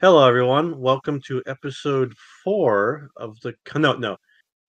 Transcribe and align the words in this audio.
Hello, 0.00 0.26
everyone. 0.26 0.80
Welcome 0.80 1.20
to 1.26 1.42
episode 1.46 2.14
four 2.42 3.10
of 3.18 3.38
the 3.40 3.54
no, 3.76 3.92
no, 3.92 4.16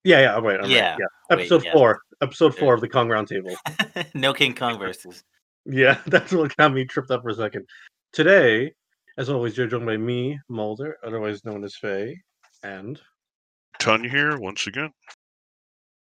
yeah, 0.04 0.20
yeah. 0.20 0.34
Oh, 0.34 0.40
I'm 0.40 0.44
right. 0.44 0.60
I'm 0.62 0.70
Yeah. 0.70 0.90
right. 0.92 1.00
Yeah, 1.00 1.06
Wait, 1.30 1.40
episode 1.44 1.64
yeah. 1.64 1.72
four. 1.72 2.02
Episode 2.22 2.58
four 2.58 2.74
of 2.74 2.82
the 2.82 2.90
Kong 2.90 3.08
Roundtable. 3.08 3.56
no 4.14 4.34
King 4.34 4.54
Kong 4.54 4.78
versus. 4.78 5.24
Yeah, 5.66 6.00
that's 6.08 6.34
what 6.34 6.54
got 6.58 6.74
me 6.74 6.84
tripped 6.84 7.12
up 7.12 7.22
for 7.22 7.30
a 7.30 7.34
second. 7.34 7.66
Today, 8.12 8.74
as 9.18 9.30
always, 9.30 9.56
you're 9.56 9.68
joined 9.68 9.86
by 9.86 9.96
me, 9.96 10.38
Mulder, 10.50 10.98
otherwise 11.02 11.46
known 11.46 11.64
as 11.64 11.78
Faye, 11.78 12.20
and 12.64 13.00
Ton 13.80 14.04
here 14.04 14.38
once 14.38 14.68
again. 14.68 14.92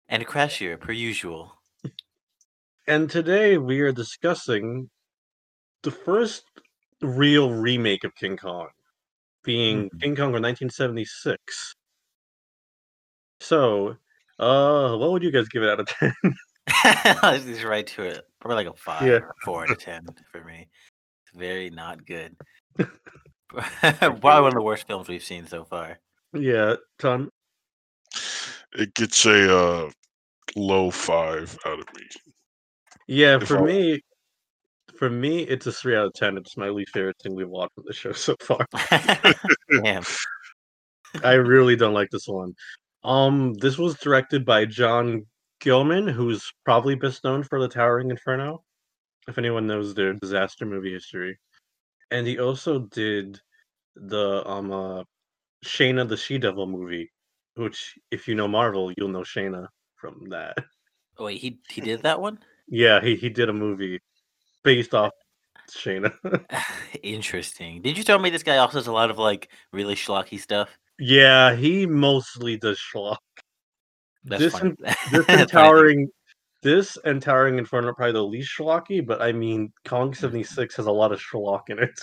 And 0.09 0.27
Crashier, 0.27 0.81
per 0.81 0.93
usual. 0.93 1.53
and 2.89 3.11
today 3.11 3.59
we 3.59 3.81
are 3.81 3.93
discussing 3.93 4.89
the 5.83 5.91
first 5.91 6.45
real 7.03 7.53
remake 7.53 8.05
of 8.05 8.15
King 8.15 8.39
Kong, 8.39 8.69
being 9.45 9.89
Mhm. 9.91 10.01
King 10.01 10.17
Kong 10.17 10.33
from 10.33 10.43
1976. 10.43 11.75
So, 13.41 13.97
uh, 14.39 14.97
what 14.97 15.11
would 15.13 15.23
you 15.23 15.31
guys 15.31 15.49
give 15.49 15.63
it 15.63 15.71
out 15.71 15.81
of 15.81 15.87
ten? 15.87 16.13
Let's 17.23 17.45
just 17.45 17.65
right 17.65 17.87
to 17.89 18.03
it. 18.03 18.25
Probably 18.41 18.65
like 18.65 18.75
a 18.75 18.77
five, 18.79 19.07
Yeah. 19.07 19.15
or 19.15 19.35
four 19.45 19.63
out 19.65 19.71
of 19.71 19.79
ten 19.79 20.05
for 20.33 20.43
me. 20.45 20.69
It's 21.27 21.39
very 21.39 21.71
not 21.71 22.05
good. 22.05 22.37
Probably 23.51 24.21
one 24.21 24.47
of 24.49 24.55
the 24.55 24.63
worst 24.63 24.87
films 24.87 25.09
we've 25.09 25.23
seen 25.25 25.47
so 25.47 25.65
far. 25.65 25.99
yeah, 26.35 26.77
Tom. 26.99 27.31
It 28.75 28.93
gets 28.95 29.25
a 29.25 29.57
uh, 29.57 29.91
low 30.57 30.91
five 30.91 31.57
out 31.65 31.79
of 31.79 31.87
me. 31.97 32.03
Yeah, 33.07 33.37
If 33.37 33.49
for 33.49 33.59
I- 33.61 33.63
me, 33.63 34.03
for 34.99 35.09
me, 35.09 35.43
it's 35.43 35.67
a 35.67 35.73
three 35.73 35.97
out 35.97 36.07
of 36.07 36.13
ten. 36.13 36.37
It's 36.37 36.57
my 36.57 36.69
least 36.69 36.93
favorite 36.93 37.17
thing 37.23 37.35
we've 37.35 37.49
watched 37.49 37.79
on 37.79 37.85
the 37.87 37.93
show 37.93 38.13
so 38.13 38.35
far. 38.41 38.67
Damn. 39.83 40.03
I 41.23 41.35
really 41.35 41.77
don't 41.77 41.95
like 41.95 42.11
this 42.11 42.27
one. 42.27 42.55
Um, 43.05 43.55
this 43.55 43.79
was 43.79 43.97
directed 43.99 44.45
by 44.45 44.65
John 44.65 45.25
Guillermin, 45.61 46.09
who's 46.09 46.53
probably 46.65 46.97
best 46.97 47.23
known 47.23 47.45
for 47.45 47.61
The 47.61 47.69
Towering 47.69 48.11
Inferno, 48.11 48.65
if 49.29 49.39
anyone 49.39 49.67
knows 49.67 49.95
their 49.95 50.15
disaster 50.15 50.67
movie 50.67 50.93
history. 50.93 51.39
And 52.11 52.27
he 52.27 52.39
also 52.39 52.81
did 52.81 53.41
the 53.95 54.47
um 54.49 54.73
uh 54.73 55.05
Shayna 55.65 56.09
the 56.09 56.17
She 56.17 56.39
Devil 56.39 56.67
movie, 56.67 57.11
which 57.55 57.95
if 58.11 58.27
you 58.27 58.35
know 58.35 58.49
Marvel, 58.49 58.93
you'll 58.97 59.09
know 59.09 59.21
Shayna 59.21 59.69
from 59.97 60.29
that. 60.31 60.57
Oh, 61.19 61.27
wait, 61.27 61.41
he 61.41 61.61
he 61.69 61.81
did 61.81 62.03
that 62.03 62.21
one? 62.21 62.39
Yeah, 62.69 63.01
he 63.01 63.17
he 63.17 63.29
did 63.29 63.49
a 63.49 63.53
movie 63.53 64.01
based 64.65 64.95
off 64.95 65.13
Shayna. 65.71 66.13
Interesting. 67.03 67.83
Did 67.83 67.99
you 67.99 68.05
tell 68.05 68.19
me 68.19 68.31
this 68.31 68.43
guy 68.43 68.57
also 68.59 68.79
does 68.79 68.87
a 68.87 68.93
lot 68.93 69.11
of 69.11 69.19
like 69.19 69.49
really 69.73 69.95
schlocky 69.95 70.39
stuff? 70.41 70.79
yeah, 70.99 71.55
he 71.55 71.87
mostly 71.87 72.57
does 72.57 72.79
schlock. 72.79 73.19
That's 74.25 74.43
This 74.43 74.53
funny. 74.59 74.75
and- 74.85 74.97
This 75.13 75.27
and. 75.29 75.49
Towering, 75.49 76.09
this 76.63 76.99
and 77.05 77.23
Towering 77.23 77.59
Inferno 77.59 77.89
are 77.89 77.95
probably 77.95 78.13
the 78.13 78.25
least 78.25 78.53
schlocky, 78.59 79.05
but 79.07 79.23
I 79.23 79.31
mean, 79.33 79.73
Kong 79.85 80.13
seventy 80.15 80.43
six 80.43 80.75
has 80.77 80.87
a 80.87 80.93
lot 80.93 81.13
of 81.13 81.21
schlock 81.21 81.69
in 81.69 81.79
it. 81.79 82.01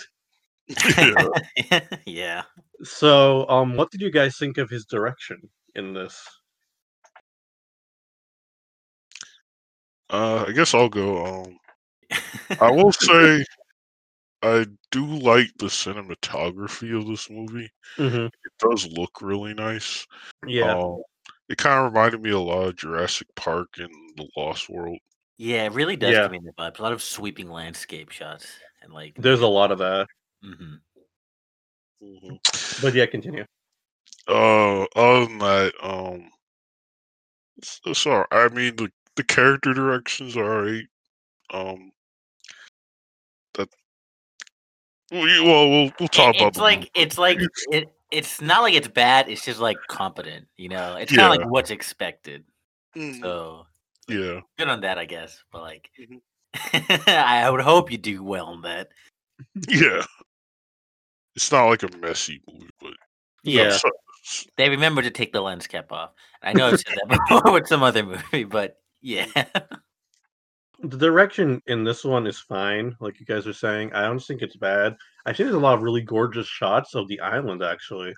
yeah. 1.70 1.80
yeah. 2.06 2.42
So, 2.82 3.46
um, 3.48 3.76
what 3.76 3.90
did 3.90 4.00
you 4.00 4.10
guys 4.10 4.36
think 4.38 4.58
of 4.58 4.68
his 4.70 4.84
direction 4.86 5.38
in 5.74 5.92
this? 5.92 6.20
Uh, 10.10 10.44
I 10.48 10.52
guess 10.52 10.74
I'll 10.74 10.88
go. 10.88 11.24
Um, 11.44 11.58
I 12.60 12.70
will 12.70 12.92
say 13.00 13.44
I 14.42 14.66
do 14.90 15.06
like 15.06 15.50
the 15.58 15.66
cinematography 15.66 16.96
of 16.96 17.06
this 17.06 17.28
movie. 17.30 17.70
Mm-hmm. 17.98 18.26
It 18.26 18.52
does 18.58 18.86
look 18.92 19.20
really 19.20 19.54
nice. 19.54 20.06
Yeah, 20.46 20.74
Um, 20.74 21.02
it 21.48 21.58
kind 21.58 21.84
of 21.86 21.92
reminded 21.92 22.22
me 22.22 22.30
a 22.30 22.38
lot 22.38 22.68
of 22.68 22.76
Jurassic 22.76 23.28
Park 23.34 23.68
and 23.78 23.90
The 24.16 24.28
Lost 24.36 24.68
World. 24.68 24.98
Yeah, 25.38 25.64
it 25.64 25.72
really 25.72 25.96
does 25.96 26.12
Yeah. 26.14 26.22
give 26.22 26.32
me 26.32 26.40
the 26.44 26.52
vibes. 26.52 26.78
A 26.78 26.82
lot 26.82 26.92
of 26.92 27.02
sweeping 27.02 27.50
landscape 27.50 28.10
shots 28.10 28.46
and 28.82 28.92
like. 28.92 29.14
there's 29.16 29.40
a 29.40 29.46
lot 29.46 29.72
of 29.72 29.78
that. 29.78 30.06
hmm 30.42 30.76
But 32.82 32.94
yeah, 32.94 33.06
continue. 33.06 33.44
Uh, 34.28 34.82
other 34.96 35.26
than 35.26 35.38
that, 35.38 35.72
um, 35.82 36.30
it's, 37.58 37.80
it's 37.86 38.06
I 38.06 38.48
mean, 38.52 38.76
the 38.76 38.90
the 39.16 39.24
character 39.24 39.72
directions 39.72 40.36
are 40.36 40.58
alright. 40.58 40.86
Um, 41.52 41.90
that 43.56 43.68
we 45.10 45.40
well, 45.40 45.68
we'll 45.70 45.92
we'll 46.00 46.08
talk 46.08 46.34
It- 46.34 46.40
about 46.40 46.48
it's 46.48 46.56
the 46.58 46.62
like 46.62 46.78
movie. 46.80 46.90
it's 46.94 47.18
like 47.18 47.38
it. 47.70 47.92
It's 48.12 48.40
not 48.40 48.62
like 48.62 48.74
it's 48.74 48.86
bad. 48.88 49.28
It's 49.28 49.44
just 49.44 49.58
like 49.58 49.76
competent. 49.88 50.46
You 50.56 50.68
know, 50.68 50.96
it's 50.96 51.12
kind 51.14 51.32
of 51.32 51.40
like 51.40 51.50
what's 51.50 51.70
expected. 51.72 52.44
Mm, 52.96 53.20
So 53.20 53.66
yeah, 54.08 54.40
good 54.58 54.68
on 54.68 54.80
that, 54.82 54.96
I 54.98 55.04
guess. 55.06 55.42
But 55.50 55.62
like, 55.62 55.90
Mhm. 56.00 56.20
I 57.08 57.50
would 57.50 57.60
hope 57.62 57.90
you 57.90 57.98
do 57.98 58.22
well 58.22 58.46
on 58.46 58.62
that. 58.62 58.88
yeah. 59.68 60.04
It's 61.34 61.50
not 61.52 61.66
like 61.66 61.82
a 61.82 61.88
messy 61.98 62.40
movie, 62.48 62.70
but 62.80 62.92
Yeah. 63.42 63.76
They 64.56 64.68
remember 64.70 65.02
to 65.02 65.10
take 65.10 65.32
the 65.32 65.40
lens 65.40 65.66
cap 65.66 65.92
off. 65.92 66.12
I 66.42 66.52
know 66.52 66.68
I've 66.68 66.80
said 66.80 66.96
that 67.08 67.18
before 67.28 67.52
with 67.52 67.66
some 67.68 67.82
other 67.82 68.02
movie, 68.04 68.44
but 68.44 68.80
yeah. 69.02 69.26
The 70.80 70.96
direction 70.98 71.60
in 71.66 71.84
this 71.84 72.04
one 72.04 72.26
is 72.26 72.38
fine, 72.38 72.96
like 73.00 73.18
you 73.20 73.26
guys 73.26 73.46
are 73.46 73.52
saying. 73.52 73.92
I 73.92 74.02
don't 74.02 74.18
think 74.22 74.42
it's 74.42 74.56
bad. 74.56 74.96
I 75.24 75.32
think 75.32 75.46
there's 75.46 75.54
a 75.54 75.58
lot 75.58 75.74
of 75.74 75.82
really 75.82 76.02
gorgeous 76.02 76.46
shots 76.46 76.94
of 76.94 77.08
the 77.08 77.20
island, 77.20 77.62
actually, 77.62 78.14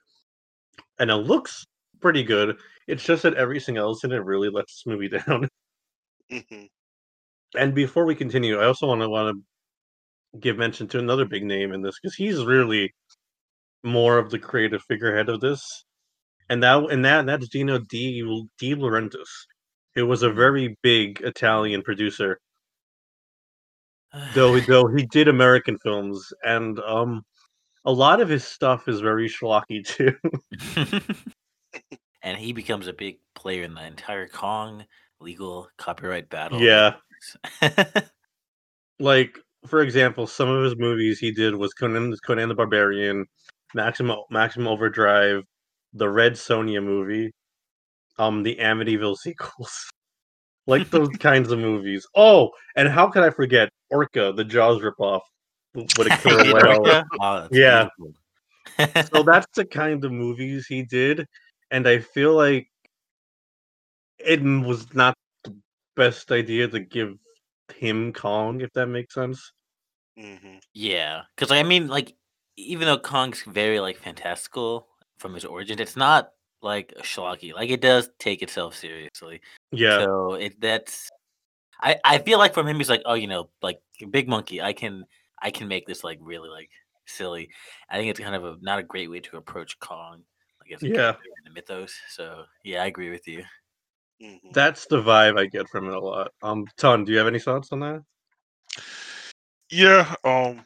and 0.98 1.10
it 1.10 1.16
looks 1.16 1.64
pretty 2.00 2.22
good. 2.22 2.56
It's 2.86 3.04
just 3.04 3.22
that 3.22 3.34
everything 3.34 3.76
else 3.76 4.04
in 4.04 4.12
it 4.12 4.24
really 4.24 4.50
lets 4.50 4.74
this 4.74 4.86
movie 4.86 5.08
down. 5.26 5.48
Mhm. 6.30 6.68
And 7.56 7.74
before 7.74 8.06
we 8.06 8.14
continue, 8.16 8.58
I 8.60 8.66
also 8.66 8.86
want 8.88 9.02
to 9.02 9.08
want 9.10 9.36
to 9.36 10.40
give 10.40 10.58
mention 10.58 10.88
to 10.88 10.98
another 10.98 11.24
big 11.26 11.44
name 11.44 11.72
in 11.72 11.82
this 11.82 11.98
because 12.00 12.14
he's 12.16 12.44
really 12.44 12.94
more 13.84 14.18
of 14.18 14.30
the 14.30 14.38
creative 14.38 14.82
figurehead 14.88 15.28
of 15.28 15.40
this, 15.40 15.84
and 16.50 16.62
that 16.62 16.90
and 16.90 17.04
that 17.04 17.20
and 17.20 17.28
that's 17.28 17.48
Dino 17.48 17.78
Di 17.80 18.22
De 18.58 18.74
Laurentiis, 18.76 19.46
who 19.94 20.06
was 20.06 20.22
a 20.22 20.30
very 20.32 20.76
big 20.82 21.20
Italian 21.22 21.82
producer. 21.82 22.38
Though 24.34 24.58
though 24.60 24.86
he 24.88 25.06
did 25.06 25.28
American 25.28 25.78
films, 25.78 26.32
and 26.44 26.78
um, 26.80 27.24
a 27.84 27.92
lot 27.92 28.20
of 28.20 28.28
his 28.28 28.44
stuff 28.44 28.88
is 28.88 29.00
very 29.00 29.28
schlocky 29.28 29.86
too. 29.86 30.14
and 32.22 32.36
he 32.36 32.52
becomes 32.52 32.86
a 32.86 32.92
big 32.92 33.18
player 33.34 33.62
in 33.62 33.74
the 33.74 33.84
entire 33.84 34.28
Kong 34.28 34.84
legal 35.20 35.68
copyright 35.78 36.28
battle. 36.28 36.60
yeah, 36.60 36.94
like 39.00 39.38
for 39.66 39.82
example, 39.82 40.26
some 40.26 40.48
of 40.48 40.64
his 40.64 40.76
movies 40.76 41.18
he 41.18 41.32
did 41.32 41.54
was 41.54 41.74
Conan 41.74 42.14
Conan 42.26 42.48
the 42.48 42.54
Barbarian, 42.54 43.26
Maximum 43.74 44.18
Maximum 44.30 44.68
Overdrive, 44.68 45.42
the 45.92 46.08
Red 46.08 46.34
Sonja 46.34 46.82
movie, 46.82 47.32
um, 48.18 48.42
the 48.42 48.56
Amityville 48.56 49.16
sequels, 49.22 49.90
like 50.68 50.88
those 50.90 51.08
kinds 51.18 51.50
of 51.50 51.58
movies. 51.58 52.06
Oh, 52.14 52.50
and 52.76 52.88
how 52.88 53.08
could 53.08 53.24
I 53.24 53.30
forget 53.30 53.70
Orca, 53.90 54.32
the 54.36 54.44
Jaws 54.44 54.80
ripoff 54.80 55.22
with 55.74 56.06
a 56.06 56.10
killer 56.22 56.52
whale? 56.54 56.76
Orca? 56.78 57.04
Wow, 57.18 57.48
Yeah. 57.50 57.88
so 59.10 59.22
that's 59.24 59.46
the 59.56 59.64
kind 59.64 60.04
of 60.04 60.12
movies 60.12 60.66
he 60.68 60.82
did, 60.82 61.26
and 61.72 61.88
I 61.88 61.98
feel 61.98 62.34
like 62.34 62.68
it 64.18 64.42
was 64.42 64.94
not 64.94 65.14
the 65.42 65.56
best 65.96 66.30
idea 66.30 66.68
to 66.68 66.80
give 66.80 67.14
him 67.74 68.12
Kong, 68.12 68.60
if 68.60 68.72
that 68.74 68.86
makes 68.86 69.14
sense. 69.14 69.52
Mhm. 70.18 70.60
Yeah, 70.74 71.22
because 71.34 71.50
I 71.50 71.62
mean, 71.62 71.88
like, 71.88 72.14
even 72.56 72.86
though 72.86 72.98
Kong's 72.98 73.42
very 73.42 73.80
like 73.80 73.96
fantastical 73.96 74.88
from 75.18 75.34
his 75.34 75.44
origin, 75.44 75.80
it's 75.80 75.96
not 75.96 76.30
like 76.62 76.92
a 76.96 77.02
schlocky. 77.02 77.52
Like, 77.54 77.70
it 77.70 77.80
does 77.80 78.10
take 78.18 78.42
itself 78.42 78.74
seriously. 78.74 79.40
Yeah, 79.72 79.98
So 80.00 80.34
it 80.34 80.60
that's, 80.60 81.10
I 81.80 81.96
I 82.04 82.18
feel 82.18 82.38
like 82.38 82.54
from 82.54 82.66
him, 82.66 82.76
he's 82.76 82.90
like, 82.90 83.02
oh, 83.06 83.14
you 83.14 83.26
know, 83.26 83.50
like 83.62 83.80
big 84.10 84.28
monkey, 84.28 84.60
I 84.60 84.72
can 84.72 85.04
I 85.40 85.50
can 85.50 85.68
make 85.68 85.86
this 85.86 86.02
like 86.02 86.18
really 86.20 86.48
like 86.48 86.70
silly. 87.06 87.50
I 87.90 87.96
think 87.96 88.10
it's 88.10 88.20
kind 88.20 88.34
of 88.34 88.44
a 88.44 88.56
not 88.60 88.78
a 88.78 88.82
great 88.82 89.10
way 89.10 89.20
to 89.20 89.36
approach 89.36 89.78
Kong, 89.78 90.22
like 90.60 90.72
as 90.72 90.82
a 90.82 90.88
Yeah. 90.88 91.10
in 91.10 91.44
the 91.44 91.50
mythos. 91.50 91.94
So 92.08 92.44
yeah, 92.64 92.82
I 92.82 92.86
agree 92.86 93.10
with 93.10 93.26
you. 93.28 93.44
Mhm. 94.20 94.52
that's 94.52 94.86
the 94.86 95.00
vibe 95.00 95.38
I 95.38 95.46
get 95.46 95.68
from 95.68 95.86
it 95.86 95.94
a 95.94 96.00
lot. 96.00 96.32
Um, 96.42 96.66
Ton, 96.76 97.04
do 97.04 97.12
you 97.12 97.18
have 97.18 97.28
any 97.28 97.38
thoughts 97.38 97.70
on 97.70 97.78
that? 97.80 98.02
Yeah, 99.70 100.12
um 100.24 100.64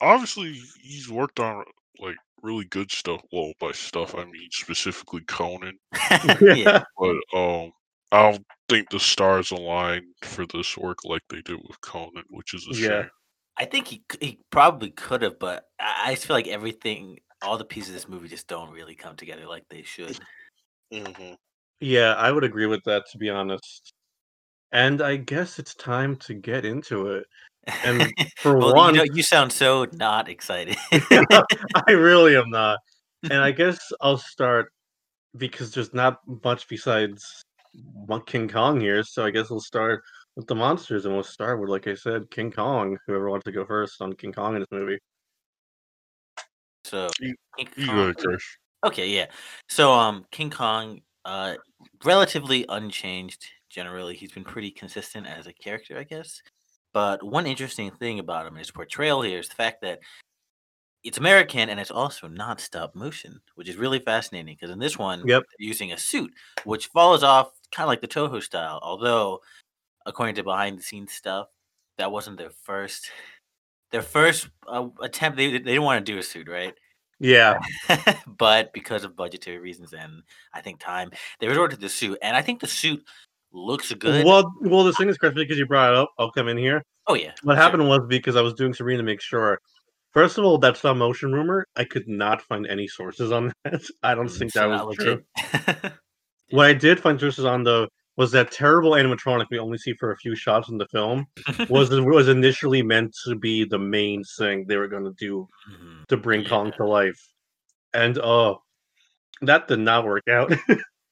obviously 0.00 0.52
he's 0.80 1.10
worked 1.10 1.40
on 1.40 1.64
like 1.98 2.16
really 2.42 2.64
good 2.66 2.90
stuff. 2.90 3.22
Well, 3.32 3.52
by 3.60 3.72
stuff 3.72 4.14
I 4.14 4.24
mean 4.24 4.48
specifically 4.50 5.22
Conan, 5.22 5.78
yeah. 6.40 6.84
but 6.98 7.16
um 7.34 7.72
I 8.12 8.30
don't 8.30 8.44
think 8.68 8.90
the 8.90 8.98
stars 9.00 9.52
align 9.52 10.02
for 10.22 10.44
this 10.46 10.76
work 10.76 11.04
like 11.04 11.22
they 11.28 11.42
did 11.42 11.58
with 11.62 11.80
Conan, 11.80 12.24
which 12.30 12.54
is 12.54 12.66
a 12.68 12.74
Yeah. 12.74 13.02
shame. 13.02 13.10
I 13.56 13.64
think 13.66 13.88
he 13.88 14.02
he 14.20 14.40
probably 14.50 14.90
could 14.90 15.22
have, 15.22 15.38
but 15.38 15.64
I 15.78 16.10
I 16.10 16.14
just 16.14 16.26
feel 16.26 16.34
like 16.36 16.48
everything, 16.48 17.18
all 17.42 17.58
the 17.58 17.64
pieces 17.64 17.90
of 17.90 17.94
this 17.94 18.08
movie 18.08 18.28
just 18.28 18.48
don't 18.48 18.70
really 18.70 18.94
come 18.94 19.16
together 19.16 19.46
like 19.46 19.64
they 19.68 19.82
should. 19.82 20.18
hmm 20.92 21.34
Yeah, 21.80 22.14
I 22.14 22.32
would 22.32 22.44
agree 22.44 22.66
with 22.66 22.82
that 22.84 23.04
to 23.12 23.18
be 23.18 23.28
honest. 23.30 23.92
And 24.72 25.02
I 25.02 25.16
guess 25.16 25.58
it's 25.58 25.74
time 25.74 26.16
to 26.16 26.34
get 26.34 26.64
into 26.64 27.08
it. 27.08 27.26
And 27.84 28.12
for 28.38 28.56
well, 28.58 28.74
one, 28.74 28.94
you 28.94 29.00
know, 29.04 29.14
you 29.14 29.22
sound 29.22 29.52
so 29.52 29.86
not 29.92 30.28
excited. 30.28 30.76
I 30.92 31.90
really 31.92 32.36
am 32.36 32.50
not. 32.50 32.78
And 33.24 33.34
I 33.34 33.50
guess 33.60 33.78
I'll 34.00 34.18
start 34.18 34.72
because 35.36 35.72
there's 35.72 35.92
not 35.94 36.20
much 36.44 36.66
besides 36.68 37.44
King 38.26 38.48
Kong 38.48 38.80
here. 38.80 39.02
So 39.02 39.24
I 39.24 39.30
guess 39.30 39.50
we'll 39.50 39.60
start 39.60 40.02
with 40.36 40.46
the 40.46 40.54
monsters 40.54 41.04
and 41.04 41.14
we'll 41.14 41.22
start 41.22 41.60
with, 41.60 41.68
like 41.70 41.86
I 41.86 41.94
said, 41.94 42.30
King 42.30 42.50
Kong. 42.50 42.98
Whoever 43.06 43.30
wants 43.30 43.44
to 43.44 43.52
go 43.52 43.64
first 43.64 44.00
on 44.00 44.12
King 44.14 44.32
Kong 44.32 44.54
in 44.54 44.60
this 44.60 44.68
movie. 44.72 44.98
so 46.84 47.08
You- 47.20 47.34
King 47.58 47.68
You 47.76 47.86
go 47.86 47.92
Kong- 47.92 48.14
ahead, 48.28 48.38
Okay, 48.86 49.08
yeah. 49.10 49.26
So 49.68 49.92
um 49.92 50.24
King 50.30 50.50
Kong 50.50 51.02
uh 51.26 51.54
relatively 52.04 52.64
unchanged 52.68 53.44
generally. 53.68 54.16
He's 54.16 54.32
been 54.32 54.44
pretty 54.44 54.70
consistent 54.70 55.26
as 55.26 55.46
a 55.46 55.52
character, 55.52 55.98
I 55.98 56.04
guess. 56.04 56.40
But 56.92 57.22
one 57.22 57.46
interesting 57.46 57.90
thing 57.92 58.18
about 58.18 58.46
him, 58.46 58.56
his 58.56 58.70
portrayal 58.70 59.22
here, 59.22 59.38
is 59.38 59.48
the 59.48 59.54
fact 59.54 59.80
that 59.82 60.00
it's 61.02 61.18
American 61.18 61.68
and 61.70 61.80
it's 61.80 61.90
also 61.90 62.28
not 62.28 62.60
stop 62.60 62.94
motion, 62.94 63.40
which 63.54 63.68
is 63.68 63.76
really 63.76 64.00
fascinating 64.00 64.54
because 64.58 64.70
in 64.70 64.78
this 64.78 64.98
one, 64.98 65.26
Yep. 65.26 65.44
using 65.58 65.92
a 65.92 65.98
suit, 65.98 66.32
which 66.64 66.88
falls 66.88 67.22
off 67.22 67.52
kind 67.72 67.84
of 67.84 67.88
like 67.88 68.00
the 68.00 68.08
Toho 68.08 68.42
style. 68.42 68.80
Although, 68.82 69.40
according 70.04 70.34
to 70.34 70.42
behind 70.42 70.78
the 70.78 70.82
scenes 70.82 71.12
stuff, 71.12 71.48
that 71.98 72.10
wasn't 72.12 72.38
their 72.38 72.50
first 72.50 73.10
their 73.90 74.02
first 74.02 74.48
uh, 74.68 74.88
attempt. 75.02 75.36
They, 75.36 75.50
they 75.50 75.58
didn't 75.58 75.82
want 75.82 76.04
to 76.04 76.12
do 76.12 76.18
a 76.18 76.22
suit, 76.22 76.48
right? 76.48 76.74
Yeah. 77.18 77.58
but 78.26 78.72
because 78.72 79.04
of 79.04 79.16
budgetary 79.16 79.58
reasons 79.58 79.92
and 79.92 80.22
I 80.54 80.60
think 80.60 80.80
time, 80.80 81.10
they 81.38 81.48
resorted 81.48 81.78
to 81.78 81.82
the 81.82 81.88
suit, 81.88 82.18
and 82.22 82.36
I 82.36 82.42
think 82.42 82.60
the 82.60 82.66
suit 82.66 83.04
looks 83.52 83.92
good. 83.94 84.24
Well, 84.24 84.50
well, 84.60 84.84
the 84.84 84.92
thing 84.92 85.08
is, 85.08 85.18
Chris, 85.18 85.34
because 85.34 85.58
you 85.58 85.66
brought 85.66 85.90
it 85.92 85.96
up, 85.96 86.10
I'll 86.18 86.30
come 86.32 86.48
in 86.48 86.56
here. 86.56 86.82
oh 87.08 87.14
yeah, 87.14 87.32
What 87.42 87.54
sure. 87.54 87.62
happened 87.62 87.88
was 87.88 88.00
because 88.08 88.36
I 88.36 88.40
was 88.42 88.54
doing 88.54 88.72
Serena 88.74 88.98
to 88.98 89.04
make 89.04 89.20
sure. 89.20 89.58
First 90.12 90.38
of 90.38 90.44
all, 90.44 90.58
that 90.58 90.76
stop 90.76 90.96
motion 90.96 91.32
rumor, 91.32 91.64
I 91.76 91.84
could 91.84 92.08
not 92.08 92.42
find 92.42 92.66
any 92.66 92.88
sources 92.88 93.30
on 93.30 93.52
that. 93.64 93.80
I 94.02 94.14
don't 94.14 94.28
think 94.28 94.50
so 94.52 94.68
that 94.70 94.86
was 94.86 94.96
true. 94.96 95.22
What 96.52 96.66
I 96.66 96.72
did 96.74 96.98
find 96.98 97.18
sources 97.20 97.44
on 97.44 97.62
though 97.62 97.86
was 98.16 98.32
that 98.32 98.50
terrible 98.50 98.90
animatronic 98.92 99.46
we 99.52 99.58
only 99.60 99.78
see 99.78 99.94
for 99.94 100.10
a 100.10 100.16
few 100.16 100.34
shots 100.34 100.68
in 100.68 100.78
the 100.78 100.86
film 100.88 101.26
was 101.68 101.90
was 101.90 102.26
initially 102.28 102.82
meant 102.82 103.14
to 103.24 103.36
be 103.36 103.64
the 103.64 103.78
main 103.78 104.24
thing 104.36 104.66
they 104.66 104.76
were 104.76 104.88
going 104.88 105.04
to 105.04 105.14
do 105.16 105.46
Mhm. 105.72 106.06
to 106.08 106.16
bring 106.16 106.44
Kong 106.44 106.72
to 106.76 106.84
life, 106.84 107.20
and 107.94 108.18
uh, 108.18 108.54
that 109.42 109.68
did 109.68 109.78
not 109.78 110.04
work 110.04 110.24
out. 110.28 110.52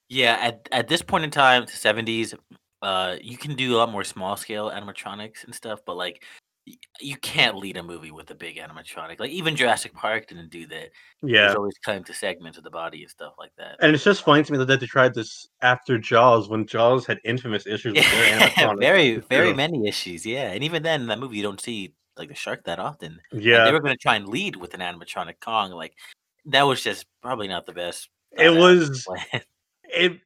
Yeah, 0.08 0.38
at 0.40 0.68
at 0.72 0.88
this 0.88 1.02
point 1.02 1.24
in 1.24 1.30
time, 1.30 1.64
the 1.66 1.72
seventies, 1.72 2.34
uh, 2.82 3.16
you 3.20 3.36
can 3.36 3.54
do 3.54 3.74
a 3.74 3.78
lot 3.78 3.90
more 3.92 4.04
small 4.04 4.36
scale 4.36 4.70
animatronics 4.70 5.44
and 5.44 5.54
stuff, 5.54 5.80
but 5.84 5.96
like 5.96 6.24
y- 6.66 6.74
you 7.00 7.16
can't 7.16 7.56
lead 7.56 7.76
a 7.76 7.82
movie 7.82 8.10
with 8.10 8.30
a 8.30 8.34
big 8.34 8.56
animatronic. 8.56 9.20
Like 9.20 9.30
even 9.30 9.54
Jurassic 9.56 9.92
Park 9.92 10.28
didn't 10.28 10.50
do 10.50 10.66
that. 10.68 10.90
yeah, 11.22 11.40
There's 11.42 11.56
always 11.56 11.74
cutting 11.84 12.04
to 12.04 12.14
segments 12.14 12.56
of 12.56 12.64
the 12.64 12.70
body 12.70 13.02
and 13.02 13.10
stuff 13.10 13.34
like 13.38 13.52
that. 13.58 13.76
and 13.80 13.94
it's 13.94 14.04
just 14.04 14.24
funny 14.24 14.42
to 14.44 14.52
me 14.52 14.58
that 14.58 14.80
they 14.80 14.86
tried 14.86 15.12
this 15.14 15.46
after 15.60 15.98
Jaws 15.98 16.48
when 16.48 16.66
Jaws 16.66 17.04
had 17.06 17.20
infamous 17.24 17.66
issues 17.66 17.94
with 17.94 18.10
their 18.10 18.38
animatronics. 18.48 18.80
very, 18.80 19.16
very 19.16 19.52
many 19.52 19.86
issues. 19.86 20.24
Yeah, 20.24 20.52
and 20.52 20.64
even 20.64 20.82
then, 20.82 21.02
in 21.02 21.06
that 21.08 21.18
movie, 21.18 21.36
you 21.36 21.42
don't 21.42 21.60
see 21.60 21.92
like 22.16 22.28
the 22.30 22.34
shark 22.34 22.64
that 22.64 22.78
often. 22.78 23.20
Yeah, 23.32 23.64
they 23.64 23.72
were 23.72 23.80
going 23.80 23.94
to 23.94 24.00
try 24.02 24.16
and 24.16 24.26
lead 24.26 24.56
with 24.56 24.72
an 24.74 24.80
animatronic 24.80 25.34
Kong. 25.40 25.70
Like 25.72 25.92
that 26.46 26.62
was 26.62 26.82
just 26.82 27.04
probably 27.22 27.46
not 27.48 27.66
the 27.66 27.72
best. 27.74 28.08
it 28.32 28.50
was 28.50 29.04
plan. 29.04 29.42
It. 29.88 30.20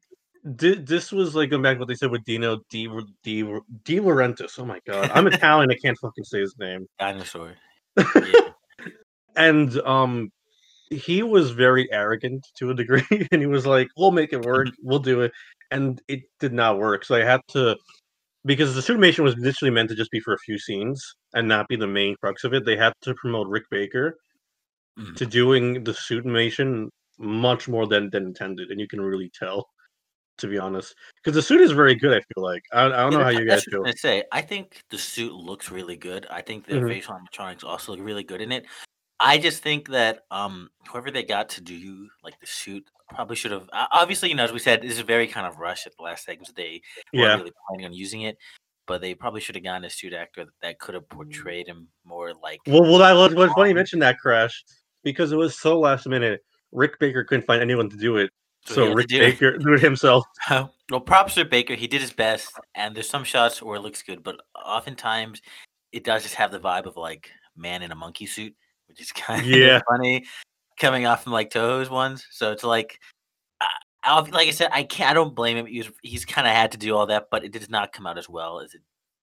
This 0.45 1.13
was 1.13 1.37
like 1.37 1.51
going 1.51 1.63
back 1.63 1.77
to 1.77 1.79
what 1.81 1.89
they 1.89 1.95
said 1.95 2.11
with 2.11 2.25
Dino 2.25 2.59
Di 2.69 2.89
Di 3.23 3.43
De 3.85 4.01
Laurentiis. 4.01 4.59
Oh 4.59 4.65
my 4.65 4.81
god, 4.87 5.11
I'm 5.15 5.27
Italian. 5.29 5.71
I 5.71 5.77
can't 5.77 5.97
fucking 5.99 6.25
say 6.25 6.41
his 6.41 6.55
name. 6.59 6.87
dinosaur. 6.99 7.55
Yeah. 7.97 8.49
and 9.37 9.79
um 9.83 10.31
he 10.91 11.23
was 11.23 11.53
very 11.53 11.91
arrogant 11.93 12.47
to 12.59 12.71
a 12.71 12.75
degree 12.75 13.05
and 13.33 13.41
he 13.41 13.47
was 13.47 13.67
like 13.67 13.89
we'll 13.97 14.11
make 14.11 14.33
it 14.33 14.45
work 14.45 14.69
we'll 14.83 14.99
do 14.99 15.21
it 15.23 15.33
and 15.71 16.01
it 16.09 16.21
did 16.41 16.53
not 16.53 16.79
work 16.79 17.05
so 17.05 17.15
i 17.15 17.23
had 17.23 17.41
to 17.49 17.77
because 18.45 18.75
the 18.75 18.81
suitmation 18.81 19.21
was 19.21 19.35
initially 19.35 19.71
meant 19.71 19.89
to 19.91 19.95
just 19.95 20.11
be 20.11 20.21
for 20.21 20.35
a 20.35 20.39
few 20.39 20.59
scenes 20.59 21.15
and 21.35 21.47
not 21.49 21.67
be 21.69 21.77
the 21.77 21.87
main 21.87 22.15
crux 22.23 22.45
of 22.45 22.53
it 22.55 22.65
they 22.67 22.77
had 22.77 22.93
to 23.03 23.15
promote 23.15 23.47
rick 23.49 23.65
baker 23.71 24.17
Mhm. 24.99 25.17
to 25.17 25.25
doing 25.27 25.85
the 25.85 25.93
suitmation 25.93 26.89
much 27.23 27.69
more 27.69 27.87
than 27.87 28.11
than 28.11 28.27
intended 28.27 28.71
and 28.71 28.81
you 28.81 28.89
can 28.89 29.01
really 29.01 29.31
tell 29.39 29.69
to 30.39 30.49
be 30.49 30.59
honest 30.59 30.95
because 31.17 31.35
the 31.35 31.43
suit 31.43 31.61
is 31.61 31.71
very 31.73 31.95
good 31.95 32.13
i 32.13 32.21
feel 32.35 32.43
like 32.43 32.63
i, 32.73 32.85
I 32.87 32.89
don't 32.89 33.13
know 33.13 33.23
how 33.23 33.29
you 33.29 33.47
guys 33.47 33.65
what 33.79 33.89
I 33.89 33.91
feel 33.93 33.97
say. 33.97 34.25
I 34.33 34.41
think 34.43 34.83
the 34.91 34.99
suit 34.99 35.33
looks 35.33 35.71
really 35.71 35.97
good. 35.97 36.27
I 36.31 36.41
think 36.43 36.67
the 36.67 36.75
Mhm. 36.75 36.89
facial 36.89 37.15
animatronics 37.15 37.65
also 37.65 37.93
look 37.93 38.01
really 38.05 38.25
good 38.25 38.41
in 38.41 38.51
it. 38.53 38.67
I 39.21 39.39
just 39.39 39.63
think 39.63 39.89
that 39.89 40.25
um 40.31 40.71
whoever 40.89 41.11
they 41.11 41.23
got 41.23 41.49
to 41.51 41.61
do 41.61 42.09
like 42.25 42.39
the 42.41 42.47
suit 42.47 42.85
probably 43.09 43.37
should 43.37 43.53
have. 43.53 43.69
Obviously, 43.73 44.31
you 44.31 44.35
know, 44.35 44.45
as 44.45 44.53
we 44.53 44.59
said, 44.59 44.83
this 44.83 44.93
is 44.93 45.01
very 45.01 45.29
kind 45.29 45.47
of 45.47 45.59
rushed 45.59 45.87
at 45.87 45.97
the 45.97 46.03
last 46.03 46.25
seconds. 46.25 46.53
They 46.57 46.83
weren't 47.13 47.23
yeah 47.25 47.37
really 47.37 47.53
planning 47.69 47.87
on 47.87 47.93
using 47.93 48.23
it, 48.23 48.37
but 48.87 49.01
they 49.01 49.15
probably 49.15 49.41
should 49.41 49.55
have 49.55 49.65
gotten 49.65 49.85
a 49.85 49.91
suit 49.91 50.13
actor 50.13 50.47
that 50.63 50.79
could 50.81 50.95
have 50.95 51.09
portrayed 51.09 51.69
him 51.69 51.89
more 52.05 52.33
like. 52.35 52.61
Well, 52.67 52.83
well, 52.83 52.99
that 52.99 53.13
was, 53.13 53.35
was 53.35 53.53
funny 53.53 53.71
you 53.71 53.75
Um, 53.75 53.77
mentioned 53.77 54.03
that 54.03 54.19
crash 54.19 54.65
because 55.05 55.33
it 55.33 55.37
was 55.37 55.59
so 55.59 55.79
last 55.79 56.09
minute. 56.09 56.41
Rick 56.73 56.99
Baker 56.99 57.23
couldn't 57.25 57.47
find 57.47 57.61
anyone 57.63 57.89
to 57.91 57.97
do 57.97 58.17
it, 58.17 58.31
So 58.65 58.75
so 58.75 58.93
Rick 58.95 59.09
do. 59.09 59.19
Baker 59.19 59.59
do 59.59 59.75
it 59.75 59.81
himself. 59.81 60.25
well, 60.51 61.01
props 61.05 61.35
to 61.35 61.45
Baker. 61.45 61.75
He 61.75 61.87
did 61.87 62.01
his 62.01 62.13
best, 62.13 62.53
and 62.75 62.95
there's 62.95 63.09
some 63.09 63.25
shots 63.25 63.63
where 63.63 63.77
it 63.77 63.81
looks 63.83 64.03
good, 64.03 64.23
but 64.23 64.37
oftentimes 64.57 65.43
it 65.93 66.05
does 66.05 66.23
just 66.23 66.35
have 66.37 66.51
the 66.51 66.59
vibe 66.61 66.87
of 66.87 66.97
like 66.97 67.31
man 67.57 67.83
in 67.83 67.93
a 67.93 67.95
monkey 67.95 68.27
suit, 68.27 68.55
which 68.89 69.01
is 69.01 69.13
kind 69.13 69.45
Yeah. 69.47 69.77
of 69.77 69.83
funny 69.89 70.25
coming 70.81 71.07
off 71.07 71.23
from 71.23 71.33
like 71.33 71.51
Toho's 71.51 71.91
ones. 71.91 72.27
So 72.31 72.51
it's 72.51 72.65
like, 72.65 72.99
I, 73.61 73.69
I'll, 74.05 74.25
like 74.33 74.49
I 74.49 74.53
said, 74.53 74.71
I 74.73 74.83
can't. 74.85 75.11
I 75.11 75.15
don't 75.15 75.35
blame 75.35 75.57
him. 75.59 75.67
He 75.67 75.79
was, 75.79 75.91
he's 76.03 76.25
kind 76.25 76.47
of 76.47 76.55
had 76.55 76.73
to 76.73 76.79
do 76.79 76.97
all 76.97 77.07
that, 77.07 77.29
but 77.31 77.45
it 77.45 77.53
did 77.53 77.71
not 77.71 77.93
come 77.93 78.07
out 78.07 78.19
as 78.19 78.29
well 78.29 78.61
as 78.61 78.75
it 78.75 78.81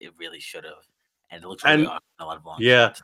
it 0.01 0.13
really 0.19 0.41
should 0.41 0.65
have, 0.65 0.85
and 1.31 1.43
it 1.43 1.47
looks 1.49 1.65
really 1.65 1.85
And- 1.85 1.93
a 2.21 2.25
lot 2.25 2.37
of 2.37 2.45
long 2.45 2.57
yeah. 2.61 2.89
shots. 2.89 3.03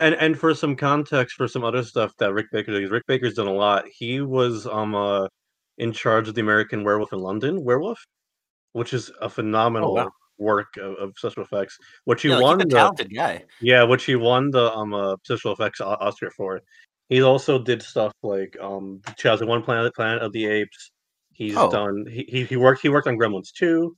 And 0.00 0.14
and 0.14 0.38
for 0.38 0.54
some 0.54 0.76
context 0.76 1.36
for 1.36 1.48
some 1.48 1.64
other 1.64 1.82
stuff 1.82 2.12
that 2.18 2.32
Rick 2.32 2.46
Baker 2.52 2.80
'cause 2.80 2.90
Rick 2.90 3.04
Baker's 3.08 3.34
done 3.34 3.48
a 3.48 3.52
lot. 3.52 3.84
He 3.88 4.20
was 4.20 4.66
um 4.66 4.94
uh 4.94 5.26
in 5.78 5.92
charge 5.92 6.28
of 6.28 6.34
the 6.34 6.40
American 6.40 6.84
Werewolf 6.84 7.12
in 7.12 7.18
London, 7.20 7.64
Werewolf, 7.64 7.98
which 8.72 8.94
is 8.94 9.10
a 9.20 9.30
phenomenal 9.30 9.94
wow. 9.94 10.10
work 10.38 10.76
of, 10.78 10.94
of 10.96 11.12
special 11.18 11.44
effects. 11.44 11.78
Which 12.04 12.22
he 12.22 12.28
Yeah, 12.28 12.36
won 12.40 12.58
a 12.60 12.66
the 12.68 12.68
talented 12.74 13.14
guy. 13.14 13.44
yeah, 13.60 13.84
which 13.84 14.04
he 14.06 14.16
won 14.16 14.50
the 14.52 14.72
um 14.74 14.94
uh, 14.94 15.16
special 15.24 15.52
effects 15.52 15.80
Oscar 15.82 16.30
for. 16.32 16.60
He 17.10 17.22
also 17.22 17.58
did 17.62 17.82
stuff 17.82 18.12
like 18.22 18.56
um 18.60 19.02
2001 19.18 19.62
Planet 19.64 19.94
Planet 19.94 20.22
of 20.22 20.32
the 20.32 20.46
Apes. 20.46 20.92
He's 21.32 21.56
Oh. 21.56 21.68
done 21.68 22.06
he, 22.10 22.44
he 22.46 22.56
worked 22.56 22.82
he 22.82 22.88
worked 22.90 23.08
on 23.08 23.16
Gremlins 23.18 23.52
2 23.58 23.96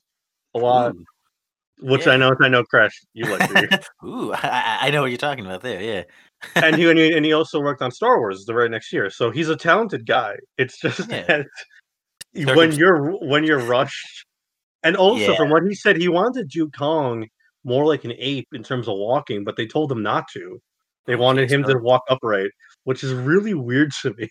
a 0.55 0.59
lot. 0.61 0.95
Ooh. 0.95 1.05
Which 1.83 2.07
Yeah. 2.07 2.13
I 2.13 2.17
know 2.17 2.35
I 2.41 2.49
know 2.49 2.65
Crash 2.65 2.99
you 3.15 3.25
like. 3.27 3.51
Ooh, 4.05 4.33
I, 4.33 4.79
I- 4.83 4.91
know 4.91 5.03
what 5.03 5.11
you're 5.11 5.19
talking 5.19 5.47
about 5.47 5.63
there. 5.63 5.81
Yeah. 5.83 6.03
and 6.57 6.77
he 6.77 6.89
and 6.91 6.99
he 6.99 7.13
and 7.17 7.25
he 7.25 7.33
also 7.33 7.61
worked 7.61 7.83
on 7.83 7.91
Star 7.91 8.19
Wars 8.19 8.45
the 8.45 8.53
very 8.53 8.69
next 8.69 8.93
year. 8.93 9.11
So 9.11 9.31
he's 9.31 9.49
a 9.49 9.57
talented 9.57 10.07
guy. 10.07 10.37
It's 10.59 10.79
just 10.81 11.09
Yeah. 11.11 11.45
that 12.35 12.55
when 12.57 12.73
you're 12.73 13.13
when 13.27 13.45
you're 13.45 13.59
rushed, 13.61 14.27
and 14.83 14.97
also 14.97 15.33
Yeah. 15.33 15.37
from 15.37 15.51
what 15.51 15.63
he 15.65 15.75
said, 15.75 15.97
he 15.97 16.09
wanted 16.09 16.49
Duke 16.49 16.73
Kong 16.77 17.27
more 17.65 17.85
like 17.87 18.05
an 18.05 18.13
ape 18.19 18.49
in 18.53 18.63
terms 18.63 18.89
of 18.89 18.97
walking, 18.97 19.45
but 19.45 19.57
they 19.57 19.67
told 19.67 19.93
him 19.93 20.03
not 20.03 20.25
to. 20.33 20.59
They 21.07 21.17
wanted 21.17 21.51
him 21.51 21.65
so- 21.65 21.73
to 21.75 21.79
walk 21.79 22.03
upright, 22.09 22.51
which 22.85 23.03
is 23.05 23.13
really 23.13 23.55
weird 23.55 23.93
to 24.03 24.15
me. 24.15 24.29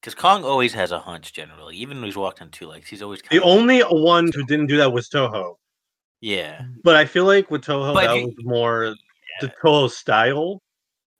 Because 0.00 0.14
Kong 0.14 0.44
always 0.44 0.72
has 0.72 0.92
a 0.92 0.98
hunch 0.98 1.34
generally, 1.34 1.76
even 1.76 1.98
when 1.98 2.06
he's 2.06 2.16
walked 2.16 2.40
on 2.40 2.48
two 2.50 2.66
legs. 2.66 2.88
He's 2.88 3.02
always 3.02 3.20
The 3.30 3.36
of 3.36 3.42
only 3.44 3.80
one 3.82 4.30
who 4.34 4.44
didn't 4.46 4.68
do 4.68 4.78
that 4.78 4.92
was 4.94 5.10
Toho. 5.10 5.56
Yeah. 6.20 6.62
But 6.82 6.96
I 6.96 7.04
feel 7.04 7.24
like 7.24 7.50
with 7.50 7.62
Toho, 7.64 7.94
But 7.94 8.06
that 8.06 8.16
you- 8.16 8.26
was 8.26 8.34
more 8.44 8.94
the 9.40 9.52
Toho 9.62 9.90
style. 9.90 10.62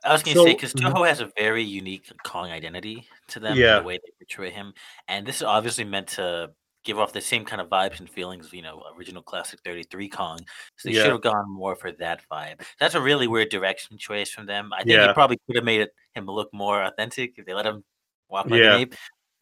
I 0.05 0.13
was 0.13 0.23
gonna 0.23 0.37
So- 0.37 0.45
say 0.47 0.55
because 0.55 0.73
Mhm. 0.73 0.93
Toho 0.93 1.07
has 1.07 1.21
a 1.21 1.31
very 1.37 1.63
unique 1.63 2.11
Kong 2.25 2.51
identity 2.51 3.07
to 3.29 3.41
them, 3.41 3.57
Yeah. 3.57 3.81
the 3.81 3.85
way 3.85 3.99
they 3.99 4.11
portray 4.19 4.51
him, 4.51 4.73
and 5.09 5.27
this 5.27 5.37
is 5.37 5.43
obviously 5.43 5.85
meant 5.85 6.09
to 6.11 6.53
give 6.85 6.99
off 6.99 7.13
the 7.13 7.21
same 7.21 7.45
kind 7.45 7.61
of 7.61 7.69
vibes 7.69 8.01
and 8.01 8.09
feelings 8.09 8.47
of 8.47 8.55
you 8.55 8.63
know 8.63 8.83
original 8.97 9.23
classic 9.23 9.61
'33 9.63 10.09
Kong. 10.09 10.39
So 10.79 10.89
they 10.89 10.95
Yeah. 10.95 11.03
should 11.03 11.13
have 11.13 11.21
gone 11.21 11.51
more 11.51 11.77
for 11.77 11.93
that 11.93 12.23
vibe. 12.33 12.63
That's 12.79 12.95
a 12.95 13.01
really 13.01 13.27
weird 13.27 13.51
direction 13.51 13.99
choice 13.99 14.31
from 14.31 14.47
them. 14.47 14.73
I 14.73 14.79
think 14.79 14.91
Yeah. 14.97 15.11
it 15.11 15.15
probably 15.15 15.37
could 15.47 15.57
have 15.57 15.65
made 15.67 15.83
it, 15.83 15.95
him 16.15 16.25
look 16.25 16.49
more 16.55 16.83
authentic 16.83 17.35
if 17.39 17.45
they 17.45 17.53
let 17.53 17.67
him 17.67 17.85
walk 18.29 18.47
like 18.47 18.61
Yeah. 18.63 18.75
an 18.77 18.81
ape. 18.81 18.95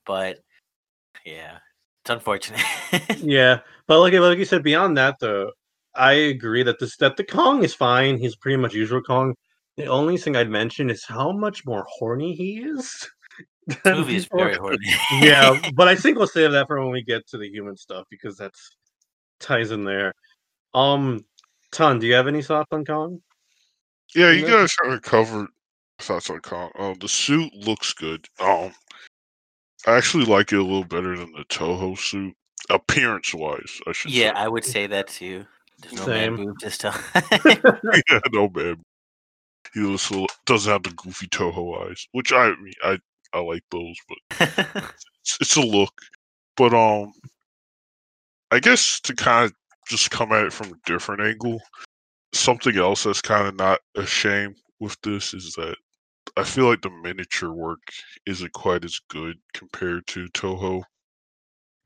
But 0.05 0.41
yeah, 1.25 1.59
it's 2.09 2.11
unfortunate. 2.11 2.61
Yeah, 3.19 3.61
but 3.87 4.00
like 4.00 4.15
like 4.15 4.38
you 4.38 4.45
said, 4.47 4.62
beyond 4.62 4.97
that 4.97 5.17
though, 5.21 5.53
I 5.95 6.12
agree 6.12 6.62
that 6.62 6.79
this 6.79 6.97
that 6.97 7.17
the 7.19 7.25
Kong 7.25 7.62
is 7.62 7.75
fine. 7.75 8.17
He's 8.19 8.37
pretty 8.37 8.57
much 8.57 8.73
usual 8.73 9.03
Kong. 9.03 9.35
The 9.77 9.87
only 9.87 10.17
thing 10.17 10.35
I'd 10.37 10.49
mention 10.49 10.88
is 10.88 11.05
how 11.05 11.33
much 11.33 11.67
more 11.67 11.85
horny 11.88 12.35
he 12.35 12.61
is. 12.61 13.11
This 13.67 13.77
than 13.85 13.99
movie 13.99 14.17
is 14.17 14.27
very 14.27 14.55
horny. 14.55 14.79
yeah, 15.21 15.61
but 15.75 15.88
I 15.88 15.97
think 15.97 16.17
we'll 16.17 16.27
save 16.27 16.53
that 16.53 16.67
for 16.67 16.81
when 16.81 16.93
we 16.93 17.03
get 17.03 17.27
to 17.29 17.38
the 17.38 17.49
human 17.49 17.77
stuff 17.77 18.07
because 18.11 18.38
that's 18.38 18.71
ties 19.41 19.71
in 19.71 19.85
there. 19.85 20.15
Um, 20.73 21.25
Ton, 21.73 21.99
do 21.99 22.07
you 22.07 22.15
have 22.15 22.29
any 22.29 22.43
thoughts 22.43 22.73
on 22.73 22.85
Kong? 22.87 23.21
Yeah, 24.15 24.31
you 24.31 24.43
then- 24.43 24.50
guys 24.50 24.73
kind 24.75 24.95
of 24.95 25.03
covered 25.03 25.49
thoughts 25.99 26.31
on 26.31 26.41
Kong. 26.41 26.71
Um, 26.79 26.97
the 27.00 27.09
suit 27.09 27.53
looks 27.55 27.93
good. 27.93 28.25
Um, 28.41 28.73
I 29.88 29.97
actually 29.97 30.26
like 30.26 30.52
it 30.52 30.59
a 30.59 30.62
little 30.62 30.85
better 30.85 31.16
than 31.16 31.33
the 31.33 31.45
Toho 31.45 31.99
suit, 31.99 32.35
appearance 32.68 33.33
wise. 33.33 33.80
I 33.87 33.92
should 33.92 34.11
yeah, 34.11 34.35
say. 34.35 34.40
I 34.40 34.49
would 34.49 34.64
say 34.64 34.87
that 34.87 35.09
too. 35.09 35.47
There's 35.80 35.95
no 35.95 36.04
Same. 36.04 36.37
man 36.37 36.45
boobs 36.45 36.62
this 36.62 36.76
time. 36.76 37.00
yeah, 38.11 38.21
no 38.30 38.50
man. 38.50 38.76
He 39.73 39.87
also 39.87 40.26
doesn't 40.45 40.71
have 40.71 40.83
the 40.83 40.90
goofy 40.90 41.26
Toho 41.28 41.88
eyes, 41.88 42.07
which 42.12 42.35
I 42.35 42.49
mean, 42.61 42.75
I 42.85 42.99
I 43.33 43.40
like 43.40 43.62
those, 43.71 43.97
but 44.09 44.49
it's, 45.23 45.38
it's 45.40 45.57
a 45.57 45.62
look. 45.62 45.95
But 46.54 46.75
um, 46.75 47.12
I 48.50 48.61
guess 48.61 49.00
to 49.00 49.14
kind 49.14 49.47
of 49.47 49.54
just 49.88 50.11
come 50.11 50.33
at 50.33 50.45
it 50.45 50.52
from 50.52 50.68
a 50.68 50.78
different 50.85 51.23
angle, 51.23 51.62
something 52.35 52.76
else 52.76 53.04
that's 53.04 53.23
kind 53.23 53.49
of 53.49 53.57
not 53.57 53.80
a 53.97 54.04
shame 54.04 54.54
with 54.80 54.99
this 55.02 55.33
is 55.33 55.54
that 55.54 55.76
I 56.38 56.45
feel 56.45 56.66
like 56.66 56.83
the 56.83 56.90
miniature 56.90 57.52
work 57.52 57.80
isn't 58.25 58.52
quite 58.52 58.85
as 58.85 59.00
good 59.11 59.37
compared 59.54 60.07
to 60.09 60.28
Toho. 60.28 60.83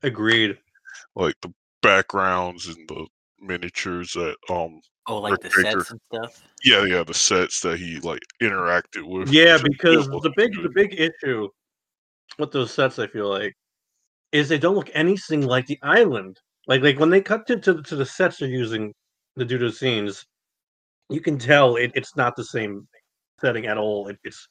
Agreed. 0.02 0.58
Like 1.16 1.36
the 1.40 1.52
backgrounds 1.80 2.68
and 2.68 2.88
the 2.88 3.06
miniatures 3.40 4.12
that 4.12 4.36
um 4.50 4.80
oh, 5.08 5.18
like 5.18 5.40
the 5.40 5.48
Baker. 5.48 5.80
sets 5.80 5.90
and 5.90 6.00
stuff. 6.12 6.42
yeah 6.64 6.84
yeah 6.84 7.02
the 7.02 7.14
sets 7.14 7.60
that 7.60 7.78
he 7.78 7.98
like 8.00 8.20
interacted 8.40 9.04
with. 9.04 9.30
Yeah, 9.30 9.58
because 9.62 10.06
the 10.06 10.32
big 10.36 10.54
good. 10.54 10.64
the 10.64 10.68
big 10.68 10.94
issue 11.00 11.48
with 12.38 12.52
those 12.52 12.72
sets, 12.72 12.98
I 12.98 13.06
feel 13.06 13.28
like, 13.28 13.54
is 14.32 14.48
they 14.48 14.58
don't 14.58 14.76
look 14.76 14.90
anything 14.94 15.42
like 15.46 15.66
the 15.66 15.78
island. 15.82 16.38
Like 16.66 16.82
like 16.82 16.98
when 16.98 17.10
they 17.10 17.20
cut 17.20 17.46
to 17.46 17.58
to, 17.58 17.74
the- 17.74 17.82
to 17.84 17.96
the 17.96 18.06
sets 18.06 18.38
they're 18.38 18.48
using 18.48 18.92
to 19.38 19.44
do 19.44 19.58
those 19.58 19.78
scenes, 19.78 20.24
you 21.08 21.20
can 21.20 21.38
tell 21.38 21.76
it, 21.76 21.90
it's 21.94 22.16
not 22.16 22.36
the 22.36 22.44
same 22.44 22.86
setting 23.42 23.66
at 23.66 23.76
all. 23.76 24.08
It, 24.08 24.18
it's 24.24 24.46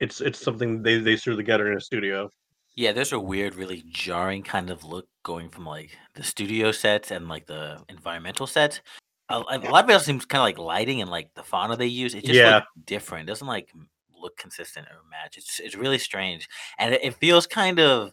it's 0.00 0.20
it's 0.20 0.38
something 0.38 0.82
they 0.82 0.98
they 0.98 1.16
threw 1.16 1.36
together 1.36 1.70
in 1.70 1.78
a 1.78 1.80
studio. 1.80 2.30
Yeah, 2.74 2.92
there's 2.92 3.12
a 3.12 3.18
weird, 3.18 3.54
really 3.54 3.84
jarring 3.88 4.42
kind 4.42 4.68
of 4.68 4.84
look 4.84 5.08
going 5.22 5.48
from 5.48 5.64
like 5.64 5.96
the 6.14 6.22
studio 6.22 6.72
sets 6.72 7.10
and 7.10 7.26
like 7.28 7.46
the 7.46 7.82
environmental 7.88 8.46
sets. 8.46 8.82
A, 9.30 9.36
a 9.36 9.58
lot 9.70 9.84
of 9.84 9.90
it 9.90 10.00
seems 10.02 10.26
kind 10.26 10.40
of 10.40 10.44
like 10.44 10.58
lighting 10.58 11.00
and 11.00 11.10
like 11.10 11.30
the 11.34 11.42
fauna 11.42 11.76
they 11.76 11.86
use. 11.86 12.14
It 12.14 12.24
just 12.24 12.34
Yeah. 12.34 12.56
looks 12.56 12.66
different. 12.84 13.24
It 13.28 13.32
doesn't 13.32 13.46
like 13.46 13.72
look 14.14 14.36
consistent 14.36 14.86
or 14.88 14.98
match. 15.10 15.38
It's 15.38 15.58
it's 15.60 15.74
really 15.74 15.98
strange, 15.98 16.48
and 16.78 16.94
it, 16.94 17.00
it 17.02 17.14
feels 17.14 17.46
kind 17.46 17.80
of. 17.80 18.12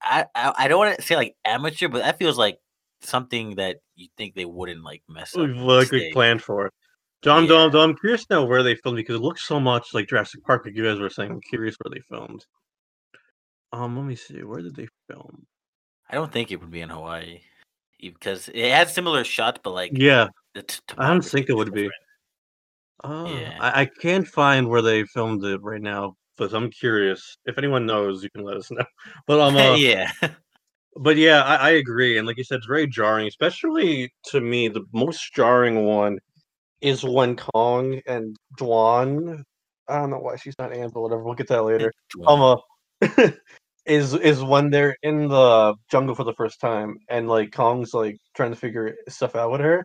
I 0.00 0.26
I, 0.34 0.52
I 0.58 0.68
don't 0.68 0.78
want 0.78 0.96
to 0.96 1.02
say 1.02 1.16
like 1.16 1.34
amateur, 1.44 1.88
but 1.88 2.02
that 2.02 2.18
feels 2.18 2.38
like 2.38 2.58
something 3.02 3.56
that 3.56 3.78
you 3.96 4.08
think 4.16 4.34
they 4.34 4.44
wouldn't 4.44 4.84
like 4.84 5.02
mess 5.08 5.34
up. 5.34 5.42
We've 5.42 5.56
like 5.56 5.90
we 5.90 6.12
planned 6.12 6.42
for 6.42 6.66
it. 6.66 6.72
John, 7.22 7.44
Yeah. 7.44 7.68
Dom, 7.70 7.76
I'm 7.76 7.96
curious 7.96 8.24
to 8.26 8.34
know 8.34 8.44
where 8.44 8.62
they 8.62 8.74
filmed 8.74 8.96
because 8.96 9.16
it 9.16 9.22
looks 9.22 9.44
so 9.46 9.60
much 9.60 9.94
like 9.94 10.08
Jurassic 10.08 10.42
Park, 10.44 10.64
like 10.64 10.74
you 10.74 10.84
guys 10.84 10.98
were 10.98 11.08
saying. 11.08 11.30
I'm 11.30 11.40
curious 11.40 11.76
where 11.80 11.94
they 11.94 12.00
filmed. 12.08 12.44
Um, 13.72 13.96
let 13.96 14.04
me 14.04 14.16
see. 14.16 14.42
Where 14.42 14.60
did 14.60 14.74
they 14.74 14.88
film? 15.08 15.46
I 16.10 16.14
don't 16.16 16.32
think 16.32 16.50
it 16.50 16.60
would 16.60 16.70
be 16.70 16.80
in 16.82 16.90
Hawaii, 16.90 17.40
because 18.00 18.50
it 18.52 18.70
has 18.70 18.92
similar 18.92 19.24
shots, 19.24 19.60
but 19.62 19.70
like 19.70 19.92
Yeah, 19.94 20.28
t- 20.54 20.78
I 20.98 21.08
don't 21.08 21.24
think 21.24 21.48
it 21.48 21.54
would 21.54 21.72
be. 21.72 21.88
Uh, 23.04 23.26
Yeah. 23.28 23.56
I, 23.60 23.82
I 23.82 23.84
can't 23.86 24.26
find 24.26 24.68
where 24.68 24.82
they 24.82 25.04
filmed 25.04 25.44
it 25.44 25.62
right 25.62 25.80
now, 25.80 26.16
but 26.36 26.52
I'm 26.52 26.70
curious. 26.70 27.38
If 27.46 27.56
anyone 27.56 27.86
knows, 27.86 28.22
you 28.22 28.30
can 28.30 28.42
let 28.44 28.56
us 28.56 28.70
know. 28.70 28.84
But 29.26 29.40
um, 29.40 29.56
uh, 29.56 29.74
yeah. 29.76 30.10
but 30.96 31.16
yeah, 31.16 31.42
I, 31.44 31.54
I 31.54 31.70
agree. 31.70 32.18
And 32.18 32.26
like 32.26 32.36
you 32.36 32.44
said, 32.44 32.58
it's 32.58 32.66
very 32.66 32.88
jarring, 32.88 33.28
especially 33.28 34.12
to 34.26 34.40
me. 34.40 34.68
The 34.68 34.84
most 34.92 35.32
jarring 35.34 35.84
one 35.86 36.18
is 36.82 37.04
when 37.04 37.36
Kong 37.36 38.00
and 38.06 38.36
Dwan. 38.58 39.42
I 39.88 39.98
don't 39.98 40.10
know 40.10 40.18
why 40.18 40.36
she's 40.36 40.58
not 40.58 40.72
Anne, 40.72 40.90
but 40.92 41.00
whatever. 41.00 41.22
We'll 41.22 41.34
get 41.34 41.48
to 41.48 41.54
that 41.54 41.62
later. 41.62 41.92
Um, 42.26 42.58
uh, 43.00 43.30
is 43.86 44.14
is 44.14 44.42
when 44.42 44.70
they're 44.70 44.96
in 45.02 45.28
the 45.28 45.74
jungle 45.90 46.14
for 46.14 46.24
the 46.24 46.34
first 46.34 46.60
time, 46.60 46.98
and 47.08 47.28
like 47.28 47.52
Kong's 47.52 47.94
like 47.94 48.18
trying 48.34 48.50
to 48.50 48.56
figure 48.56 48.94
stuff 49.08 49.34
out 49.34 49.50
with 49.50 49.60
her, 49.60 49.84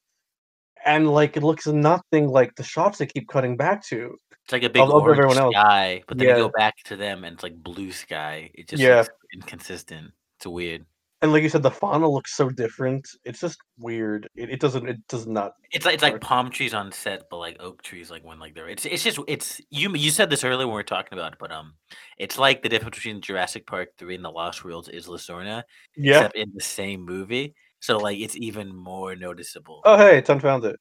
and 0.86 1.10
like 1.10 1.38
it 1.38 1.44
looks 1.44 1.68
nothing 1.68 2.28
like 2.28 2.56
the 2.56 2.64
shots 2.64 2.98
they 2.98 3.06
keep 3.06 3.28
cutting 3.28 3.58
back 3.58 3.86
to. 3.88 4.16
It's 4.46 4.54
like 4.54 4.64
a 4.64 4.70
big 4.70 4.82
orange 4.82 5.20
everyone 5.20 5.38
else. 5.38 5.54
sky, 5.54 6.04
but 6.08 6.18
then 6.18 6.30
you 6.30 6.36
go 6.36 6.52
back 6.56 6.76
to 6.86 6.96
them 6.96 7.26
and 7.26 7.34
it's 7.34 7.44
like 7.44 7.62
blue 7.62 7.92
sky. 7.92 8.50
It 8.54 8.70
just 8.70 8.82
Yeah. 8.82 9.04
inconsistent. 9.34 10.12
It's 10.38 10.48
weird. 10.48 10.86
And 11.24 11.32
like 11.34 11.42
you 11.42 11.50
said, 11.50 11.64
the 11.64 11.72
fauna 11.72 12.08
looks 12.08 12.36
so 12.36 12.50
different. 12.50 13.08
It's 13.26 13.40
just 13.40 13.58
weird. 13.80 14.30
It, 14.36 14.52
it 14.52 14.60
doesn't. 14.60 14.88
It 14.88 14.98
does 15.08 15.26
not. 15.26 15.54
It's 15.72 15.84
like 15.84 15.96
it's 15.96 16.04
like 16.04 16.22
palm 16.22 16.52
trees 16.52 16.76
on 16.76 16.92
set, 16.92 17.24
but 17.32 17.38
like 17.38 17.58
oak 17.60 17.82
trees, 17.82 18.12
like 18.12 18.24
when 18.24 18.38
like 18.40 18.54
they're 18.54 18.70
it's 18.70 18.86
it's 18.86 19.04
just 19.04 19.18
it's 19.28 19.60
you 19.72 19.96
you 19.96 20.12
said 20.12 20.30
this 20.30 20.44
earlier 20.44 20.68
when 20.68 20.76
we 20.76 20.80
are 20.80 20.84
talking 20.84 21.18
about 21.18 21.34
it, 21.34 21.40
but 21.40 21.52
um, 21.52 21.74
it's 22.20 22.38
like 22.38 22.62
the 22.62 22.70
difference 22.70 22.98
between 22.98 23.20
Jurassic 23.22 23.66
Park 23.66 23.90
three 23.98 24.14
and 24.14 24.24
the 24.24 24.30
Lost 24.30 24.64
World's 24.64 24.90
Isla 24.90 25.18
Sorna, 25.18 25.64
Yeah. 25.96 26.18
except 26.18 26.36
in 26.36 26.52
the 26.54 26.62
same 26.64 27.02
movie. 27.04 27.56
So 27.80 27.98
like 27.98 28.20
it's 28.20 28.36
even 28.38 28.76
more 28.76 29.16
noticeable. 29.16 29.82
Oh 29.86 29.98
hey, 29.98 30.22
Ton 30.22 30.40
found 30.40 30.66
it. 30.66 30.76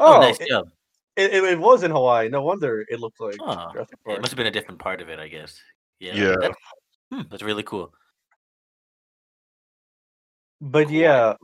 Oh, 0.00 0.16
Oh, 0.16 0.20
nice 0.20 0.40
it, 0.40 0.48
job. 0.48 0.66
it, 1.16 1.32
it- 1.32 1.44
it 1.44 1.60
was 1.60 1.84
in 1.84 1.92
Hawaii. 1.92 2.28
No 2.28 2.42
wonder 2.42 2.84
it 2.88 2.98
looked 2.98 3.20
like 3.20 3.36
Oh, 3.40 3.70
Jurassic 3.72 3.98
It 4.06 4.20
must 4.20 4.32
have 4.32 4.36
been 4.36 4.48
a 4.48 4.50
different 4.50 4.80
part 4.80 5.00
of 5.00 5.08
it, 5.08 5.20
I 5.20 5.28
guess. 5.28 5.60
Yeah. 6.00 6.14
Yeah. 6.14 6.34
That's, 6.40 6.56
hmm, 7.12 7.20
that's 7.30 7.42
really 7.44 7.62
cool. 7.62 7.92
But 10.60 10.90
yeah, 10.90 11.34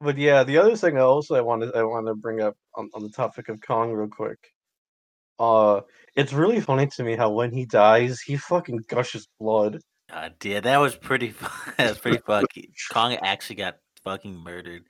but 0.00 0.18
yeah, 0.18 0.42
the 0.44 0.58
other 0.58 0.76
thing 0.76 0.96
I 0.98 1.02
also 1.02 1.34
I 1.34 1.40
wanted 1.40 1.74
I 1.74 1.82
want 1.82 2.06
to 2.06 2.14
bring 2.14 2.40
up 2.40 2.56
on, 2.74 2.90
on 2.94 3.02
the 3.02 3.10
topic 3.10 3.48
of 3.48 3.60
Kong 3.60 3.92
real 3.92 4.08
quick. 4.08 4.38
Uh, 5.38 5.80
it's 6.14 6.32
really 6.32 6.60
funny 6.60 6.86
to 6.86 7.02
me 7.02 7.16
how 7.16 7.30
when 7.30 7.52
he 7.52 7.64
dies, 7.64 8.20
he 8.20 8.36
fucking 8.36 8.84
gushes 8.88 9.28
blood. 9.40 9.80
God, 10.10 10.34
yeah, 10.42 10.60
that 10.60 10.76
was 10.78 10.94
pretty. 10.94 11.34
that 11.78 11.88
was 11.90 11.98
pretty 11.98 12.18
fucking. 12.26 12.66
Kong 12.90 13.14
actually 13.22 13.56
got 13.56 13.76
fucking 14.04 14.36
murdered. 14.36 14.84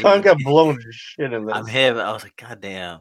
Kong 0.00 0.22
got 0.22 0.38
blown 0.44 0.76
to 0.76 0.92
shit 0.92 1.32
in 1.32 1.44
this. 1.44 1.54
I'm 1.54 1.66
him. 1.66 1.98
I 1.98 2.12
was 2.12 2.22
like, 2.22 2.36
God 2.36 2.60
damn. 2.60 3.00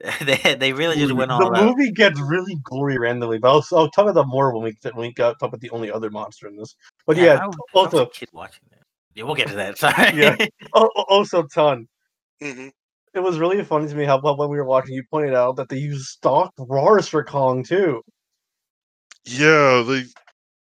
they 0.22 0.54
they 0.54 0.72
really 0.72 0.96
just 0.96 1.12
went 1.12 1.30
on. 1.30 1.40
the 1.40 1.46
all 1.46 1.56
out. 1.56 1.76
movie 1.76 1.92
gets 1.92 2.18
really 2.18 2.56
gory 2.64 2.96
randomly, 2.96 3.38
but 3.38 3.50
I'll, 3.50 3.64
I'll 3.72 3.90
talk 3.90 4.04
about 4.04 4.14
that 4.14 4.28
more 4.28 4.54
when 4.54 4.62
we 4.62 4.76
when 4.94 5.08
we 5.08 5.12
got 5.12 5.38
talk 5.38 5.48
about 5.48 5.60
the 5.60 5.70
only 5.70 5.92
other 5.92 6.08
monster 6.08 6.48
in 6.48 6.56
this. 6.56 6.74
But 7.06 7.18
yeah, 7.18 7.34
I 7.34 7.46
was, 7.46 7.56
I 7.56 7.78
was 7.78 7.94
also 7.94 8.06
a 8.06 8.10
kid 8.10 8.30
watching 8.32 8.64
that. 8.70 8.79
Yeah, 9.20 9.26
we'll 9.26 9.34
get 9.34 9.48
to 9.48 9.56
that. 9.56 9.76
Sorry. 9.78 10.18
Yeah. 10.18 10.34
oh, 10.72 10.88
oh, 10.96 11.04
also 11.10 11.42
ton. 11.42 11.86
hmm 12.40 12.68
It 13.12 13.20
was 13.20 13.38
really 13.38 13.62
funny 13.62 13.86
to 13.86 13.94
me 13.94 14.06
how 14.06 14.18
how 14.18 14.34
when 14.34 14.48
we 14.48 14.56
were 14.56 14.64
watching, 14.64 14.94
you 14.94 15.04
pointed 15.10 15.34
out 15.34 15.56
that 15.56 15.68
they 15.68 15.76
use 15.76 16.08
stock 16.08 16.54
RARs 16.58 17.06
for 17.06 17.22
Kong 17.22 17.62
too. 17.62 18.02
Yeah, 19.26 19.84
they. 19.86 20.04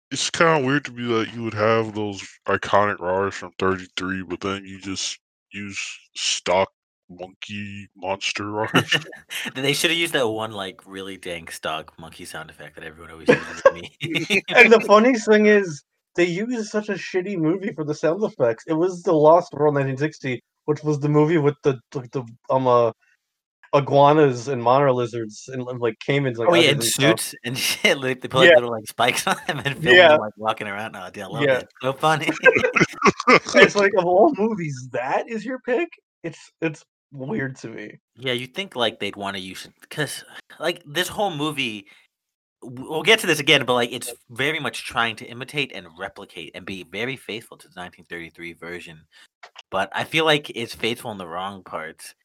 It's 0.10 0.30
kind 0.30 0.62
of 0.62 0.66
weird 0.66 0.86
to 0.86 0.92
be 0.92 1.06
that 1.08 1.34
you 1.34 1.44
would 1.44 1.54
have 1.54 1.94
those 1.94 2.26
iconic 2.48 3.02
RARs 3.02 3.34
from 3.36 3.52
33, 3.60 4.24
but 4.24 4.40
then 4.40 4.64
you 4.64 4.80
just 4.80 5.20
use 5.52 5.78
stock 6.16 6.70
monkey 7.10 7.90
monster 7.98 8.50
RARs. 8.50 8.96
they 9.56 9.74
should 9.74 9.90
have 9.90 10.00
used 10.00 10.14
that 10.14 10.30
one 10.30 10.54
like 10.54 10.80
really 10.86 11.18
dank 11.18 11.52
stock 11.52 12.00
monkey 12.00 12.24
sound 12.24 12.50
effect 12.50 12.76
that 12.76 12.86
everyone 12.86 13.12
always 13.12 13.28
uses. 13.28 13.62
me. 13.74 14.42
And 14.56 14.72
the 14.72 14.80
funniest 14.80 15.28
thing 15.28 15.48
is, 15.48 15.84
they 16.18 16.26
used 16.26 16.70
such 16.70 16.90
a 16.90 16.94
shitty 16.94 17.38
movie 17.38 17.72
for 17.74 17.86
the 17.86 17.94
sound 17.94 18.22
effects. 18.24 18.66
It 18.68 18.74
was 18.74 19.04
The 19.04 19.14
Lost 19.14 19.54
World 19.54 19.76
1960, 19.76 20.44
which 20.66 20.84
was 20.84 21.00
the 21.00 21.08
movie 21.08 21.38
with 21.38 21.56
the 21.64 21.80
the, 21.92 22.02
the 22.12 22.26
um 22.50 22.68
uh, 22.68 22.92
iguanas 23.74 24.48
and 24.48 24.62
monitor 24.62 24.92
lizards 24.92 25.48
and 25.48 25.64
like 25.64 25.96
caimans. 26.06 26.38
Like 26.38 26.50
oh 26.50 26.56
yeah, 26.56 26.72
in 26.72 26.76
and 26.76 26.84
suits 26.84 27.36
and 27.46 27.58
shit. 27.70 28.00
Like, 28.00 28.20
they 28.22 28.28
put 28.28 28.40
like 28.40 28.50
Yeah. 28.50 28.56
little 28.56 28.72
like 28.72 28.88
spikes 28.90 29.28
on 29.28 29.38
them 29.48 29.62
and 29.64 29.76
film 29.76 29.96
Yeah. 29.96 30.10
them 30.10 30.20
like 30.20 30.34
walking 30.38 30.68
around. 30.68 30.96
Oh, 30.96 31.10
dude, 31.12 31.24
I 31.24 31.28
love 31.28 31.44
Yeah. 31.44 31.60
it. 31.60 31.68
So 31.82 31.94
funny. 31.94 32.28
it's 33.56 33.76
like 33.76 33.94
of 33.98 34.06
all 34.06 34.34
movies, 34.38 34.90
that 34.92 35.30
is 35.30 35.46
your 35.46 35.60
pick. 35.60 35.88
It's 36.24 36.52
it's 36.62 36.84
weird 37.12 37.56
to 37.58 37.70
me. 37.70 38.00
Yeah, 38.16 38.34
you 38.34 38.48
think 38.48 38.76
like 38.76 39.00
they'd 39.00 39.16
want 39.16 39.38
to 39.38 39.42
use 39.42 39.66
it 39.66 39.74
because 39.82 40.26
like 40.60 40.82
this 40.86 41.08
whole 41.08 41.32
movie. 41.32 41.86
We'll 42.64 43.04
get 43.04 43.20
to 43.20 43.28
this 43.28 43.40
again, 43.40 43.66
but 43.66 43.74
like 43.76 43.92
it's 43.92 44.12
very 44.32 44.60
much 44.60 44.84
trying 44.86 45.16
to 45.18 45.26
imitate 45.26 45.72
and 45.74 45.88
replicate 45.98 46.52
and 46.56 46.66
be 46.66 46.84
very 46.84 47.16
faithful 47.16 47.56
to 47.58 47.68
the 47.68 47.80
1933 47.80 48.54
version. 48.54 49.02
But 49.72 49.90
I 49.94 50.04
feel 50.06 50.26
like 50.26 50.50
it's 50.56 50.76
faithful 50.76 51.12
in 51.12 51.18
the 51.20 51.28
wrong 51.28 51.64
parts, 51.64 52.16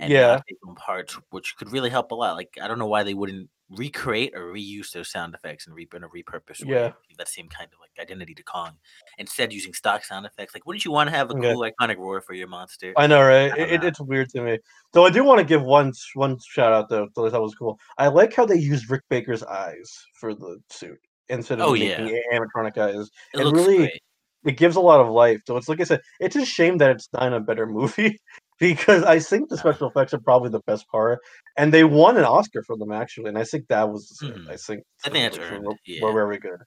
and 0.00 0.12
Yeah. 0.12 0.42
parts 0.76 1.18
which 1.30 1.56
could 1.56 1.72
really 1.72 1.90
help 1.90 2.12
a 2.12 2.14
lot. 2.14 2.36
Like 2.36 2.56
I 2.62 2.68
don't 2.68 2.78
know 2.78 2.86
why 2.86 3.02
they 3.04 3.14
wouldn't 3.14 3.50
recreate 3.70 4.34
or 4.34 4.52
reuse 4.52 4.90
those 4.92 5.10
sound 5.10 5.34
effects 5.34 5.66
and 5.66 5.74
re- 5.76 5.86
in 5.94 6.02
a 6.04 6.08
repurposed 6.08 6.64
way. 6.66 6.74
Yeah. 6.74 6.92
That 7.18 7.28
same 7.28 7.48
kind 7.48 7.68
of 7.72 7.78
like 7.80 7.90
identity 8.00 8.34
to 8.34 8.42
Kong. 8.42 8.72
Instead, 9.18 9.52
using 9.52 9.72
stock 9.74 10.04
sound 10.04 10.26
effects. 10.26 10.54
Like, 10.54 10.66
wouldn't 10.66 10.84
you 10.84 10.90
want 10.90 11.08
to 11.08 11.14
have 11.16 11.30
a 11.30 11.34
Okay. 11.34 11.52
cool 11.52 11.62
iconic 11.62 11.96
roar 11.98 12.20
for 12.20 12.34
your 12.34 12.48
monster? 12.48 12.92
I 12.96 13.06
know, 13.06 13.20
right? 13.22 13.52
I 13.52 13.56
It, 13.56 13.80
know. 13.82 13.86
it's 13.88 14.00
weird 14.00 14.28
to 14.30 14.42
me. 14.42 14.58
Though 14.92 15.06
I 15.06 15.10
do 15.10 15.22
want 15.24 15.38
to 15.38 15.44
give 15.44 15.62
one 15.62 15.92
one 16.14 16.38
shout 16.48 16.72
out 16.72 16.88
though. 16.88 17.08
Though 17.14 17.28
that 17.30 17.40
was 17.40 17.54
cool. 17.54 17.78
I 17.98 18.08
like 18.08 18.34
how 18.34 18.44
they 18.46 18.56
used 18.58 18.90
Rick 18.90 19.02
Baker's 19.08 19.42
eyes 19.44 19.90
for 20.14 20.34
the 20.34 20.58
suit 20.70 20.98
instead 21.28 21.60
of 21.60 21.68
Oh, 21.68 21.72
making 21.74 22.08
yeah. 22.08 22.20
animatronic 22.32 22.76
eyes. 22.78 23.08
It 23.34 23.40
it 23.40 23.44
really- 23.52 23.76
great. 23.78 24.02
It 24.46 24.56
gives 24.56 24.76
a 24.76 24.80
lot 24.80 25.00
of 25.00 25.08
life. 25.08 25.42
So 25.46 25.58
it's 25.58 25.68
like 25.68 25.80
I 25.80 25.84
said, 25.84 26.00
it's 26.18 26.34
a 26.34 26.46
shame 26.46 26.78
that 26.78 26.90
it's 26.92 27.08
not 27.12 27.24
in 27.26 27.34
a 27.34 27.40
better 27.40 27.66
movie 27.78 28.18
because 28.60 29.02
I 29.02 29.18
think 29.18 29.48
the 29.48 29.56
special 29.56 29.88
effects 29.88 30.14
are 30.14 30.20
probably 30.20 30.50
the 30.50 30.60
best 30.60 30.86
part, 30.88 31.18
and 31.56 31.72
they 31.74 31.82
won 31.84 32.16
an 32.16 32.24
Oscar 32.24 32.62
for 32.62 32.76
them 32.76 32.92
actually, 32.92 33.28
and 33.30 33.38
I 33.38 33.44
think 33.44 33.66
that 33.68 33.88
was 33.88 34.16
Mhm. 34.22 34.48
I 34.48 34.56
think 34.56 34.84
I 35.04 35.08
think 35.10 35.24
that's 35.24 35.36
special 35.36 35.42
effects 35.42 35.52
earned, 35.56 35.66
were, 35.66 35.74
yeah. 35.86 36.02
were 36.04 36.12
very 36.12 36.38
good, 36.38 36.60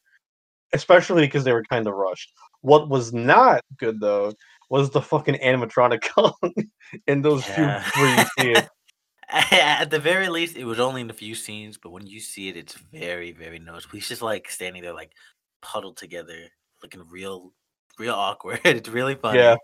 especially 0.74 1.26
because 1.26 1.44
they 1.44 1.54
were 1.54 1.64
kind 1.70 1.88
of 1.88 1.94
rushed. 1.94 2.34
What 2.62 2.90
was 2.90 3.14
not 3.14 3.62
good 3.78 4.00
though 4.00 4.34
was 4.70 4.90
the 4.90 5.02
fucking 5.02 5.36
animatronic 5.36 6.02
Kong 6.16 6.34
in 7.08 7.22
those 7.22 7.48
Yeah. 7.48 7.82
few 7.84 8.02
where 8.04 8.20
you 8.20 8.26
see 8.40 8.52
it. 8.60 8.70
At 9.30 9.90
the 9.90 10.00
very 10.00 10.30
least, 10.30 10.58
it 10.58 10.66
was 10.66 10.80
only 10.80 11.02
in 11.02 11.10
a 11.10 11.14
few 11.14 11.34
scenes, 11.36 11.78
but 11.78 11.92
when 11.92 12.06
you 12.06 12.20
see 12.20 12.50
it, 12.50 12.58
it's 12.58 12.76
very, 12.76 13.32
very 13.32 13.58
noticeable. 13.60 13.96
He's 13.96 14.08
just 14.08 14.22
like 14.22 14.50
standing 14.50 14.82
there, 14.84 14.94
like 14.94 15.12
puddled 15.62 15.98
together, 15.98 16.50
looking 16.84 17.04
real, 17.10 17.52
real 17.98 18.14
awkward. 18.14 18.60
It's 18.66 18.90
really 18.90 19.16
funny. 19.16 19.40
Yeah. 19.40 19.56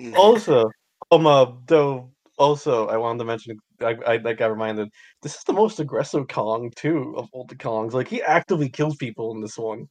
Mm. 0.00 0.14
Also, 0.16 0.70
um, 1.10 1.26
uh, 1.26 1.46
though, 1.66 2.10
also 2.38 2.86
I 2.88 2.96
wanted 2.96 3.18
to 3.20 3.24
mention, 3.24 3.58
I, 3.80 3.96
I 4.06 4.16
like 4.18 4.40
I 4.40 4.46
reminded, 4.46 4.90
this 5.22 5.34
is 5.36 5.44
the 5.44 5.52
most 5.52 5.80
aggressive 5.80 6.28
Kong 6.28 6.70
too 6.76 7.14
of 7.16 7.28
all 7.32 7.44
the 7.44 7.56
Kongs. 7.56 7.92
Like 7.92 8.08
he 8.08 8.22
actively 8.22 8.68
kills 8.68 8.96
people 8.96 9.34
in 9.34 9.40
this 9.40 9.58
one 9.58 9.88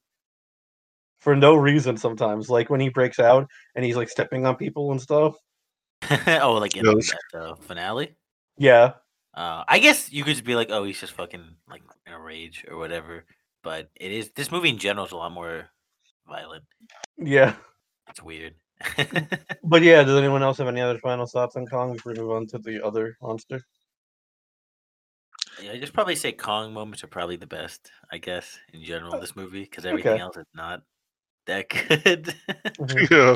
for 1.20 1.36
no 1.36 1.56
reason. 1.56 1.98
Sometimes, 1.98 2.50
like 2.50 2.70
when 2.70 2.80
he 2.80 2.90
breaks 2.90 3.20
out 3.20 3.48
and 3.76 3.84
he's 3.84 3.96
like 3.98 4.10
stepping 4.10 4.46
on 4.46 4.56
people 4.56 4.92
and 4.92 5.02
stuff. 5.02 5.36
oh, 6.42 6.54
like 6.54 6.78
in 6.78 6.86
Yes. 6.86 7.12
at 7.12 7.18
the 7.34 7.56
finale. 7.62 8.16
Yeah, 8.58 8.94
Uh, 9.34 9.64
I 9.68 9.80
guess 9.80 10.12
you 10.12 10.24
could 10.24 10.34
just 10.34 10.46
be 10.46 10.56
like, 10.56 10.70
oh, 10.72 10.84
he's 10.84 11.00
just 11.00 11.14
fucking 11.14 11.44
like 11.70 11.84
in 12.06 12.14
a 12.14 12.20
rage 12.20 12.66
or 12.70 12.78
whatever. 12.78 13.26
But 13.64 13.90
it 13.96 14.12
is 14.12 14.32
this 14.36 14.52
movie 14.52 14.70
in 14.70 14.78
general 14.78 15.06
is 15.06 15.12
a 15.12 15.18
lot 15.18 15.32
more 15.32 15.70
violent. 16.28 16.64
yeah. 17.18 17.56
It's 18.10 18.24
weird. 18.24 18.56
But 19.64 19.82
yeah, 19.82 20.04
does 20.04 20.18
anyone 20.18 20.44
else 20.44 20.60
have 20.60 20.68
any 20.68 20.82
other 20.82 21.00
final 21.00 21.26
thoughts 21.26 21.56
on 21.56 21.66
Kong 21.66 21.94
before 21.94 22.14
we 22.14 22.20
move 22.20 22.32
on 22.32 22.48
to 22.48 22.58
the 22.60 22.84
other 22.86 23.18
monster? 23.22 23.62
yeah, 25.62 25.72
I 25.72 25.80
just 25.80 25.94
probably 25.94 26.16
say 26.16 26.32
Kong 26.32 26.74
moments 26.74 27.04
are 27.04 27.08
probably 27.08 27.36
the 27.36 27.48
best, 27.48 27.92
I 28.12 28.18
guess, 28.18 28.58
in 28.74 28.84
general. 28.84 29.20
This 29.20 29.36
movie 29.36 29.64
because 29.64 29.86
everything 29.86 30.14
okay. 30.14 30.22
else 30.22 30.38
is 30.38 30.46
not 30.54 30.82
that 31.46 31.70
good. 31.70 32.34
Mhm. 32.80 33.10
yeah. 33.10 33.36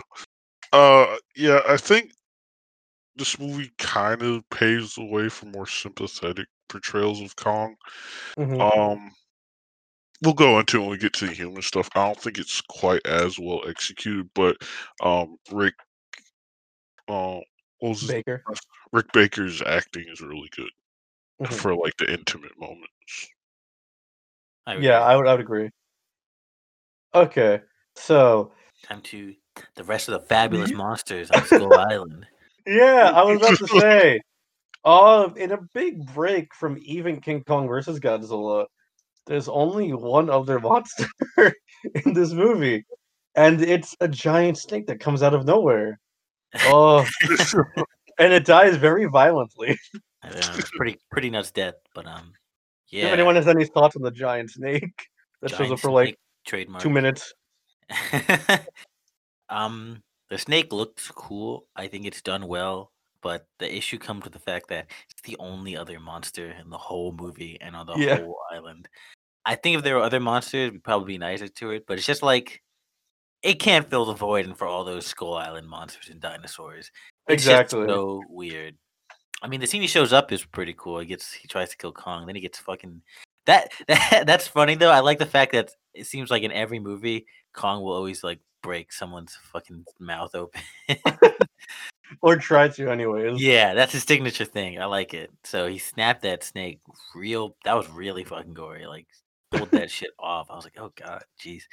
Uh 0.74 1.18
yeah, 1.36 1.62
I 1.68 1.78
think 1.78 2.12
this 3.16 3.40
movie 3.40 3.72
kind 3.78 4.22
of 4.22 4.48
paves 4.50 4.96
the 4.96 5.06
way 5.06 5.30
for 5.30 5.48
more 5.48 5.68
sympathetic 5.68 6.48
portrayals 6.70 7.22
of 7.22 7.36
Kong. 7.36 7.76
Mhm. 8.38 8.62
Um 8.62 9.12
we'll 10.22 10.34
go 10.34 10.60
into 10.60 10.78
it 10.78 10.82
when 10.82 10.90
we 10.92 10.98
get 10.98 11.14
to 11.14 11.28
the 11.28 11.34
human 11.34 11.62
stuff. 11.62 11.90
I 11.96 12.06
don't 12.06 12.20
think 12.20 12.38
it's 12.38 12.62
quite 12.62 13.06
as 13.06 13.40
well 13.40 13.62
executed, 13.68 14.30
but 14.36 14.58
um 15.04 15.38
Rick 15.52 15.76
uh, 17.08 17.40
what 17.80 17.90
was 17.90 18.02
his, 18.02 18.10
Baker. 18.12 18.44
Rick 18.94 19.12
Baker's 19.14 19.62
acting 19.62 20.06
is 20.08 20.22
really 20.22 20.50
good 20.56 20.70
Mhm. 21.42 21.54
for 21.54 21.76
like 21.76 21.98
the 21.98 22.12
intimate 22.12 22.58
moments. 22.60 23.30
I 24.68 24.76
Yeah, 24.76 24.78
agree. 24.78 24.90
I 24.98 25.16
would. 25.16 25.28
I 25.28 25.32
would 25.34 25.42
agree. 25.42 25.70
Okay, 27.14 27.62
so 27.96 28.54
Time 28.84 29.02
to 29.02 29.36
the 29.76 29.84
rest 29.84 30.08
of 30.08 30.14
the 30.14 30.28
fabulous 30.28 30.72
monsters 30.76 31.30
on 31.32 31.44
Skull 31.46 31.74
Island. 31.76 32.26
Yeah, 32.66 33.12
I 33.14 33.24
was 33.24 33.38
about 33.38 33.58
to 33.58 33.68
say. 33.80 34.22
Uh, 34.84 35.30
in 35.36 35.52
a 35.52 35.60
big 35.74 36.06
break 36.14 36.54
from 36.56 36.80
even 36.84 37.22
King 37.22 37.44
Kong 37.44 37.68
versus 37.68 38.00
Godzilla, 38.00 38.66
there's 39.26 39.48
only 39.48 39.94
one 39.94 40.30
other 40.30 40.60
monster 40.70 41.08
in 42.06 42.14
this 42.14 42.32
movie, 42.32 42.86
and 43.36 43.62
it's 43.62 43.96
a 44.00 44.08
giant 44.08 44.58
snake 44.58 44.88
that 44.88 45.00
comes 45.00 45.24
out 45.24 45.34
of 45.34 45.46
nowhere. 45.46 46.00
Oh, 46.66 47.06
and 48.20 48.34
it 48.34 48.46
dies 48.46 48.76
very 48.76 49.06
violently. 49.06 49.78
I 50.24 50.30
know, 50.30 50.36
it's 50.56 50.72
pretty 50.72 50.98
pretty 51.10 51.30
nuts 51.30 51.52
death, 51.52 51.76
but 51.96 52.06
um, 52.06 52.34
yeah. 52.90 53.08
If 53.08 53.14
anyone 53.14 53.36
has 53.36 53.48
any 53.48 53.66
thoughts 53.66 53.96
on 53.96 54.02
the 54.02 54.12
giant 54.12 54.52
snake 54.52 55.08
that 55.42 55.50
shows 55.52 55.60
giant 55.60 55.74
up 55.74 55.80
for 55.80 55.92
like 55.92 56.18
trademark. 56.46 56.84
two 56.84 56.90
minutes, 56.90 57.34
um, 59.50 60.02
the 60.30 60.38
snake 60.38 60.72
looks 60.74 61.10
cool. 61.12 61.66
I 61.76 61.88
think 61.88 62.06
it's 62.06 62.22
done 62.22 62.48
well, 62.48 62.92
but 63.22 63.48
the 63.60 63.76
issue 63.76 63.98
comes 63.98 64.24
with 64.24 64.34
the 64.34 64.40
fact 64.40 64.68
that 64.70 64.88
it's 65.10 65.22
the 65.24 65.38
only 65.40 65.76
other 65.78 66.00
monster 66.00 66.52
in 66.62 66.70
the 66.70 66.78
whole 66.78 67.12
movie 67.14 67.58
and 67.62 67.76
on 67.76 67.86
the 67.86 67.98
Yeah. 67.98 68.18
whole 68.18 68.38
island. 68.52 68.88
I 69.46 69.56
think 69.56 69.78
if 69.78 69.84
there 69.84 69.96
were 69.96 70.02
other 70.02 70.20
monsters, 70.20 70.72
we'd 70.72 70.84
probably 70.84 71.14
be 71.14 71.18
nicer 71.18 71.48
to 71.48 71.72
it, 71.72 71.86
but 71.88 71.98
it's 71.98 72.06
just 72.06 72.24
like 72.24 72.62
it 73.42 73.56
can't 73.56 73.90
fill 73.90 74.06
the 74.06 74.14
void 74.14 74.46
and 74.46 74.58
for 74.58 74.68
all 74.68 74.84
those 74.84 75.06
Skull 75.06 75.36
Island 75.36 75.68
monsters 75.68 76.10
and 76.10 76.20
dinosaurs. 76.20 76.92
It's 77.28 77.44
exactly. 77.44 77.80
just 77.82 77.90
so 77.90 78.24
weird. 78.30 78.76
I 79.42 79.48
mean, 79.48 79.60
the 79.60 79.68
scene 79.68 79.82
he 79.82 79.88
shows 79.88 80.14
up 80.14 80.32
is 80.32 80.46
pretty 80.46 80.76
cool. 80.78 81.00
He 81.00 81.08
gets 81.08 81.34
he 81.34 81.48
tries 81.48 81.70
to 81.70 81.78
kill 81.78 81.92
Kong, 81.92 82.26
then 82.26 82.36
he 82.36 82.42
gets 82.42 82.60
fucking 82.60 83.02
that 83.46 83.72
that 83.88 84.24
that's 84.28 84.48
funny 84.48 84.76
though. 84.76 84.92
I 84.92 85.00
like 85.00 85.20
the 85.20 85.26
fact 85.26 85.54
that 85.54 85.72
it 85.94 86.06
seems 86.06 86.30
like 86.30 86.44
in 86.44 86.52
every 86.52 86.80
movie, 86.80 87.26
Kong 87.54 87.82
will 87.82 87.94
always 87.94 88.24
like 88.24 88.40
break 88.62 88.94
someone's 88.94 89.38
fucking 89.52 89.86
mouth 90.00 90.36
open. 90.36 90.62
or 92.22 92.36
try 92.36 92.68
to, 92.68 92.90
anyways. 92.90 93.42
yeah, 93.42 93.74
that's 93.74 93.94
his 93.94 94.04
signature 94.04 94.46
thing. 94.46 94.80
I 94.80 94.86
like 94.86 95.14
it. 95.14 95.32
So 95.44 95.68
he 95.68 95.80
snapped 95.80 96.22
that 96.24 96.44
snake 96.44 96.80
real. 97.16 97.56
That 97.66 97.76
was 97.76 97.90
really 97.90 98.24
fucking 98.24 98.54
gory. 98.54 98.86
Like 98.86 99.08
pulled 99.52 99.72
that 99.72 99.92
shit 99.92 100.12
off. 100.20 100.50
I 100.50 100.56
was 100.56 100.64
like, 100.64 100.78
oh 100.80 100.92
god, 100.96 101.24
jeez. 101.44 101.64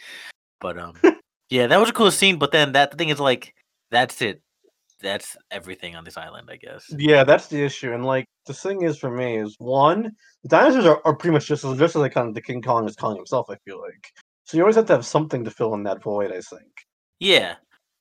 But 0.60 0.78
um, 0.78 0.94
yeah, 1.50 1.66
that 1.66 1.80
was 1.80 1.90
a 1.90 1.92
cool 1.94 2.10
scene. 2.10 2.38
But 2.38 2.52
then 2.52 2.72
that 2.72 2.96
thing 2.96 3.08
is 3.08 3.20
like, 3.20 3.54
that's 3.90 4.20
it. 4.22 4.42
That's 5.00 5.36
everything 5.50 5.94
on 5.94 6.04
this 6.04 6.16
island, 6.16 6.48
I 6.50 6.56
guess. 6.56 6.84
Yeah, 6.90 7.22
that's 7.22 7.46
the 7.46 7.62
issue. 7.62 7.92
And 7.92 8.04
like 8.04 8.24
the 8.46 8.54
thing 8.54 8.82
is 8.82 8.98
for 8.98 9.10
me 9.10 9.38
is 9.38 9.54
one, 9.58 10.12
the 10.42 10.48
dinosaurs 10.48 10.86
are, 10.86 11.00
are 11.04 11.14
pretty 11.14 11.32
much 11.32 11.46
just 11.46 11.64
as 11.64 11.78
just 11.78 11.94
as 11.94 12.00
like 12.00 12.14
kind 12.14 12.28
of 12.28 12.34
the 12.34 12.42
King 12.42 12.62
Kong 12.62 12.88
is 12.88 12.96
calling 12.96 13.16
himself, 13.16 13.46
I 13.48 13.56
feel 13.64 13.80
like. 13.80 14.12
So 14.44 14.56
you 14.56 14.62
always 14.62 14.76
have 14.76 14.86
to 14.86 14.94
have 14.94 15.06
something 15.06 15.44
to 15.44 15.50
fill 15.50 15.74
in 15.74 15.82
that 15.84 16.02
void, 16.02 16.32
I 16.32 16.40
think. 16.40 16.72
Yeah, 17.20 17.56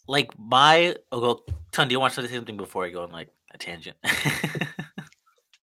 like 0.08 0.32
my. 0.40 0.96
Oh, 1.12 1.20
go, 1.20 1.42
Ton. 1.72 1.88
Do 1.88 1.94
you 1.94 2.00
want 2.00 2.14
to 2.14 2.28
say 2.28 2.34
something 2.34 2.58
before 2.58 2.86
I 2.86 2.90
go 2.90 3.04
on 3.04 3.12
like 3.12 3.30
a 3.54 3.58
tangent? 3.58 3.98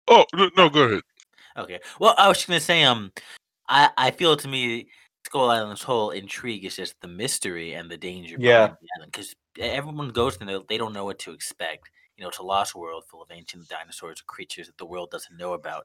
Oh 0.08 0.24
no, 0.34 0.50
no, 0.56 0.68
go 0.68 0.82
ahead. 0.82 1.02
okay. 1.56 1.80
Well, 1.98 2.14
I 2.18 2.28
was 2.28 2.38
just 2.38 2.48
gonna 2.48 2.60
say, 2.60 2.84
um, 2.84 3.12
I 3.74 3.90
I 3.96 4.10
feel 4.12 4.36
to 4.36 4.48
me, 4.48 4.88
Skull 5.26 5.50
Island's 5.50 5.82
whole 5.82 6.10
intrigue 6.10 6.64
is 6.64 6.76
just 6.76 6.94
the 7.00 7.08
mystery 7.08 7.74
and 7.74 7.90
the 7.90 7.96
danger. 7.96 8.36
Yeah. 8.38 8.74
Because 9.04 9.34
everyone 9.58 10.10
goes 10.10 10.36
there, 10.38 10.60
they 10.68 10.78
don't 10.78 10.92
know 10.92 11.04
what 11.04 11.18
to 11.20 11.32
expect. 11.32 11.90
You 12.16 12.22
know, 12.22 12.28
it's 12.28 12.38
a 12.38 12.44
lost 12.44 12.76
world 12.76 13.04
full 13.08 13.22
of 13.22 13.30
ancient 13.32 13.68
dinosaurs 13.68 14.20
or 14.20 14.24
creatures 14.26 14.68
that 14.68 14.78
the 14.78 14.86
world 14.86 15.10
doesn't 15.10 15.36
know 15.36 15.54
about, 15.54 15.84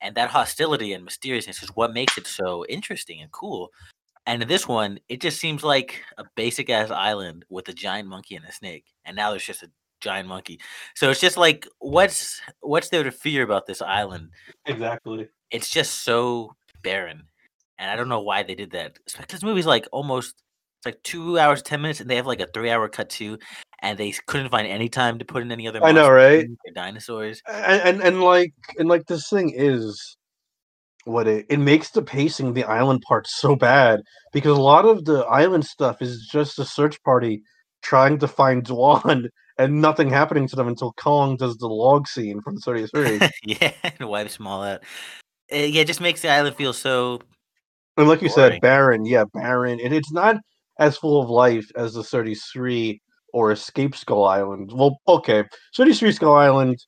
and 0.00 0.14
that 0.14 0.30
hostility 0.30 0.94
and 0.94 1.04
mysteriousness 1.04 1.62
is 1.62 1.68
what 1.76 1.92
makes 1.92 2.16
it 2.16 2.26
so 2.26 2.64
interesting 2.66 3.20
and 3.20 3.30
cool. 3.30 3.70
And 4.26 4.42
in 4.42 4.48
this 4.48 4.66
one, 4.66 4.98
it 5.08 5.20
just 5.20 5.38
seems 5.38 5.62
like 5.62 6.02
a 6.16 6.24
basic 6.34 6.70
ass 6.70 6.90
island 6.90 7.44
with 7.50 7.68
a 7.68 7.74
giant 7.74 8.08
monkey 8.08 8.36
and 8.36 8.46
a 8.46 8.52
snake, 8.52 8.86
and 9.04 9.14
now 9.14 9.30
there's 9.30 9.44
just 9.44 9.62
a 9.62 9.70
giant 10.00 10.28
monkey. 10.28 10.60
So 10.94 11.10
it's 11.10 11.20
just 11.20 11.36
like, 11.36 11.68
what's 11.78 12.40
what's 12.60 12.88
there 12.88 13.04
to 13.04 13.12
fear 13.12 13.42
about 13.42 13.66
this 13.66 13.82
island? 13.82 14.30
Exactly. 14.64 15.28
It's 15.50 15.68
just 15.68 16.04
so 16.04 16.56
barren, 16.86 17.24
and 17.78 17.90
I 17.90 17.96
don't 17.96 18.08
know 18.08 18.20
why 18.20 18.44
they 18.44 18.54
did 18.54 18.70
that. 18.70 18.98
Because 19.04 19.26
this 19.28 19.42
movie's 19.42 19.66
like 19.66 19.88
almost 19.92 20.34
it's 20.78 20.86
like 20.86 21.02
two 21.02 21.38
hours 21.38 21.62
ten 21.62 21.82
minutes, 21.82 22.00
and 22.00 22.08
they 22.08 22.16
have 22.16 22.26
like 22.26 22.40
a 22.40 22.46
three 22.46 22.70
hour 22.70 22.88
cut 22.88 23.10
too, 23.10 23.38
and 23.80 23.98
they 23.98 24.14
couldn't 24.26 24.50
find 24.50 24.68
any 24.68 24.88
time 24.88 25.18
to 25.18 25.24
put 25.24 25.42
in 25.42 25.50
any 25.50 25.66
other. 25.66 25.84
I 25.84 25.92
know, 25.92 26.08
right? 26.08 26.46
Dinosaurs. 26.74 27.42
And, 27.48 27.82
and 27.82 28.00
and 28.02 28.22
like 28.22 28.52
and 28.78 28.88
like 28.88 29.06
this 29.06 29.28
thing 29.28 29.52
is 29.54 30.16
what 31.04 31.26
it 31.26 31.46
it 31.48 31.58
makes 31.58 31.90
the 31.90 32.02
pacing 32.02 32.52
the 32.52 32.64
island 32.64 33.02
part 33.02 33.26
so 33.26 33.56
bad 33.56 34.00
because 34.32 34.56
a 34.56 34.60
lot 34.60 34.84
of 34.84 35.04
the 35.04 35.24
island 35.26 35.64
stuff 35.64 36.00
is 36.00 36.28
just 36.30 36.58
a 36.58 36.64
search 36.64 37.02
party 37.02 37.42
trying 37.82 38.18
to 38.18 38.28
find 38.28 38.64
Dwan 38.64 39.28
and 39.58 39.80
nothing 39.80 40.10
happening 40.10 40.46
to 40.48 40.56
them 40.56 40.68
until 40.68 40.92
Kong 40.92 41.36
does 41.36 41.56
the 41.56 41.68
log 41.68 42.06
scene 42.08 42.40
from 42.42 42.58
33. 42.58 43.20
yeah, 43.44 43.72
and 43.82 44.08
wipes 44.08 44.36
them 44.36 44.46
all 44.46 44.62
out. 44.62 44.82
Uh, 45.52 45.56
yeah, 45.56 45.82
it 45.82 45.86
just 45.86 46.00
makes 46.00 46.22
the 46.22 46.28
island 46.28 46.56
feel 46.56 46.72
so. 46.72 47.20
And 47.96 48.08
like 48.08 48.20
you 48.22 48.28
Boring. 48.28 48.52
said, 48.52 48.60
barren, 48.60 49.04
yeah, 49.06 49.24
barren. 49.32 49.80
And 49.80 49.94
it's 49.94 50.12
not 50.12 50.36
as 50.78 50.96
full 50.98 51.22
of 51.22 51.30
life 51.30 51.66
as 51.76 51.94
the 51.94 52.02
33 52.02 53.00
or 53.32 53.52
Escape 53.52 53.94
Skull 53.96 54.24
Island. 54.24 54.70
Well, 54.74 54.98
okay, 55.08 55.44
33 55.76 56.12
Skull 56.12 56.34
Island 56.34 56.78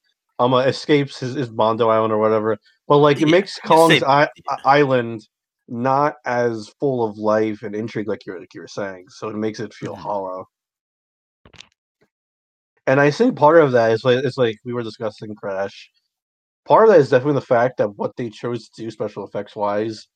um 0.41 0.55
uh, 0.55 0.59
escapes 0.61 1.19
his, 1.19 1.35
his 1.35 1.51
Mondo 1.51 1.89
Island 1.89 2.13
or 2.13 2.19
whatever. 2.19 2.57
but 2.87 2.99
like 2.99 3.17
it 3.19 3.27
Yeah, 3.27 3.33
makes 3.33 3.59
you 3.63 3.69
Kong's 3.69 4.03
I- 4.07 4.29
island 4.65 5.27
not 5.69 6.15
as 6.25 6.71
full 6.81 7.05
of 7.05 7.19
life 7.19 7.63
and 7.63 7.75
intrigue 7.75 8.09
like 8.09 8.25
you're 8.25 8.39
like 8.41 8.55
you 8.55 8.61
were 8.63 8.69
saying. 8.69 9.05
So 9.09 9.29
it 9.29 9.37
makes 9.37 9.61
it 9.61 9.75
feel 9.75 9.95
Mhm. 9.97 10.01
hollow. 10.03 10.47
And 12.87 13.01
I 13.01 13.11
think 13.11 13.37
part 13.37 13.59
of 13.59 13.73
that 13.73 13.93
is 13.93 14.05
like 14.05 14.25
it's 14.25 14.39
like 14.39 14.57
we 14.65 14.73
were 14.73 14.83
discussing 14.83 15.35
Crash. 15.35 15.91
Part 16.69 16.85
of 16.85 16.91
that 16.91 17.01
is 17.01 17.11
definitely 17.11 17.41
the 17.41 17.47
fact 17.47 17.79
that 17.79 17.97
what 17.97 18.13
they 18.17 18.29
chose 18.29 18.69
to 18.69 18.83
do 18.83 18.91
special 18.91 19.27
effects 19.27 19.57
wise 19.57 20.07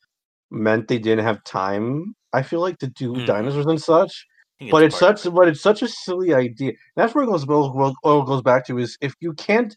meant 0.51 0.89
they 0.89 0.99
didn't 0.99 1.25
have 1.25 1.43
time. 1.45 2.15
I 2.33 2.43
feel 2.43 2.61
like 2.61 2.79
to 2.79 2.89
do 2.89 3.15
Mhm. 3.15 3.27
dinosaurs 3.27 3.67
and 3.67 3.81
such. 3.81 4.27
But 4.71 4.85
it's 4.85 4.99
such 4.99 5.25
but 5.35 5.49
it's 5.49 5.63
such 5.63 5.83
a 5.83 5.89
silly 5.89 6.35
idea. 6.35 6.73
That's 6.97 7.15
where 7.15 7.25
it 7.25 7.29
goes 7.29 7.45
it 7.45 7.49
goes 8.27 8.43
back 8.43 8.67
to 8.67 8.79
is 8.79 8.97
if 9.01 9.15
you 9.21 9.33
can't 9.35 9.75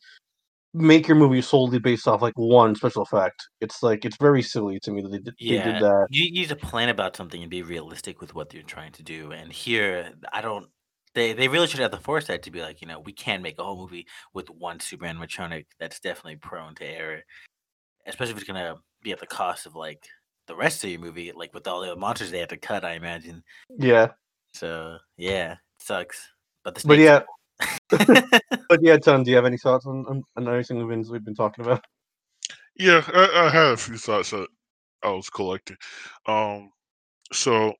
make 0.74 1.08
your 1.08 1.18
movie 1.18 1.42
solely 1.42 1.80
based 1.80 2.08
off 2.08 2.22
like 2.22 2.34
one 2.38 2.76
special 2.76 3.04
effect, 3.04 3.42
it's 3.62 3.82
like 3.82 4.06
it's 4.06 4.18
very 4.18 4.42
silly 4.42 4.80
to 4.84 4.92
me 4.92 5.02
that 5.02 5.10
they 5.10 5.20
did, 5.20 5.36
they 5.40 5.60
did 5.60 5.80
that. 5.80 6.08
you 6.10 6.26
you 6.26 6.32
need 6.32 6.50
to 6.50 6.56
plan 6.56 6.90
about 6.90 7.16
something 7.16 7.42
and 7.42 7.50
be 7.50 7.64
realistic 7.64 8.22
with 8.22 8.36
what 8.36 8.54
you're 8.54 8.64
trying 8.64 8.92
to 8.94 9.04
do. 9.04 9.32
And 9.32 9.52
here, 9.52 10.12
I 10.34 10.42
don't. 10.42 10.68
They 11.15 11.34
they 11.34 11.47
really 11.47 11.67
should 11.67 11.80
have 11.80 11.91
the 11.91 11.97
foresight 11.97 12.43
to 12.43 12.51
be 12.51 12.62
like, 12.62 12.82
you 12.82 12.88
know, 12.88 12.99
we 12.99 13.13
can 13.13 13.41
make 13.41 13.58
a 13.58 13.63
whole 13.63 13.78
movie 13.78 14.06
with 14.34 14.49
one 14.49 14.80
super 14.80 15.06
animatronic 15.06 15.65
that's 15.80 15.99
definitely 15.99 16.36
prone 16.36 16.75
to 16.75 16.86
error, 16.86 17.21
especially 18.06 18.34
if 18.34 18.38
it's 18.38 18.47
gonna 18.47 18.75
be 19.01 19.13
at 19.13 19.19
the 19.19 19.25
cost 19.25 19.65
of 19.65 19.75
like 19.75 20.08
the 20.47 20.56
rest 20.56 20.84
of 20.84 20.89
your 20.89 20.99
movie, 20.99 21.32
like 21.32 21.54
with 21.54 21.67
all 21.67 21.82
the 21.82 21.95
monsters 21.95 22.32
they 22.32 22.39
have 22.39 22.49
to 22.49 22.58
cut. 22.58 22.86
I 22.86 22.93
imagine. 22.93 23.43
Yeah. 23.80 24.10
So 24.54 24.97
yeah, 25.17 25.54
it 25.54 25.60
sucks. 25.80 26.30
But 26.63 26.75
the 26.75 26.88
But 26.88 26.99
yeah, 26.99 27.21
but 28.69 28.80
yeah, 28.82 28.97
Ton, 28.97 29.23
do 29.23 29.32
you 29.32 29.38
have 29.38 29.45
any 29.45 29.58
thoughts 29.58 29.86
on, 29.86 30.06
on, 30.08 30.23
on 30.36 30.54
anything 30.54 30.78
we've 30.78 30.89
been 30.89 31.12
we've 31.12 31.25
been 31.25 31.36
talking 31.36 31.63
about? 31.63 31.84
Yeah, 32.75 33.01
I, 33.13 33.45
I 33.45 33.49
had 33.49 33.71
a 33.71 33.78
few 33.78 33.97
thoughts 33.97 34.32
that 34.32 34.47
I 35.01 35.12
was 35.12 35.30
collecting. 35.30 35.78
Um, 36.25 36.71
so 37.32 37.73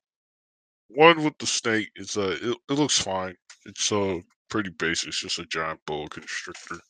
one 0.88 1.24
with 1.24 1.38
the 1.38 1.46
snake 1.46 1.90
is 1.96 2.14
that 2.14 2.34
it, 2.42 2.56
it 2.70 2.72
looks 2.74 3.00
fine. 3.00 3.36
It's 3.66 3.90
uh 3.92 4.20
pretty 4.48 4.70
basic. 4.70 5.08
It's 5.08 5.20
just 5.20 5.38
a 5.38 5.46
giant 5.46 5.80
boa 5.86 6.08
constrictor, 6.08 6.80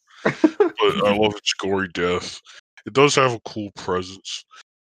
but 0.79 0.95
I 1.07 1.13
love 1.17 1.35
its 1.37 1.55
gory 1.55 1.89
death. 1.89 2.41
It 2.87 2.93
does 2.95 3.15
have 3.17 3.33
a 3.35 3.41
cool 3.41 3.71
presence, 3.73 4.45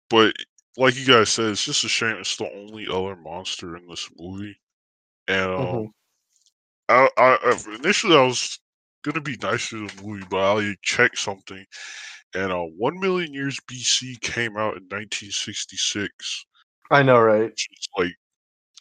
but 0.10 0.36
like 0.78 0.98
you 0.98 1.06
guys 1.08 1.30
said, 1.30 1.52
it's 1.52 1.66
just 1.66 1.84
a 1.86 1.90
shame 1.90 2.18
it's 2.18 2.38
the 2.38 2.52
only 2.54 2.88
other 2.88 3.16
monster 3.16 3.76
in 3.78 3.88
this 3.88 4.10
movie. 4.18 4.58
And 5.28 5.52
um, 5.52 5.84
Mhm. 5.84 5.92
I, 6.90 7.10
I 7.18 7.38
I- 7.44 7.76
initially 7.76 8.16
I 8.16 8.24
was 8.26 8.60
gonna 9.04 9.22
be 9.22 9.38
nice 9.42 9.70
to 9.70 9.88
the 9.88 10.02
movie, 10.04 10.26
but 10.30 10.58
I 10.58 10.76
checked 10.84 11.18
something, 11.18 11.66
and 12.36 12.52
uh, 12.52 12.64
one 12.64 13.00
million 13.00 13.34
years 13.34 13.60
BC 13.68 14.18
came 14.22 14.58
out 14.58 14.78
in 14.78 14.88
1966, 14.90 16.46
I 16.92 17.02
know, 17.04 17.20
right? 17.20 17.54
is 17.72 17.88
like 17.98 18.16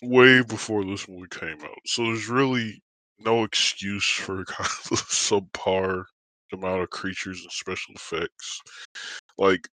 way 0.03 0.43
before 0.43 0.85
this 0.85 1.09
movie 1.09 1.29
came 1.31 1.61
out. 1.63 1.79
So 1.87 2.05
there's 2.05 2.29
really 2.29 2.83
no 3.19 3.45
excuse 3.45 4.05
for 4.09 4.45
kind 4.47 4.69
of 4.71 4.89
the 4.91 4.97
subpar 4.97 6.05
amount 6.53 6.83
of 6.83 6.91
creatures 6.91 7.41
and 7.43 7.53
special 7.53 7.95
effects. 7.95 8.61
Like, 9.39 9.69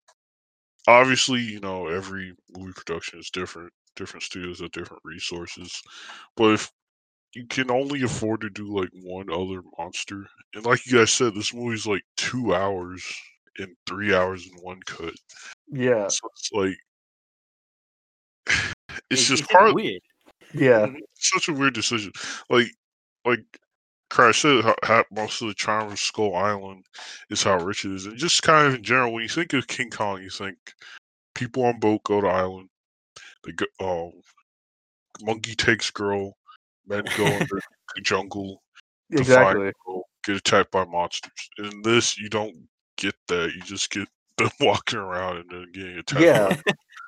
obviously, 0.89 1.41
you 1.41 1.61
know, 1.61 1.87
every 1.89 2.35
movie 2.57 2.73
production 2.75 3.19
is 3.19 3.31
different. 3.31 3.73
Different 3.97 4.25
studios 4.25 4.61
have 4.61 4.73
different 4.73 5.03
resources, 5.05 5.81
but 6.37 6.53
if 6.53 6.71
you 7.35 7.47
can 7.47 7.71
only 7.71 8.03
afford 8.03 8.43
to 8.43 8.51
do 8.51 8.67
like 8.79 8.91
one 9.03 9.31
other 9.31 9.62
monster, 9.79 10.27
and 10.55 10.67
like 10.67 10.85
you 10.87 10.99
guys 10.99 11.11
said, 11.12 11.35
this 11.35 11.55
movie's 11.55 11.87
like 11.87 12.03
two 12.19 12.55
hours 12.55 13.03
and 13.59 13.75
three 13.87 14.15
hours 14.15 14.47
in 14.47 14.53
one 14.62 14.81
cut. 14.85 15.15
Yeah. 15.73 16.09
So 16.09 16.29
it's 16.35 16.51
like 16.53 16.77
it's 19.11 19.23
It- 19.23 19.25
just 19.37 19.43
it's 19.45 19.53
hard. 19.53 19.75
weird. 19.75 20.03
Yeah. 20.59 20.87
Such 21.14 21.49
a 21.49 21.53
weird 21.53 21.75
decision. 21.75 22.12
Like, 22.51 22.69
like 23.25 23.45
Crash 24.11 24.42
said, 24.42 24.64
how, 24.64 24.75
how 24.83 25.05
most 25.11 25.42
of 25.42 25.49
the 25.49 25.55
charm 25.55 25.90
of 25.92 25.99
Skull 25.99 26.35
Island 26.37 26.85
is 27.31 27.42
how 27.42 27.59
rich 27.59 27.85
it 27.85 27.92
is, 27.92 28.07
and 28.07 28.16
just 28.16 28.42
kind 28.42 28.69
of 28.69 28.75
in 28.75 28.83
general, 28.83 29.12
when 29.12 29.23
you 29.23 29.29
think 29.29 29.53
of 29.53 29.66
King 29.66 29.90
Kong, 29.90 30.23
you 30.23 30.31
think 30.31 30.57
people 31.35 31.64
on 31.64 31.79
boat 31.81 32.03
go 32.05 32.21
to 32.21 32.27
island. 32.29 32.69
They 33.45 33.53
go, 33.53 33.66
um, 33.81 34.12
monkey 35.23 35.55
takes 35.55 35.90
girl, 35.90 36.37
men 36.87 37.05
go 37.16 37.25
in 37.27 37.47
the 37.49 38.01
jungle 38.03 38.62
to 39.12 39.19
find 39.19 39.29
Exactly. 39.29 39.73
girl, 39.87 40.03
get 40.25 40.37
attacked 40.37 40.71
by 40.71 40.85
monsters. 40.85 41.31
In 41.59 41.83
this, 41.83 42.19
you 42.19 42.29
don't 42.29 42.57
get 42.97 43.14
that. 43.29 43.53
You 43.55 43.62
just 43.62 43.90
get 43.90 44.09
them 44.38 44.51
walking 44.61 44.99
around 44.99 45.38
and 45.38 45.51
then 45.51 45.73
getting 45.73 45.99
attacked. 45.99 46.21
Yeah. 46.25 46.57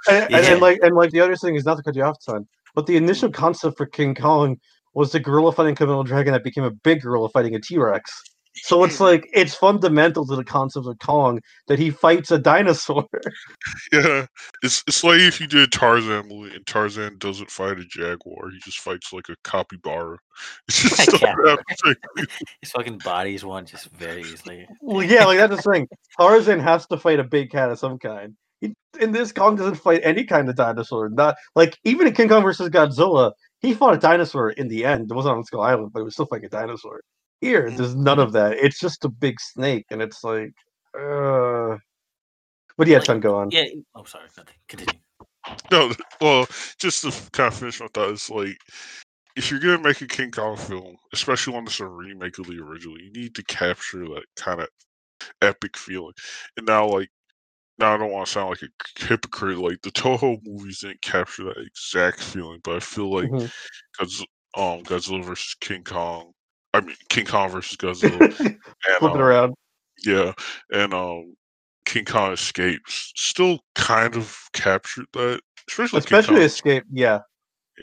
And, 0.08 0.24
and, 0.24 0.30
Yeah. 0.30 0.52
and 0.52 0.60
like 0.60 0.78
and 0.82 0.94
like 0.94 1.10
the 1.10 1.20
other 1.20 1.36
thing 1.36 1.54
is 1.56 1.64
not 1.64 1.76
to 1.76 1.82
cut 1.82 1.94
you 1.96 2.02
off, 2.04 2.22
son, 2.22 2.46
but 2.78 2.86
the 2.86 2.96
initial 2.96 3.26
hmm. 3.26 3.34
concept 3.34 3.76
for 3.76 3.86
King 3.86 4.14
Kong 4.14 4.56
was 4.94 5.10
the 5.10 5.18
gorilla 5.18 5.50
fighting 5.50 5.72
a 5.72 5.74
Komodo 5.74 6.06
dragon 6.06 6.32
that 6.32 6.44
became 6.44 6.62
a 6.62 6.70
big 6.70 7.02
gorilla 7.02 7.28
fighting 7.28 7.56
a 7.56 7.60
T 7.60 7.76
Rex. 7.76 8.22
So 8.54 8.84
it's 8.84 9.00
like 9.08 9.28
it's 9.32 9.52
fundamental 9.52 10.24
to 10.28 10.36
the 10.36 10.44
concept 10.44 10.86
of 10.86 10.96
Kong 11.00 11.40
that 11.66 11.80
he 11.80 11.90
fights 11.90 12.30
a 12.30 12.38
dinosaur. 12.38 13.04
Yeah, 13.92 14.26
it's 14.62 14.84
it's 14.86 15.02
like 15.02 15.18
if 15.18 15.40
you 15.40 15.48
did 15.48 15.62
a 15.62 15.66
Tarzan 15.66 16.28
movie 16.28 16.54
and 16.54 16.64
Tarzan 16.68 17.18
doesn't 17.18 17.50
fight 17.50 17.80
a 17.80 17.84
jaguar, 17.84 18.50
he 18.50 18.60
just 18.60 18.78
fights 18.78 19.12
like 19.12 19.28
a 19.28 19.34
capybara. 19.42 20.18
It's 20.68 20.80
just 20.80 20.98
Like 21.00 21.08
stuff 21.08 21.20
cat. 21.20 21.36
that 21.42 21.58
happens. 21.80 22.28
His 22.62 22.70
fucking 22.70 22.98
bodies 22.98 23.44
one 23.44 23.66
just 23.66 23.90
very 23.90 24.20
easily. 24.20 24.68
well, 24.82 25.02
yeah, 25.02 25.24
like 25.24 25.38
that's 25.38 25.64
the 25.64 25.72
thing. 25.72 25.88
Tarzan 26.16 26.60
has 26.60 26.86
to 26.86 26.96
fight 26.96 27.18
a 27.18 27.24
big 27.24 27.50
cat 27.50 27.72
of 27.72 27.80
some 27.80 27.98
kind. 27.98 28.36
He, 28.60 28.74
in 29.00 29.12
this, 29.12 29.32
Kong 29.32 29.56
doesn't 29.56 29.76
fight 29.76 30.00
any 30.04 30.24
kind 30.24 30.48
of 30.48 30.56
dinosaur. 30.56 31.08
Not 31.08 31.36
like 31.54 31.78
even 31.84 32.06
in 32.06 32.14
King 32.14 32.28
Kong 32.28 32.42
versus 32.42 32.68
Godzilla, 32.70 33.32
he 33.60 33.74
fought 33.74 33.94
a 33.94 33.98
dinosaur 33.98 34.50
in 34.50 34.68
the 34.68 34.84
end. 34.84 35.10
It 35.10 35.14
wasn't 35.14 35.36
on 35.36 35.44
Skull 35.44 35.62
Island, 35.62 35.92
but 35.92 36.00
it 36.00 36.04
was 36.04 36.14
still 36.14 36.26
fighting 36.26 36.46
a 36.46 36.50
dinosaur. 36.50 37.00
Here, 37.40 37.70
there's 37.70 37.94
none 37.94 38.18
of 38.18 38.32
that. 38.32 38.54
It's 38.54 38.80
just 38.80 39.04
a 39.04 39.08
big 39.08 39.40
snake, 39.40 39.86
and 39.90 40.02
it's 40.02 40.24
like, 40.24 40.52
uh. 40.98 41.76
But 42.76 42.86
yeah, 42.86 42.98
Like, 42.98 43.06
Ton, 43.06 43.20
go 43.20 43.36
on. 43.36 43.50
Yeah. 43.50 43.64
Oh, 43.94 44.04
sorry. 44.04 44.26
Nothing. 44.36 44.54
Continue. 44.68 45.00
No, 45.70 45.92
well, 46.20 46.46
just 46.78 47.02
to 47.02 47.30
kind 47.32 47.52
of 47.52 47.58
finish 47.58 47.80
my 47.80 47.88
thought, 47.94 48.10
it's 48.10 48.28
like 48.30 48.58
if 49.36 49.50
you're 49.50 49.60
gonna 49.60 49.80
make 49.80 50.00
a 50.00 50.06
King 50.06 50.30
Kong 50.30 50.56
film, 50.56 50.96
especially 51.12 51.54
one 51.54 51.64
that's 51.64 51.80
a 51.80 51.86
remake 51.86 52.38
of 52.38 52.46
the 52.46 52.58
original, 52.58 53.00
you 53.00 53.10
need 53.12 53.34
to 53.36 53.44
capture 53.44 54.04
that 54.04 54.24
kind 54.36 54.60
of 54.60 54.68
epic 55.42 55.76
feeling. 55.76 56.12
And 56.56 56.66
now, 56.66 56.88
like, 56.88 57.08
now 57.78 57.94
I 57.94 57.96
don't 57.98 58.10
want 58.12 58.26
to 58.26 58.32
sound 58.32 58.50
like 58.50 58.62
a 58.62 59.04
hypocrite. 59.06 59.58
Like 59.58 59.80
the 59.82 59.90
Toho 59.90 60.38
movies 60.44 60.80
didn't 60.80 61.02
capture 61.02 61.44
that 61.44 61.58
exact 61.58 62.20
feeling, 62.22 62.60
but 62.64 62.76
I 62.76 62.80
feel 62.80 63.12
like 63.12 63.30
Mhm. 63.30 63.50
Godz- 63.98 64.26
um 64.56 64.82
Godzilla 64.84 65.24
versus 65.24 65.54
King 65.60 65.84
Kong. 65.84 66.32
I 66.74 66.80
mean 66.80 66.96
King 67.08 67.26
Kong 67.26 67.50
versus 67.50 67.76
Godzilla. 67.76 68.22
and, 68.86 68.96
Flip 68.98 69.14
it 69.14 69.16
um, 69.16 69.20
around. 69.20 69.54
Yeah, 70.04 70.32
and 70.72 70.94
um 70.94 71.34
King 71.86 72.04
Kong 72.04 72.32
Escapes 72.32 73.12
still 73.16 73.60
kind 73.74 74.14
of 74.16 74.36
captured 74.52 75.06
that, 75.14 75.40
especially 75.68 76.00
King 76.02 76.18
Especially 76.18 76.34
Kong, 76.36 76.44
Escape, 76.44 76.84
yeah. 76.92 77.20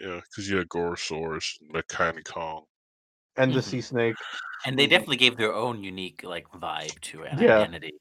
yeah, 0.02 0.22
because 0.30 0.50
you 0.50 0.58
had 0.58 0.70
Gorosaurus, 0.70 1.56
and 1.62 1.72
Mechani-Kong. 1.74 2.66
And 3.38 3.54
the 3.54 3.60
Mhm. 3.60 3.64
sea 3.64 3.82
snake. 3.82 4.16
And 4.66 4.78
they 4.78 4.86
Mhm. 4.86 4.90
definitely 4.92 5.18
gave 5.18 5.38
their 5.38 5.54
own 5.54 5.84
unique 5.84 6.24
like 6.24 6.48
vibe 6.50 7.00
to 7.02 7.24
it, 7.24 7.32
and 7.32 7.42
Yeah. 7.42 7.60
identity. 7.60 7.94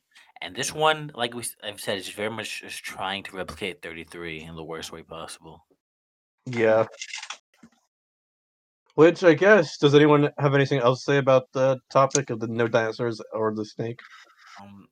And 0.45 0.55
this 0.55 0.75
one, 0.75 1.11
like 1.15 1.33
we, 1.33 1.43
I've 1.63 1.81
said, 1.81 1.97
is 1.97 2.11
very 2.11 2.29
much 2.29 2.63
is 2.63 2.77
trying 2.77 3.23
to 3.25 3.37
replicate 3.37 3.81
33 3.81 4.43
in 4.43 4.57
the 4.57 4.63
worst 4.63 4.93
way 4.93 5.03
possible. 5.03 5.65
Yeah. 6.45 6.85
Which 8.95 9.25
I 9.25 9.33
guess 9.33 9.79
does 9.79 9.95
anyone 9.95 10.29
have 10.37 10.55
anything 10.55 10.81
else 10.81 11.01
to 11.01 11.13
say 11.13 11.17
about 11.17 11.45
the 11.55 11.79
topic 11.91 12.29
of 12.29 12.41
the 12.41 12.47
no 12.47 12.69
dinosaurs 12.69 13.23
or 13.33 13.55
the 13.55 13.65
snake? 13.65 13.99
Um, 14.61 14.87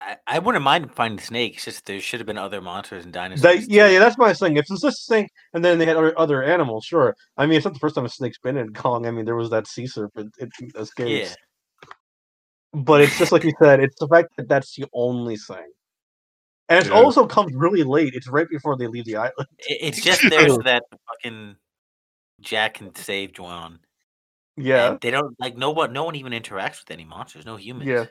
I, 0.00 0.16
I 0.24 0.38
wouldn't 0.38 0.62
mind 0.62 0.94
finding 0.94 1.18
snakes. 1.18 1.64
Just 1.64 1.84
there 1.86 1.98
should 1.98 2.20
have 2.20 2.26
been 2.28 2.38
other 2.38 2.60
monsters 2.60 3.04
and 3.04 3.12
dinosaurs. 3.12 3.42
That, 3.42 3.68
yeah, 3.68 3.88
yeah, 3.88 3.98
that's 3.98 4.16
my 4.16 4.32
thing. 4.34 4.56
If 4.56 4.66
it's 4.70 4.82
just 4.82 4.84
a 4.84 4.92
snake 4.92 5.30
and 5.52 5.64
then 5.64 5.80
they 5.80 5.86
had 5.86 5.96
other, 5.96 6.16
other 6.16 6.44
animals, 6.44 6.84
sure. 6.84 7.16
I 7.36 7.46
mean, 7.46 7.56
it's 7.56 7.64
not 7.64 7.74
the 7.74 7.80
first 7.80 7.96
time 7.96 8.04
a 8.04 8.08
snake's 8.08 8.38
been 8.38 8.56
in 8.56 8.72
Kong. 8.72 9.04
I 9.04 9.10
mean, 9.10 9.24
there 9.24 9.34
was 9.34 9.50
that 9.50 9.66
sea 9.66 9.88
serpent. 9.88 10.32
It 10.38 10.50
escapes. 10.76 11.30
Yeah. 11.30 11.34
But 12.84 13.00
it's 13.00 13.18
just 13.18 13.32
like 13.32 13.42
you 13.44 13.52
said. 13.60 13.80
It's 13.80 13.98
the 13.98 14.06
fact 14.08 14.36
that 14.36 14.48
that's 14.48 14.74
the 14.76 14.84
only 14.92 15.36
thing, 15.36 15.72
and 16.68 16.84
it 16.84 16.90
Yeah. 16.90 16.94
also 17.00 17.26
comes 17.26 17.54
really 17.54 17.82
late. 17.82 18.12
It's 18.14 18.28
right 18.28 18.48
before 18.48 18.76
they 18.76 18.86
leave 18.86 19.06
the 19.06 19.16
island. 19.16 19.48
It's 19.68 20.02
just 20.02 20.20
there 20.28 20.48
so 20.48 20.58
that 20.58 20.82
fucking 21.08 21.56
Jack 22.40 22.74
can 22.74 22.94
save 22.94 23.32
Dwan. 23.32 23.78
Yeah, 24.58 24.90
And 24.92 25.00
they 25.00 25.10
don't 25.10 25.34
like 25.40 25.56
no 25.56 25.70
one. 25.70 25.92
No 25.92 26.04
one 26.04 26.16
even 26.16 26.32
interacts 26.32 26.80
with 26.80 26.90
any 26.90 27.04
monsters. 27.04 27.46
No 27.46 27.56
humans. 27.56 27.88
yeah. 27.88 28.04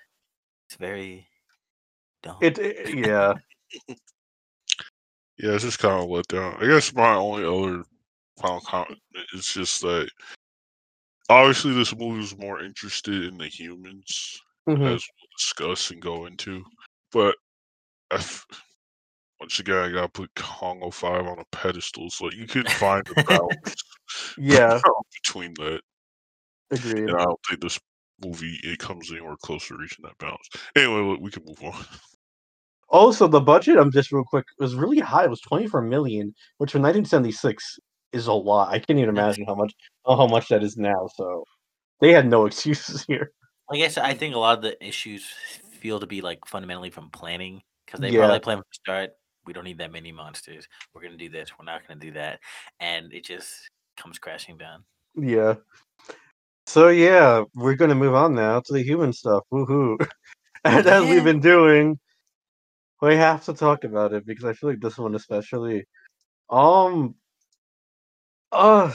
It's 0.68 0.78
very 0.80 1.28
dumb. 2.24 2.38
It, 2.42 2.58
it 2.58 3.06
yeah. 3.08 3.34
Yeah, 5.38 5.52
it's 5.52 5.64
just 5.66 5.80
kind 5.80 6.02
of 6.02 6.10
let 6.10 6.28
down. 6.28 6.56
I 6.62 6.66
guess 6.66 6.94
my 6.94 7.14
only 7.16 7.44
other 7.44 7.84
final 8.42 8.62
comment 8.62 8.98
is 9.34 9.46
just 9.54 9.82
that 9.82 10.10
obviously 11.30 11.74
this 11.74 11.94
movie 11.96 12.20
was 12.20 12.38
more 12.38 12.62
interested 12.64 13.26
in 13.26 13.38
the 13.38 13.48
humans 13.48 14.42
Mhm. 14.68 14.96
as 14.96 15.04
we'll 15.08 15.38
discuss 15.38 15.92
and 15.92 16.02
go 16.02 16.26
into. 16.26 16.64
But 17.12 17.36
I 18.12 18.16
f- 18.16 18.46
once 19.40 19.60
again, 19.60 19.78
I 19.78 19.92
gotta 19.92 20.10
put 20.10 20.34
Congo 20.36 20.90
05 20.92 21.28
on 21.28 21.40
a 21.40 21.46
pedestal, 21.52 22.10
so 22.10 22.32
you 22.32 22.48
can 22.48 22.66
find 22.66 23.06
the 23.06 23.24
balance 23.24 23.76
Yeah, 24.38 24.80
between 25.24 25.54
that. 25.56 25.82
agreed. 26.72 27.10
And 27.10 27.18
I 27.18 27.24
don't 27.26 27.40
think 27.48 27.62
this 27.62 27.80
movie 28.24 28.60
it 28.64 28.80
comes 28.80 29.12
anywhere 29.12 29.36
close 29.44 29.68
to 29.68 29.78
reaching 29.78 30.04
that 30.04 30.18
balance. 30.18 30.48
Anyway, 30.76 31.02
look, 31.02 31.20
we 31.22 31.32
can 31.32 31.44
move 31.46 31.62
on. 31.64 31.86
Also, 32.90 33.28
the 33.28 33.42
budget, 33.42 33.78
I'm 33.78 33.92
just 33.92 34.12
real 34.12 34.24
quick, 34.24 34.46
was 34.60 34.76
really 34.76 35.00
high. 35.00 35.24
It 35.26 35.30
was 35.30 35.42
24 35.42 35.82
million, 35.82 36.34
which 36.60 36.72
for 36.72 36.78
1976 36.80 37.80
is 38.14 38.28
a 38.28 38.34
lot. 38.34 38.70
I 38.70 38.80
can't 38.80 39.00
even 39.00 39.10
imagine 39.10 39.46
how 39.46 39.56
much 39.56 39.74
oh, 40.06 40.16
how 40.16 40.28
much 40.28 40.48
that 40.50 40.64
is 40.64 40.78
now. 40.78 41.10
So 41.16 41.44
they 42.00 42.14
had 42.14 42.30
no 42.30 42.46
excuses 42.48 43.04
here. 43.06 43.32
I 43.72 43.78
guess 43.78 43.98
I 43.98 44.14
think 44.14 44.36
a 44.36 44.40
lot 44.40 44.58
of 44.58 44.64
the 44.64 44.86
issues 44.86 45.26
feel 45.80 46.00
to 46.00 46.08
be 46.08 46.22
like 46.22 46.46
fundamentally 46.46 46.90
from 46.90 47.10
planning 47.10 47.62
because 47.86 48.00
they 48.00 48.12
Yeah. 48.12 48.20
probably 48.20 48.40
plan 48.40 48.58
from 48.58 48.66
the 48.70 48.76
start. 48.76 49.12
We 49.46 49.54
don't 49.54 49.64
need 49.64 49.78
that 49.80 49.92
many 49.92 50.12
monsters. 50.12 50.68
We're 50.94 51.02
gonna 51.02 51.18
do 51.18 51.30
this. 51.30 51.52
We're 51.58 51.66
not 51.66 51.88
gonna 51.88 52.00
do 52.00 52.12
that, 52.12 52.40
and 52.80 53.14
it 53.14 53.26
just 53.26 53.70
comes 53.98 54.20
crashing 54.20 54.58
down. 54.58 54.84
Yeah. 55.16 55.56
So 56.68 56.90
yeah, 56.90 57.44
we're 57.54 57.76
gonna 57.76 57.96
move 57.96 58.16
on 58.16 58.34
now 58.36 58.60
to 58.60 58.74
the 58.74 58.82
human 58.84 59.14
stuff. 59.14 59.44
Woohoo! 59.52 59.98
and 60.64 60.86
as 60.88 61.04
Yeah. 61.04 61.10
we've 61.10 61.24
been 61.24 61.40
doing, 61.40 62.00
we 63.02 63.16
have 63.16 63.46
to 63.46 63.54
talk 63.54 63.84
about 63.84 64.14
it 64.14 64.26
because 64.26 64.46
I 64.46 64.54
feel 64.54 64.70
like 64.72 64.80
this 64.80 64.98
one 64.98 65.16
especially. 65.16 65.86
Um. 66.50 67.16
Uh, 68.52 68.94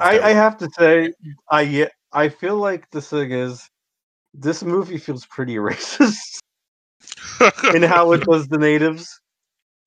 I 0.00 0.18
I 0.20 0.32
have 0.32 0.56
to 0.58 0.68
say, 0.78 1.12
I 1.50 1.88
I 2.12 2.28
feel 2.28 2.56
like 2.56 2.90
the 2.90 3.00
thing 3.00 3.30
is, 3.32 3.68
this 4.38 4.62
movie 4.62 4.98
feels 4.98 5.26
pretty 5.26 5.56
racist 5.56 6.38
in 7.74 7.82
how 7.82 8.12
it 8.12 8.22
does 8.22 8.48
the 8.48 8.58
natives. 8.58 9.20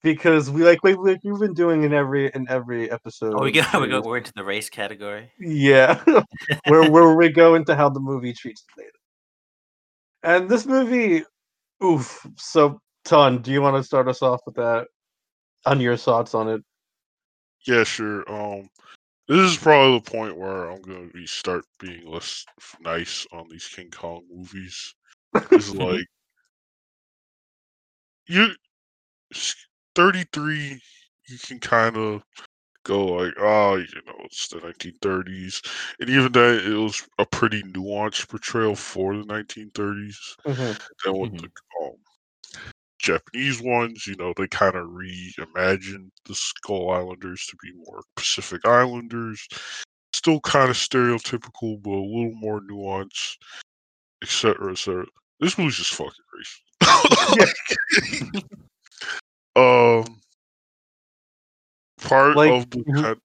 Because 0.01 0.49
we 0.49 0.63
like 0.63 0.81
we 0.81 0.93
like 0.93 1.19
we've 1.25 1.39
been 1.39 1.53
doing 1.53 1.83
in 1.83 1.93
every 1.93 2.31
in 2.33 2.47
every 2.49 2.89
episode. 2.89 3.33
Oh, 3.35 3.43
we 3.43 3.51
go. 3.51 3.65
We 3.81 3.87
go 3.87 3.99
we're 3.99 4.17
into 4.17 4.31
the 4.33 4.45
race 4.45 4.69
category. 4.69 5.29
Yeah, 5.37 6.01
where 6.67 6.89
where 6.91 7.13
we 7.15 7.29
go 7.29 7.55
into 7.55 7.75
how 7.75 7.89
the 7.89 7.99
movie 7.99 8.31
treats 8.31 8.63
the 8.63 8.83
native. 8.83 8.93
And 10.23 10.49
this 10.49 10.65
movie, 10.65 11.25
oof. 11.83 12.25
So, 12.37 12.79
Ton, 13.03 13.41
do 13.41 13.51
you 13.51 13.61
want 13.61 13.75
to 13.75 13.83
start 13.83 14.07
us 14.07 14.21
off 14.21 14.39
with 14.45 14.55
that? 14.55 14.87
On 15.65 15.81
your 15.81 15.97
thoughts 15.97 16.33
on 16.33 16.47
it? 16.47 16.61
yeah, 17.67 17.83
sure. 17.83 18.29
Um, 18.31 18.69
this 19.29 19.51
is 19.53 19.57
probably 19.57 19.99
the 19.99 20.11
point 20.11 20.37
where 20.37 20.69
I'm 20.69 20.81
gonna 20.81 21.07
be 21.13 21.27
start 21.27 21.65
being 21.79 22.05
less 22.07 22.45
nice 22.81 23.25
on 23.31 23.47
these 23.49 23.67
King 23.69 23.91
Kong 23.91 24.25
movies. 24.29 24.95
It's 25.51 25.71
like 25.79 26.05
you 28.27 28.55
33 29.95 30.81
you 31.27 31.37
can 31.39 31.59
kind 31.59 31.97
of 31.97 32.23
go 32.83 33.05
like 33.07 33.33
oh 33.39 33.75
you 33.77 34.01
know 34.07 34.15
it's 34.25 34.49
the 34.49 34.59
1930s 34.61 35.61
and 35.99 36.09
even 36.09 36.31
then 36.33 36.59
it 36.59 36.75
was 36.75 37.07
a 37.19 37.25
pretty 37.25 37.63
nuanced 37.63 38.29
portrayal 38.29 38.75
for 38.75 39.17
the 39.17 39.25
1930s 39.25 40.37
Mhm. 40.45 40.79
then 41.05 41.17
with 41.17 41.35
the 41.37 41.49
um, 41.83 41.97
japanese 42.99 43.61
ones 43.61 44.05
you 44.05 44.15
know 44.17 44.33
they 44.37 44.47
kind 44.47 44.75
of 44.75 44.85
reimagined 44.87 46.09
the 46.25 46.35
skull 46.35 46.91
islanders 46.91 47.45
to 47.47 47.55
be 47.63 47.71
more 47.85 48.01
pacific 48.15 48.63
islanders. 48.65 49.47
Still 50.11 50.39
kind 50.41 50.69
of 50.69 50.75
stereotypical 50.75 51.81
but 51.81 51.91
a 51.91 52.01
little 52.01 52.33
more 52.35 52.59
nuanced 52.61 53.37
etc 54.23 54.71
etc 54.71 55.05
this 55.39 55.57
movie's 55.57 55.77
just 55.77 55.93
fucking 55.93 56.11
racist 56.35 56.59
um 59.55 60.19
part 62.01 62.35
Like, 62.35 62.51
of 62.51 62.69
the 62.69 62.79
mhm. 62.79 63.01
kind, 63.01 63.21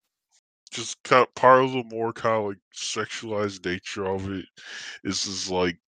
just 0.71 1.03
kind 1.05 1.27
of 1.27 1.35
part 1.35 1.65
of 1.65 1.73
the 1.73 1.85
more 1.85 2.13
kind 2.13 2.37
of 2.37 2.45
like 2.49 2.59
sexualized 2.75 3.65
nature 3.65 4.07
of 4.07 4.31
it 4.31 4.45
is 5.05 5.27
is 5.27 5.51
like 5.51 5.79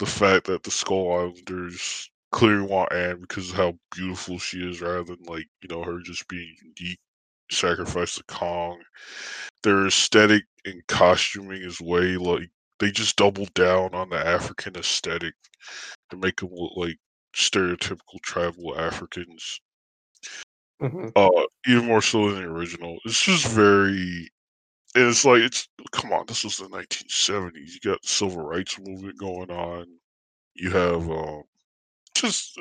the 0.00 0.06
fact 0.06 0.46
that 0.46 0.64
the 0.64 0.70
Skull 0.70 1.12
Islanders 1.12 2.10
clearly 2.32 2.66
want 2.66 2.92
Anne 2.92 3.20
because 3.20 3.50
of 3.50 3.56
how 3.56 3.78
beautiful 3.94 4.38
she 4.38 4.58
is, 4.68 4.80
rather 4.80 5.04
than 5.04 5.22
like 5.26 5.46
you 5.62 5.68
know 5.68 5.84
her 5.84 6.00
just 6.00 6.26
being 6.26 6.56
unique. 6.78 6.98
Sacrifice 7.52 8.14
to 8.14 8.24
Kong. 8.24 8.80
Their 9.62 9.86
aesthetic 9.86 10.44
and 10.64 10.86
costuming 10.88 11.62
is 11.62 11.80
way 11.80 12.16
like 12.16 12.48
they 12.78 12.90
just 12.90 13.16
double 13.16 13.46
down 13.54 13.94
on 13.94 14.08
the 14.08 14.16
African 14.16 14.76
aesthetic 14.76 15.34
to 16.10 16.16
make 16.16 16.40
them 16.40 16.50
look 16.52 16.72
like 16.76 16.96
stereotypical 17.34 18.20
tribal 18.22 18.78
Africans 18.78 19.60
Mhm. 20.80 21.12
uh 21.14 21.46
even 21.66 21.86
more 21.86 22.00
so 22.00 22.32
than 22.32 22.42
the 22.42 22.48
original 22.48 22.98
it's 23.04 23.22
just 23.22 23.46
very 23.48 24.30
and 24.94 25.04
it's 25.08 25.24
like 25.24 25.40
it's 25.42 25.68
come 25.92 26.12
on 26.12 26.24
this 26.26 26.44
was 26.44 26.58
the 26.58 26.68
1970s 26.68 27.74
you 27.74 27.80
got 27.80 28.00
the 28.02 28.08
civil 28.08 28.42
rights 28.42 28.78
movement 28.78 29.18
going 29.18 29.50
on 29.50 29.86
you 30.54 30.70
have 30.70 31.08
um 31.10 31.42
just 32.14 32.58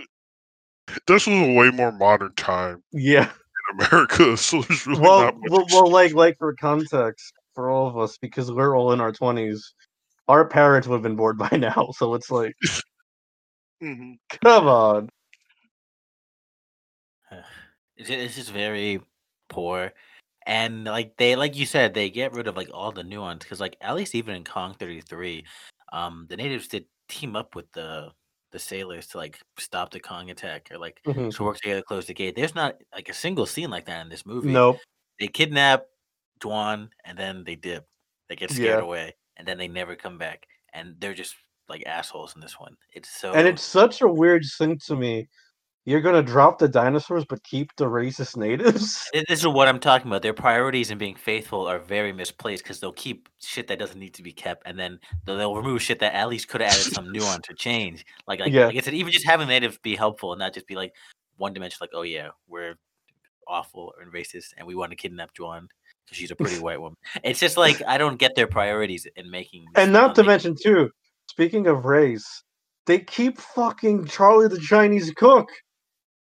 this 1.07 1.27
was 1.27 1.47
a 1.47 1.53
way 1.53 1.69
more 1.71 1.91
modern 1.91 2.33
time 2.35 2.83
Yeah. 2.91 3.31
in 3.71 3.85
america 3.85 4.35
so 4.37 4.61
there's 4.61 4.85
really 4.87 5.01
Well, 5.01 5.19
not 5.19 5.37
much 5.39 5.51
well, 5.51 5.67
well, 5.69 5.89
like, 5.91 6.13
like 6.13 6.37
for 6.37 6.53
context 6.55 7.33
for 7.55 7.69
all 7.69 7.87
of 7.87 7.97
us, 7.97 8.17
because 8.17 8.51
we're 8.51 8.75
all 8.77 8.91
in 8.91 9.01
our 9.01 9.11
twenties, 9.11 9.73
our 10.27 10.47
parents 10.47 10.87
would 10.87 10.97
have 10.97 11.03
been 11.03 11.15
bored 11.15 11.37
by 11.51 11.51
now. 11.57 11.91
So 11.97 12.13
it's 12.15 12.31
like, 12.31 12.55
Mhm. 13.81 14.19
come 14.43 14.67
on. 14.67 15.09
It's 17.97 18.07
ju- 18.09 18.15
it's 18.15 18.35
just 18.35 18.51
very 18.51 19.01
poor, 19.49 19.91
and 20.49 20.83
like 20.85 21.15
they, 21.17 21.35
like 21.35 21.55
you 21.55 21.65
said, 21.65 21.93
they 21.93 22.09
get 22.09 22.33
rid 22.33 22.47
of 22.47 22.57
like 22.57 22.69
all 22.73 22.91
the 22.91 23.03
nuance 23.03 23.43
because 23.43 23.59
like 23.61 23.77
at 23.81 23.95
least 23.95 24.15
even 24.15 24.35
in 24.35 24.43
Kong 24.43 24.73
thirty 24.73 25.01
three, 25.01 25.45
um, 25.93 26.25
the 26.29 26.37
natives 26.37 26.67
did 26.67 26.85
team 27.07 27.35
up 27.35 27.55
with 27.55 27.71
the 27.73 28.11
the 28.51 28.59
sailors 28.59 29.07
to 29.07 29.17
like 29.17 29.39
stop 29.59 29.91
the 29.91 29.99
Kong 29.99 30.29
attack 30.31 30.69
or 30.71 30.77
like 30.79 31.01
Mhm. 31.05 31.33
to 31.35 31.43
work 31.43 31.57
together 31.57 31.81
to 31.81 31.85
close 31.85 32.07
the 32.07 32.13
gate. 32.15 32.35
There's 32.35 32.55
not 32.55 32.77
like 32.93 33.09
a 33.09 33.13
single 33.13 33.45
scene 33.45 33.69
like 33.69 33.85
that 33.85 34.01
in 34.01 34.09
this 34.09 34.25
movie. 34.25 34.49
Nope. 34.51 34.79
They 35.19 35.27
kidnap 35.27 35.85
Dwan 36.39 36.89
and 37.05 37.17
then 37.17 37.43
they 37.43 37.55
dip. 37.55 37.85
They 38.27 38.35
get 38.35 38.49
scared 38.51 38.79
Yeah. 38.79 38.83
away 38.83 39.15
and 39.37 39.47
then 39.47 39.57
they 39.59 39.67
never 39.67 39.95
come 39.95 40.17
back. 40.17 40.47
And 40.73 40.95
they're 40.99 41.13
just 41.13 41.35
like 41.67 41.85
assholes 41.85 42.33
in 42.35 42.41
this 42.41 42.59
one. 42.59 42.75
It's 42.93 43.09
so 43.09 43.33
And 43.33 43.47
it's 43.47 43.61
such 43.61 44.01
a 44.01 44.07
weird 44.07 44.43
thing 44.57 44.79
to 44.87 44.95
me. 44.95 45.27
You're 45.89 46.01
gonna 46.01 46.21
drop 46.21 46.59
the 46.59 46.67
dinosaurs 46.67 47.25
but 47.25 47.43
keep 47.43 47.75
the 47.75 47.85
racist 47.85 48.37
natives? 48.37 49.09
This 49.27 49.39
is 49.39 49.47
what 49.47 49.67
I'm 49.67 49.79
talking 49.79 50.05
about. 50.05 50.21
Their 50.21 50.35
priorities 50.35 50.91
in 50.91 50.99
being 50.99 51.15
faithful 51.15 51.65
are 51.65 51.79
very 51.79 52.13
misplaced 52.13 52.63
because 52.63 52.79
they'll 52.79 52.91
keep 52.91 53.27
shit 53.39 53.67
that 53.69 53.79
doesn't 53.79 53.99
need 53.99 54.13
to 54.13 54.21
be 54.21 54.31
kept, 54.31 54.61
and 54.67 54.77
then 54.77 54.99
they'll, 55.25 55.55
remove 55.55 55.81
shit 55.81 55.97
that 56.01 56.13
at 56.13 56.29
least 56.29 56.47
could 56.47 56.61
have 56.61 56.69
added 56.69 56.93
some 56.93 57.11
nuance 57.11 57.49
or 57.49 57.55
change. 57.55 58.05
Like, 58.27 58.39
like, 58.39 58.53
Yeah. 58.53 58.67
like 58.67 58.75
I 58.75 58.81
said, 58.81 58.93
even 58.93 59.11
just 59.11 59.25
having 59.25 59.47
natives 59.47 59.79
be 59.79 59.95
helpful 59.95 60.31
and 60.31 60.37
not 60.37 60.53
just 60.53 60.67
be 60.67 60.75
like 60.75 60.93
one 61.37 61.53
dimension. 61.53 61.79
Like, 61.81 61.89
oh 61.95 62.03
yeah, 62.03 62.29
we're 62.47 62.75
awful 63.47 63.95
and 63.99 64.13
racist, 64.13 64.53
and 64.59 64.67
we 64.67 64.75
want 64.75 64.91
to 64.91 64.95
kidnap 64.95 65.33
Dwan 65.33 65.69
because 66.05 66.17
she's 66.19 66.29
a 66.29 66.35
pretty 66.35 66.59
white 66.59 66.79
woman. 66.79 66.97
It's 67.23 67.39
just 67.39 67.57
like 67.57 67.81
I 67.87 67.97
don't 67.97 68.19
get 68.19 68.35
their 68.35 68.45
priorities 68.45 69.07
in 69.15 69.31
making. 69.31 69.65
And 69.73 69.91
not 69.91 70.13
to 70.15 70.23
mention 70.23 70.55
too, 70.55 70.91
speaking 71.31 71.65
of 71.65 71.85
race, 71.85 72.43
they 72.85 72.99
keep 72.99 73.39
fucking 73.39 74.05
Charlie 74.05 74.49
the 74.49 74.59
Chinese 74.59 75.11
cook. 75.17 75.49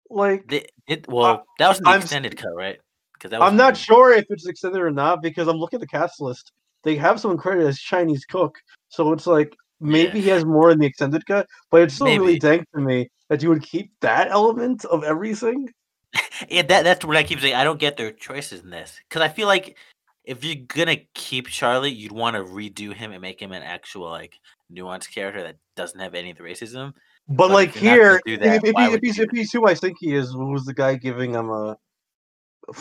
Like 0.10 0.48
They, 0.48 0.66
it, 0.88 1.08
well, 1.08 1.46
that 1.60 1.68
was 1.68 1.78
in 1.80 1.84
the 1.84 1.90
I'm 1.90 2.02
extended 2.02 2.38
cut, 2.38 2.56
right? 2.56 2.80
Because 3.14 3.34
I'm 3.34 3.58
not 3.58 3.76
from- 3.76 3.84
sure 3.84 4.14
if 4.14 4.26
it's 4.30 4.48
extended 4.48 4.82
or 4.82 4.92
not 4.92 5.22
because 5.22 5.48
I'm 5.48 5.58
looking 5.58 5.78
at 5.78 5.82
the 5.82 5.88
cast 5.88 6.22
list. 6.22 6.52
They 6.84 6.96
have 6.96 7.20
someone 7.20 7.38
credited 7.38 7.68
as 7.68 7.80
Chinese 7.80 8.24
cook, 8.26 8.58
so 8.90 9.12
it's 9.12 9.28
like 9.28 9.54
maybe 9.82 10.22
he 10.22 10.30
has 10.30 10.46
more 10.46 10.72
in 10.72 10.80
the 10.80 10.86
extended 10.86 11.26
cut, 11.26 11.48
but 11.72 11.82
it's 11.82 11.96
still 11.96 12.08
really 12.08 12.40
dank 12.40 12.66
to 12.74 12.80
me 12.80 13.10
that 13.30 13.44
you 13.44 13.50
would 13.50 13.64
keep 13.64 13.92
that 14.02 14.30
element 14.30 14.86
of 14.86 15.04
everything. 15.04 15.70
Yeah, 16.50 16.62
that 16.62 16.84
that's 16.84 17.04
what 17.04 17.18
I 17.18 17.24
keep 17.24 17.40
saying. 17.42 17.56
I 17.56 17.64
don't 17.64 17.80
get 17.80 17.98
their 17.98 18.12
choices 18.12 18.62
in 18.62 18.70
this 18.70 19.00
because 19.10 19.24
I 19.24 19.28
feel 19.28 19.48
like 19.48 19.76
if 20.24 20.44
you're 20.44 20.64
gonna 20.68 20.98
keep 21.16 21.48
Charlie, 21.48 21.92
you'd 21.92 22.12
want 22.12 22.36
to 22.36 22.44
redo 22.44 22.94
him 22.94 23.12
and 23.12 23.22
make 23.22 23.42
him 23.42 23.52
an 23.52 23.64
actual 23.64 24.10
like 24.10 24.40
nuanced 24.72 25.12
character 25.12 25.42
that 25.44 25.58
doesn't 25.76 26.00
have 26.00 26.14
any 26.14 26.32
of 26.32 26.38
the 26.38 26.44
racism. 26.44 26.94
But, 27.30 27.36
But 27.36 27.52
like 27.52 27.76
if 27.76 27.84
you're 27.84 28.14
not 28.14 28.24
gonna 28.26 28.38
here, 28.38 28.42
if, 28.54 28.64
if, 28.64 28.76
he, 28.76 28.84
if 28.86 29.00
he's 29.02 29.20
if 29.20 29.30
he's 29.32 29.52
who 29.52 29.68
I 29.68 29.74
think 29.74 29.98
he 30.00 30.16
is, 30.16 30.36
was 30.36 30.66
the 30.66 30.74
guy 30.74 30.96
giving 30.96 31.34
him 31.34 31.50
a 31.50 31.78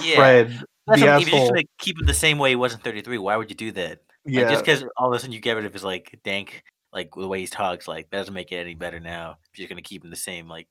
Yeah. 0.02 0.48
That's 0.86 1.00
the 1.00 1.06
what, 1.06 1.20
if 1.22 1.28
you're 1.28 1.40
just 1.40 1.52
asshole. 1.52 1.62
keep 1.78 2.00
him 2.00 2.06
the 2.06 2.14
same 2.14 2.38
way 2.38 2.50
he 2.50 2.56
was 2.56 2.72
in 2.72 2.78
33, 2.78 3.18
why 3.18 3.36
would 3.36 3.50
you 3.50 3.56
do 3.56 3.72
that? 3.72 3.90
Like, 3.90 3.98
Yeah, 4.34 4.50
just 4.50 4.64
because 4.64 4.84
all 4.96 5.08
of 5.08 5.16
a 5.16 5.18
sudden 5.18 5.32
you 5.32 5.40
get 5.40 5.56
rid 5.56 5.64
of 5.64 5.72
his 5.72 5.82
like 5.82 6.18
dank, 6.22 6.62
like 6.92 7.10
the 7.16 7.26
way 7.26 7.40
he 7.40 7.46
talks, 7.46 7.88
like 7.88 8.08
that 8.10 8.18
doesn't 8.18 8.34
make 8.34 8.52
it 8.52 8.56
any 8.56 8.74
better 8.74 9.00
now. 9.00 9.38
If 9.52 9.58
you're 9.58 9.68
gonna 9.68 9.82
keep 9.82 10.04
him 10.04 10.10
the 10.10 10.16
same, 10.16 10.48
like 10.48 10.68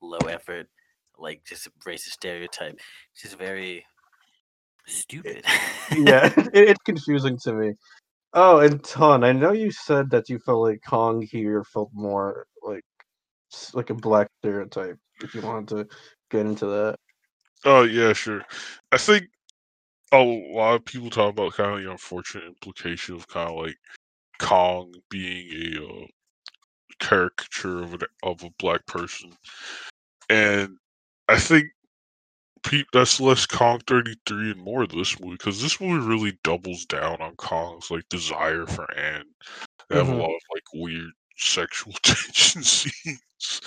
low 0.00 0.18
effort, 0.18 0.68
like 1.18 1.44
just 1.44 1.68
racist 1.86 2.12
stereotype, 2.12 2.80
it's 3.12 3.22
just 3.22 3.36
very 3.36 3.84
stupid. 4.86 5.44
yeah, 5.92 6.32
it, 6.54 6.70
it's 6.70 6.82
confusing 6.84 7.38
to 7.44 7.52
me. 7.52 7.74
Oh, 8.32 8.60
and 8.60 8.82
Ton, 8.84 9.24
I 9.24 9.32
know 9.32 9.52
you 9.52 9.72
said 9.72 10.08
that 10.10 10.28
you 10.28 10.38
felt 10.38 10.60
like 10.60 10.80
Kong 10.86 11.20
here 11.20 11.64
felt 11.64 11.90
more 11.92 12.46
like 13.74 13.90
a 13.90 13.94
black 13.94 14.28
stereotype. 14.40 14.98
If 15.22 15.34
you 15.34 15.42
wanted 15.42 15.68
to 15.68 15.96
get 16.30 16.46
into 16.46 16.66
that. 16.66 16.96
Oh 17.64 17.82
yeah, 17.82 18.12
sure. 18.12 18.42
I 18.92 18.96
think 18.96 19.26
a 20.12 20.18
lot 20.18 20.74
of 20.74 20.84
people 20.84 21.10
talk 21.10 21.30
about 21.30 21.54
kind 21.54 21.78
of 21.78 21.84
the 21.84 21.90
unfortunate 21.90 22.44
implication 22.44 23.14
of 23.14 23.28
kind 23.28 23.50
of 23.50 23.56
like 23.56 23.76
Kong 24.38 24.94
being 25.10 25.76
a 25.76 25.84
uh, 25.84 26.06
caricature 26.98 27.82
of 27.82 27.94
an, 27.94 28.00
of 28.22 28.42
a 28.42 28.50
black 28.58 28.86
person, 28.86 29.32
and 30.28 30.76
I 31.28 31.38
think 31.38 31.66
pe- 32.62 32.84
that's 32.92 33.20
less 33.20 33.46
Kong 33.46 33.80
thirty 33.86 34.14
three 34.26 34.52
and 34.52 34.60
more 34.60 34.82
of 34.84 34.90
this 34.90 35.20
movie 35.20 35.36
because 35.36 35.60
this 35.62 35.80
movie 35.80 36.06
really 36.06 36.38
doubles 36.42 36.86
down 36.86 37.20
on 37.20 37.36
Kong's 37.36 37.90
like 37.90 38.08
desire 38.08 38.66
for 38.66 38.90
Anne. 38.96 39.24
They 39.88 39.96
have 39.96 40.06
Mhm. 40.06 40.14
a 40.14 40.16
lot 40.16 40.34
of 40.34 40.42
like 40.54 40.64
weird 40.72 41.12
sexual 41.40 41.92
tension 42.02 42.62
scenes. 42.62 43.60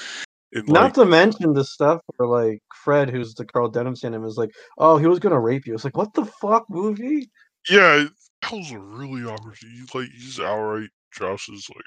And, 0.54 0.68
Not 0.68 0.84
like, 0.84 0.94
to 0.94 1.06
mention 1.06 1.54
the 1.54 1.64
stuff 1.66 2.02
where 2.18 2.28
like 2.28 2.62
Fred, 2.84 3.10
who's 3.10 3.34
the 3.34 3.46
Carl 3.46 3.70
Denham 3.70 3.96
in 4.04 4.14
him, 4.14 4.26
is 4.26 4.38
like, 4.38 4.52
"Oh, 4.78 4.98
he 4.98 5.08
was 5.08 5.20
gonna 5.20 5.40
rape 5.40 5.66
you." 5.66 5.74
It's 5.74 5.84
like, 5.84 5.98
what 5.98 6.14
the 6.14 6.26
fuck, 6.26 6.66
movie? 6.70 7.30
yeah, 7.70 8.06
that 8.42 8.52
was 8.52 8.72
a 8.72 8.80
really 8.80 9.24
awkward. 9.24 9.58
He 9.60 9.84
like 9.98 10.10
he's 10.10 10.40
outright 10.40 10.90
drops 11.12 11.48
his 11.48 11.68
like 11.70 11.84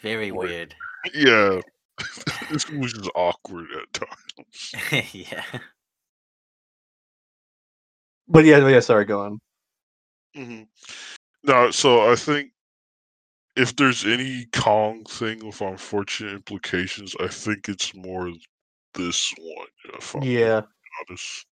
Very 0.00 0.30
Wait. 0.30 0.48
weird. 0.48 0.74
Yeah, 1.12 1.60
this 2.50 2.70
was 2.70 2.92
just 2.92 3.10
awkward 3.16 3.66
at 3.72 3.92
times. 3.92 5.12
yeah. 5.12 5.44
But 8.28 8.44
yeah, 8.44 8.66
yeah. 8.68 8.80
Sorry, 8.80 9.04
go 9.04 9.22
on. 9.22 9.40
Mm-hmm. 10.36 10.62
No, 11.44 11.70
so 11.70 12.10
I 12.10 12.14
think 12.14 12.52
if 13.58 13.76
there's 13.76 14.04
any 14.06 14.46
Kong 14.52 15.04
thing 15.04 15.44
with 15.46 15.60
unfortunate 15.60 16.32
implications, 16.34 17.14
I 17.20 17.28
think 17.28 17.68
it's 17.68 17.94
more 17.94 18.32
this 18.94 19.32
one. 19.38 19.66
If 19.98 20.14
I'm 20.14 20.22
Yeah, 20.22 20.62
honest. 21.10 21.46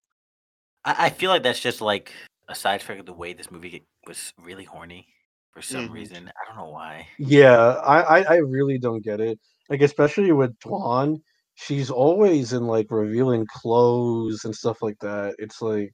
I, 0.84 1.06
I 1.06 1.10
feel 1.10 1.30
like 1.30 1.42
that's 1.42 1.60
just 1.60 1.80
like 1.80 2.12
a 2.48 2.54
side 2.54 2.80
effect 2.80 3.00
of 3.00 3.06
the 3.06 3.12
way 3.12 3.32
this 3.32 3.50
movie 3.50 3.86
was 4.06 4.32
really 4.38 4.64
horny 4.64 5.06
for 5.52 5.62
some 5.62 5.90
Mhm. 5.90 5.94
reason. 5.94 6.28
I 6.28 6.48
don't 6.48 6.56
know 6.58 6.70
why. 6.70 7.08
yeah. 7.18 7.74
I, 7.84 8.00
I, 8.20 8.22
I 8.34 8.36
really 8.36 8.78
don't 8.78 9.04
get 9.04 9.20
it. 9.20 9.38
Like, 9.68 9.82
especially 9.82 10.32
with 10.32 10.58
Dwan, 10.60 11.20
she's 11.54 11.90
always 11.90 12.52
in 12.52 12.66
like 12.66 12.90
revealing 12.90 13.46
clothes 13.46 14.44
and 14.44 14.54
stuff 14.54 14.82
like 14.82 14.98
that. 15.00 15.34
It's 15.38 15.60
like, 15.62 15.92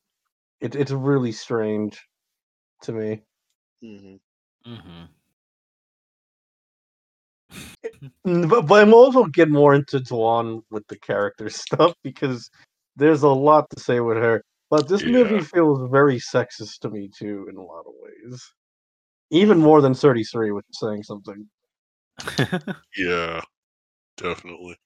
it, 0.61 0.77
it's 0.77 0.92
really 0.92 1.33
strange 1.33 2.01
to 2.83 2.92
me. 2.92 3.22
hmm 3.83 4.16
hmm 4.64 5.05
Mm, 5.05 5.09
But, 8.24 8.66
but 8.66 8.82
I'm 8.82 8.94
also 8.94 9.24
get 9.24 9.48
more 9.48 9.74
into 9.74 9.98
Dwan 9.98 10.62
with 10.70 10.86
the 10.88 10.98
character 10.98 11.48
stuff 11.50 11.94
because 12.02 12.50
there's 12.96 13.22
a 13.22 13.28
lot 13.28 13.68
to 13.70 13.80
say 13.80 14.00
with 14.00 14.18
her. 14.18 14.44
But 14.70 14.88
this 14.88 15.04
movie 15.04 15.40
feels 15.40 15.90
very 15.90 16.18
sexist 16.18 16.78
to 16.80 16.90
me 16.90 17.10
too 17.14 17.46
in 17.50 17.56
a 17.56 17.62
lot 17.62 17.84
of 17.86 17.92
ways. 18.00 18.42
Even 19.30 19.58
more 19.58 19.80
than 19.80 19.94
33, 19.94 20.50
which 20.52 20.64
is 20.70 20.78
saying 20.78 21.02
something. 21.02 21.46
Yeah, 22.96 23.40
definitely. 24.16 24.76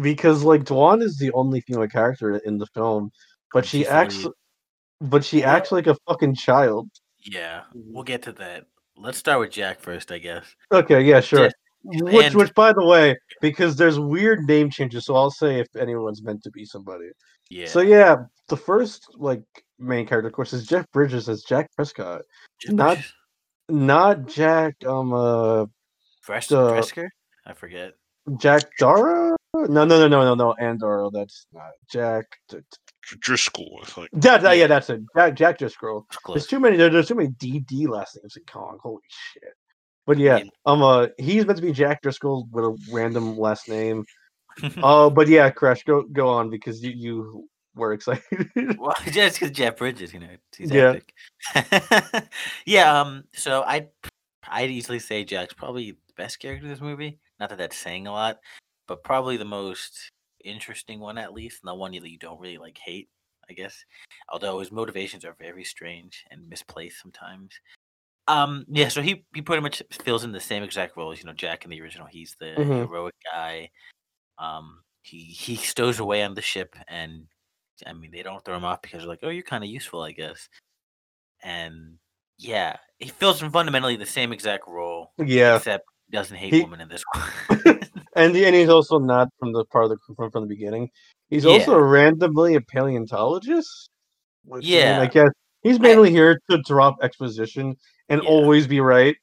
Because 0.00 0.42
like 0.42 0.64
Dwan 0.64 1.02
is 1.02 1.18
the 1.18 1.32
only 1.32 1.60
female 1.60 1.88
character 1.88 2.36
in 2.36 2.58
the 2.58 2.66
film, 2.74 3.12
but 3.52 3.64
she 3.64 3.78
She's 3.78 3.86
acts 3.86 4.26
but 5.00 5.24
she 5.24 5.44
acts 5.44 5.70
like 5.72 5.86
a 5.86 5.96
fucking 6.08 6.34
child. 6.34 6.88
yeah, 7.24 7.62
we'll 7.74 8.02
mm-hmm. 8.02 8.06
get 8.06 8.22
to 8.22 8.32
that. 8.32 8.66
Let's 8.96 9.18
start 9.18 9.40
with 9.40 9.50
Jack 9.50 9.80
first, 9.80 10.12
I 10.12 10.18
guess. 10.18 10.44
Okay, 10.72 11.02
yeah, 11.02 11.20
sure. 11.20 11.46
Just- 11.46 11.56
Which, 11.86 12.26
and- 12.26 12.34
which, 12.34 12.54
by 12.54 12.72
the 12.72 12.84
way, 12.84 13.16
because 13.42 13.76
there's 13.76 13.98
weird 14.00 14.40
name 14.44 14.70
changes, 14.70 15.04
so 15.04 15.14
I'll 15.16 15.30
say 15.30 15.58
if 15.60 15.68
anyone's 15.76 16.22
meant 16.22 16.42
to 16.44 16.50
be 16.50 16.64
somebody. 16.64 17.10
Yeah. 17.50 17.66
So 17.66 17.80
yeah, 17.80 18.16
the 18.48 18.56
first 18.56 19.06
like 19.18 19.42
main 19.78 20.06
character, 20.06 20.28
of 20.28 20.32
course, 20.32 20.54
is 20.54 20.66
Jeff 20.66 20.90
Bridges 20.92 21.28
as 21.28 21.42
Jack 21.42 21.68
Prescott, 21.76 22.22
Jeff 22.62 22.72
not- 22.72 22.94
Bridges. 22.96 23.12
not 23.68 24.26
Jack 24.28 24.76
um 24.86 25.12
uh 25.12 25.66
Fresh, 26.22 26.48
Fresker? 26.48 27.08
I 27.44 27.52
forget. 27.52 27.92
Jack 28.38 28.62
Dara. 28.78 29.36
No, 29.54 29.66
no, 29.66 29.84
no, 29.84 30.08
no, 30.08 30.24
no, 30.24 30.34
no, 30.34 30.54
Andorra. 30.54 31.10
That's 31.12 31.46
not 31.52 31.72
Jack. 31.92 32.24
D- 33.10 33.16
d- 33.16 33.16
Dr- 33.16 33.20
Driscoll, 33.20 33.80
I 33.82 33.86
think. 33.86 34.08
Yeah, 34.12 34.38
that- 34.38 34.42
yeah, 34.42 34.52
Yeah. 34.62 34.66
that's 34.66 34.90
it. 34.90 35.00
Jack, 35.16 35.34
Jack 35.36 35.58
Driscoll. 35.58 36.06
There's 36.28 36.46
too 36.46 36.60
many. 36.60 36.76
there- 36.76 36.90
There's 36.90 37.08
too 37.08 37.14
many 37.14 37.28
DD 37.30 37.86
last 37.86 38.16
names 38.16 38.36
in 38.36 38.44
Kong. 38.44 38.78
Holy 38.82 39.02
shit. 39.08 39.52
But 40.06 40.18
yeah, 40.18 40.36
mean- 40.36 40.50
um, 40.66 40.82
uh, 40.82 41.06
he's 41.18 41.46
meant 41.46 41.56
to 41.58 41.62
be 41.62 41.72
Jack 41.72 42.02
Driscoll 42.02 42.46
with 42.52 42.64
a 42.64 42.76
random 42.92 43.38
last 43.38 43.68
name. 43.68 44.04
Oh, 44.82 45.08
but 45.10 45.28
yeah, 45.28 45.50
Crash, 45.50 45.82
go 45.84 46.02
go 46.02 46.28
on 46.28 46.50
because 46.50 46.82
you 46.84 46.90
you 46.90 47.48
were 47.74 47.92
excited. 47.94 48.22
well, 48.78 48.94
just 49.06 49.40
because 49.40 49.50
Jeff 49.50 49.76
Bridges, 49.78 50.12
you 50.12 50.20
know, 50.20 50.28
he's 50.56 50.70
Yeah. 50.70 50.98
epic. 51.54 51.88
yeah. 52.66 53.00
Um. 53.00 53.24
So 53.34 53.62
I, 53.62 53.88
I'd 54.48 54.70
easily 54.70 54.98
say 54.98 55.24
Jack's 55.24 55.54
probably 55.54 55.92
the 55.92 55.96
best 56.16 56.38
character 56.38 56.64
in 56.66 56.70
this 56.70 56.80
movie. 56.80 57.18
Not 57.40 57.48
that 57.48 57.58
that's 57.58 57.76
saying 57.76 58.06
a 58.06 58.12
lot, 58.12 58.38
but 58.86 59.02
probably 59.02 59.36
the 59.36 59.44
most 59.44 60.10
interesting 60.44 61.00
one 61.00 61.18
at 61.18 61.32
least, 61.32 61.60
and 61.62 61.68
the 61.68 61.74
one 61.74 61.92
that 61.92 62.08
you 62.10 62.18
don't 62.18 62.40
really 62.40 62.58
like 62.58 62.78
hate, 62.78 63.08
I 63.50 63.54
guess. 63.54 63.84
Although 64.30 64.60
his 64.60 64.70
motivations 64.72 65.24
are 65.24 65.36
very 65.38 65.64
strange 65.64 66.24
and 66.30 66.48
misplaced 66.48 67.00
sometimes. 67.02 67.52
Um. 68.28 68.64
Yeah. 68.68 68.88
So 68.88 69.02
he 69.02 69.24
he 69.34 69.42
pretty 69.42 69.62
much 69.62 69.82
fills 70.02 70.24
in 70.24 70.32
the 70.32 70.40
same 70.40 70.62
exact 70.62 70.96
role 70.96 71.12
as 71.12 71.18
you 71.18 71.26
know 71.26 71.32
Jack 71.34 71.64
in 71.64 71.70
the 71.70 71.80
original. 71.82 72.06
He's 72.06 72.36
the 72.40 72.54
Mhm. 72.56 72.78
heroic 72.86 73.14
guy. 73.32 73.70
Um. 74.38 74.82
He 75.02 75.18
he 75.24 75.56
stows 75.56 75.98
away 76.00 76.22
on 76.22 76.34
the 76.34 76.40
ship 76.42 76.74
and 76.88 77.26
I 77.86 77.92
mean, 77.92 78.10
they 78.12 78.22
don't 78.22 78.42
throw 78.44 78.56
him 78.56 78.64
off 78.64 78.80
because 78.82 79.00
they're 79.00 79.08
like, 79.08 79.18
"Oh, 79.22 79.28
you're 79.28 79.42
kind 79.42 79.64
of 79.64 79.68
useful, 79.68 80.00
I 80.02 80.12
guess." 80.12 80.48
And 81.42 81.98
yeah, 82.38 82.76
he 82.98 83.08
fills 83.10 83.42
in 83.42 83.50
fundamentally 83.50 83.96
the 83.96 84.06
same 84.06 84.32
exact 84.32 84.66
role, 84.66 85.12
yeah, 85.18 85.56
except 85.56 85.84
he 86.06 86.16
doesn't 86.16 86.36
hate 86.36 86.54
He- 86.54 86.62
women 86.62 86.80
in 86.80 86.88
this 86.88 87.04
one. 87.48 87.73
And 88.16 88.34
and 88.36 88.54
he's 88.54 88.68
also 88.68 88.98
not 88.98 89.28
from 89.38 89.52
the 89.52 89.64
part 89.66 89.84
of 89.84 89.90
the 89.90 89.98
from, 90.16 90.30
from 90.30 90.42
the 90.42 90.48
beginning. 90.48 90.90
He's 91.30 91.44
Yeah. 91.44 91.52
also 91.52 91.78
randomly 91.78 92.54
a 92.54 92.60
paleontologist. 92.60 93.88
Which, 94.44 94.66
I, 94.66 94.68
mean, 94.68 95.00
I 95.00 95.06
guess 95.06 95.30
he's 95.62 95.80
mainly 95.80 96.10
here 96.10 96.38
to 96.50 96.58
drop 96.66 96.96
exposition 97.02 97.76
and 98.08 98.22
Yeah. 98.22 98.28
always 98.28 98.66
be 98.66 98.80
right. 98.80 99.16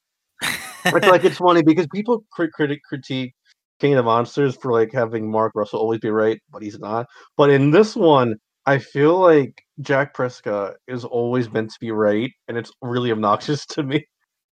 It's 0.84 1.06
like 1.06 1.24
it's 1.24 1.38
funny 1.46 1.62
because 1.62 1.86
people 1.94 2.24
crit- 2.32 2.52
critic 2.52 2.80
critique 2.88 3.34
King 3.78 3.92
of 3.92 3.98
the 3.98 4.02
Monsters 4.02 4.56
for 4.56 4.72
like 4.72 4.92
having 4.92 5.30
Mark 5.30 5.52
Russell 5.54 5.78
always 5.80 6.00
be 6.00 6.10
right, 6.10 6.40
but 6.50 6.62
he's 6.62 6.78
not. 6.78 7.06
But 7.36 7.50
in 7.50 7.70
this 7.70 7.94
one, 7.96 8.36
I 8.66 8.78
feel 8.78 9.18
like 9.18 9.62
Jack 9.80 10.14
Prescott 10.14 10.74
is 10.88 11.04
always 11.04 11.50
meant 11.52 11.70
to 11.70 11.76
be 11.80 11.90
right, 11.92 12.30
and 12.48 12.56
it's 12.56 12.70
really 12.82 13.10
obnoxious 13.12 13.64
to 13.74 13.82
me. 13.84 13.98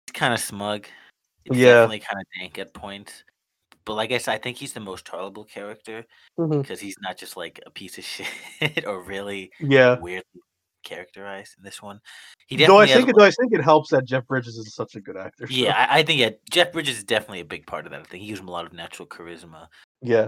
he's 0.08 0.13
kind 0.13 0.34
of 0.34 0.39
smug. 0.39 0.86
It's 1.45 1.58
Yeah. 1.58 1.73
definitely 1.82 1.99
kind 1.99 2.21
of 2.21 2.28
dank 2.39 2.58
at 2.60 2.73
points. 2.73 3.23
But 3.89 3.95
like 3.95 4.12
I 4.12 4.19
said, 4.19 4.34
I 4.36 4.38
think 4.38 4.58
he's 4.58 4.73
the 4.73 4.80
most 4.80 5.04
tolerable 5.06 5.43
character 5.43 6.06
because 6.38 6.80
he's 6.80 6.95
not 7.02 7.17
just 7.17 7.36
like 7.36 7.60
a 7.65 7.71
piece 7.71 7.97
of 7.97 8.04
shit 8.62 8.86
or 8.86 9.02
really 9.04 9.52
Yeah. 9.60 9.97
weirdly 9.99 10.41
characterized 10.84 11.56
in 11.58 11.63
this 11.63 11.82
one. 11.82 11.99
He 12.47 12.56
Though 12.56 12.78
I 12.78 12.86
has, 12.86 13.04
think, 13.04 13.17
though 13.17 13.25
I 13.25 13.32
think 13.32 13.52
it 13.52 13.62
helps 13.63 13.89
that 13.89 14.06
Jeff 14.06 14.28
Bridges 14.28 14.58
is 14.58 14.75
such 14.75 14.93
a 14.95 15.02
good 15.02 15.17
actor. 15.17 15.47
so- 15.47 15.54
yeah, 15.54 15.88
I, 15.89 15.99
I 15.99 16.04
think 16.04 16.19
yeah, 16.19 16.30
Jeff 16.52 16.71
Bridges 16.71 16.97
is 16.99 17.04
definitely 17.04 17.39
a 17.39 17.45
big 17.45 17.65
part 17.65 17.86
of 17.86 17.91
that. 17.91 18.02
I 18.02 18.04
think 18.04 18.21
he 18.21 18.28
gives 18.30 18.39
him 18.39 18.47
a 18.47 18.52
lot 18.52 18.65
of 18.67 18.73
natural 18.73 19.08
charisma. 19.08 19.67
yeah, 20.04 20.28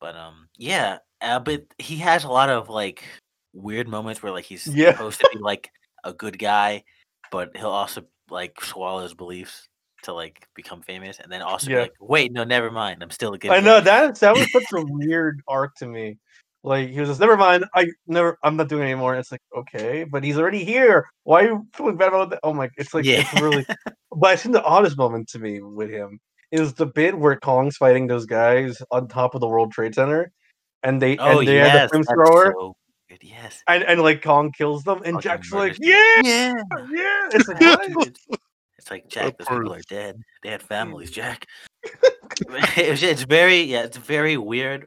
But 0.00 0.16
um, 0.16 0.48
yeah, 0.56 0.98
uh, 1.20 1.40
but 1.40 1.64
he 1.78 1.96
has 1.98 2.24
a 2.24 2.28
lot 2.28 2.48
of 2.48 2.70
like 2.70 3.04
weird 3.52 3.86
moments 3.86 4.22
where 4.22 4.32
like 4.32 4.46
he's 4.46 4.66
Yeah. 4.66 4.92
supposed 4.92 5.20
to 5.20 5.28
be 5.32 5.38
like 5.40 5.70
a 6.04 6.12
good 6.14 6.38
guy, 6.38 6.84
but 7.30 7.54
he'll 7.54 7.68
also 7.68 8.04
like 8.30 8.58
swallow 8.62 9.02
his 9.02 9.12
beliefs 9.12 9.68
to 10.04 10.12
like 10.12 10.46
become 10.54 10.80
famous, 10.82 11.18
and 11.20 11.30
then 11.30 11.42
also 11.42 11.68
be 11.68 11.74
Yeah. 11.74 11.80
like, 11.82 11.92
wait, 12.00 12.32
no, 12.32 12.44
never 12.44 12.70
mind, 12.70 13.02
I'm 13.02 13.10
still 13.10 13.34
a 13.34 13.38
good. 13.38 13.50
I 13.50 13.60
guy." 13.60 13.64
know 13.66 13.80
that 13.80 14.20
that 14.20 14.34
was 14.36 14.50
such 14.52 14.64
a 14.72 14.84
weird 14.88 15.40
arc 15.48 15.74
to 15.76 15.86
me. 15.86 16.18
Like 16.62 16.88
he 16.88 17.00
was 17.00 17.10
just 17.10 17.20
never 17.20 17.36
mind. 17.36 17.64
I 17.74 17.88
never. 18.06 18.38
I'm 18.42 18.56
not 18.56 18.68
doing 18.68 18.82
it 18.82 18.92
anymore. 18.92 19.16
It's 19.16 19.30
like 19.30 19.42
okay, 19.56 20.04
but 20.04 20.24
he's 20.24 20.38
already 20.38 20.64
here. 20.64 21.06
Why 21.24 21.42
are 21.42 21.48
you 21.48 21.66
feeling 21.74 21.96
bad 21.96 22.08
about 22.08 22.30
that? 22.30 22.40
Oh 22.42 22.54
my! 22.54 22.70
It's 22.78 22.94
like 22.94 23.04
it's 23.04 23.32
Yeah. 23.32 23.38
really. 23.40 23.64
But 24.16 24.30
I 24.30 24.36
think 24.36 24.52
the 24.54 24.62
oddest 24.62 24.96
moment 24.96 25.28
to 25.30 25.40
me 25.40 25.60
with 25.60 25.90
him 25.90 26.20
is 26.52 26.72
the 26.74 26.86
bit 26.86 27.18
where 27.18 27.34
Kong's 27.34 27.76
fighting 27.76 28.06
those 28.06 28.26
guys 28.26 28.80
on 28.92 29.08
top 29.08 29.34
of 29.34 29.40
the 29.40 29.48
World 29.48 29.72
Trade 29.72 29.92
Center, 29.96 30.30
and 30.84 31.02
they 31.02 31.18
Oh 31.18 31.40
and 31.40 31.48
they 31.48 31.56
yes, 31.56 31.90
had 31.90 31.90
the 31.90 31.96
flamethrower, 31.98 32.52
so 32.52 32.76
Yes. 33.20 33.62
and, 33.66 33.82
and 33.84 34.02
like 34.02 34.22
Kong 34.22 34.52
kills 34.56 34.84
them, 34.84 34.98
and 35.04 35.16
Fucking 35.16 35.20
Jack's 35.22 35.52
like, 35.52 35.76
yeah, 35.80 36.22
Yeah. 36.22 36.54
yeah. 36.92 37.28
It's 37.32 37.48
like? 37.48 38.14
It's 38.84 38.90
like 38.90 39.08
Jack, 39.08 39.38
those 39.38 39.48
people 39.48 39.72
are 39.72 39.80
dead. 39.88 40.20
They 40.42 40.50
had 40.50 40.60
families, 40.60 41.10
mm. 41.10 41.14
Jack. 41.14 41.46
it's, 42.76 43.02
it's 43.02 43.22
very 43.22 43.62
yeah, 43.62 43.82
it's 43.84 43.96
very 43.96 44.36
weird. 44.36 44.84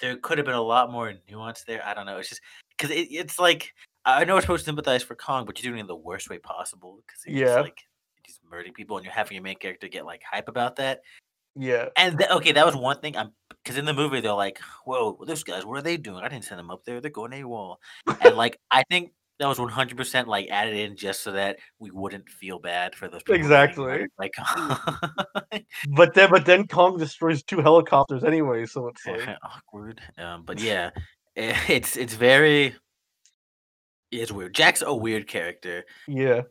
There 0.00 0.16
could 0.16 0.38
have 0.38 0.44
been 0.44 0.56
a 0.56 0.60
lot 0.60 0.90
more 0.90 1.14
nuance 1.30 1.62
there. 1.62 1.80
I 1.86 1.94
don't 1.94 2.04
know. 2.04 2.18
It's 2.18 2.30
just 2.30 2.40
because 2.76 2.90
it, 2.90 3.06
it's 3.12 3.38
like 3.38 3.72
I 4.04 4.24
know 4.24 4.34
we're 4.34 4.40
supposed 4.40 4.64
to 4.64 4.68
sympathize 4.68 5.04
for 5.04 5.14
Kong, 5.14 5.46
but 5.46 5.62
you're 5.62 5.70
doing 5.70 5.78
it 5.78 5.82
in 5.82 5.86
the 5.86 5.94
worst 5.94 6.28
way 6.28 6.38
possible 6.38 6.98
because 7.06 7.22
Yeah. 7.28 7.60
like 7.60 7.78
he's 8.24 8.40
murdering 8.50 8.72
people, 8.72 8.96
and 8.96 9.04
you're 9.06 9.14
having 9.14 9.36
your 9.36 9.44
main 9.44 9.56
character 9.56 9.86
get 9.86 10.04
like 10.04 10.22
hype 10.28 10.48
about 10.48 10.74
that. 10.76 11.02
Yeah. 11.54 11.90
And 11.96 12.18
th- 12.18 12.30
okay, 12.30 12.50
that 12.50 12.66
was 12.66 12.74
one 12.74 12.98
thing. 12.98 13.16
I'm 13.16 13.30
because 13.62 13.78
in 13.78 13.84
the 13.84 13.94
movie 13.94 14.20
they're 14.20 14.32
like, 14.32 14.58
"Whoa, 14.84 15.16
those 15.24 15.44
guys, 15.44 15.64
what 15.64 15.78
are 15.78 15.82
they 15.82 15.96
doing? 15.96 16.24
I 16.24 16.28
didn't 16.28 16.44
send 16.44 16.58
them 16.58 16.72
up 16.72 16.84
there. 16.84 17.00
They're 17.00 17.12
going 17.12 17.34
a 17.34 17.44
wall." 17.44 17.78
And 18.20 18.36
like, 18.36 18.58
I 18.72 18.82
think 18.90 19.12
that 19.38 19.46
was 19.46 19.58
100 19.58 19.96
percent 19.96 20.28
like 20.28 20.48
added 20.50 20.74
in 20.76 20.96
just 20.96 21.20
so 21.22 21.32
that 21.32 21.58
we 21.78 21.90
wouldn't 21.90 22.28
feel 22.28 22.58
bad 22.58 22.94
for 22.94 23.08
those 23.08 23.22
people. 23.22 23.36
Exactly. 23.36 24.06
Like, 24.18 24.34
But 25.90 26.14
then 26.14 26.30
but 26.30 26.44
then 26.44 26.66
Kong 26.66 26.98
destroys 26.98 27.42
two 27.42 27.60
helicopters 27.60 28.24
anyway, 28.24 28.66
so 28.66 28.88
it's 28.88 29.06
like 29.06 29.28
awkward. 29.42 30.00
Um, 30.18 30.42
but 30.44 30.60
yeah, 30.60 30.90
it's 31.36 31.96
it's 31.96 32.14
very 32.14 32.74
it's 34.10 34.32
weird. 34.32 34.54
Jack's 34.54 34.82
a 34.82 34.94
weird 34.94 35.28
character, 35.28 35.84
yeah. 36.06 36.42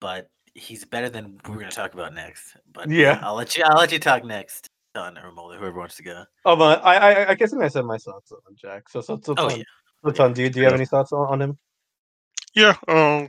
but 0.00 0.28
he's 0.54 0.84
better 0.84 1.08
than 1.08 1.38
we're 1.48 1.56
gonna 1.56 1.70
talk 1.70 1.94
about 1.94 2.14
next. 2.14 2.56
But 2.72 2.90
Yeah. 2.90 3.20
I'll 3.22 3.34
let 3.34 3.56
you 3.56 3.64
I'll 3.66 3.78
let 3.78 3.92
you 3.92 3.98
talk 3.98 4.24
next, 4.24 4.68
or 4.96 5.12
Mulder, 5.34 5.58
whoever 5.58 5.78
wants 5.78 5.96
to 5.96 6.02
go. 6.02 6.24
Um, 6.46 6.62
uh, 6.62 6.74
I, 6.82 6.96
I 6.96 7.30
I 7.30 7.34
guess 7.34 7.52
I 7.52 7.68
said 7.68 7.84
my 7.84 7.98
thoughts 7.98 8.32
on 8.32 8.56
Jack. 8.56 8.88
So 8.88 9.02
so 9.02 9.20
so 9.22 9.34
Oh 9.36 9.50
yeah. 9.50 9.64
so 10.04 10.12
Tom, 10.12 10.32
do 10.32 10.42
you 10.42 10.48
do 10.48 10.60
you 10.60 10.64
have 10.64 10.74
any 10.74 10.86
thoughts 10.86 11.12
on, 11.12 11.26
on 11.28 11.42
him? 11.42 11.58
Yeah, 12.54 12.74
um, 12.88 13.28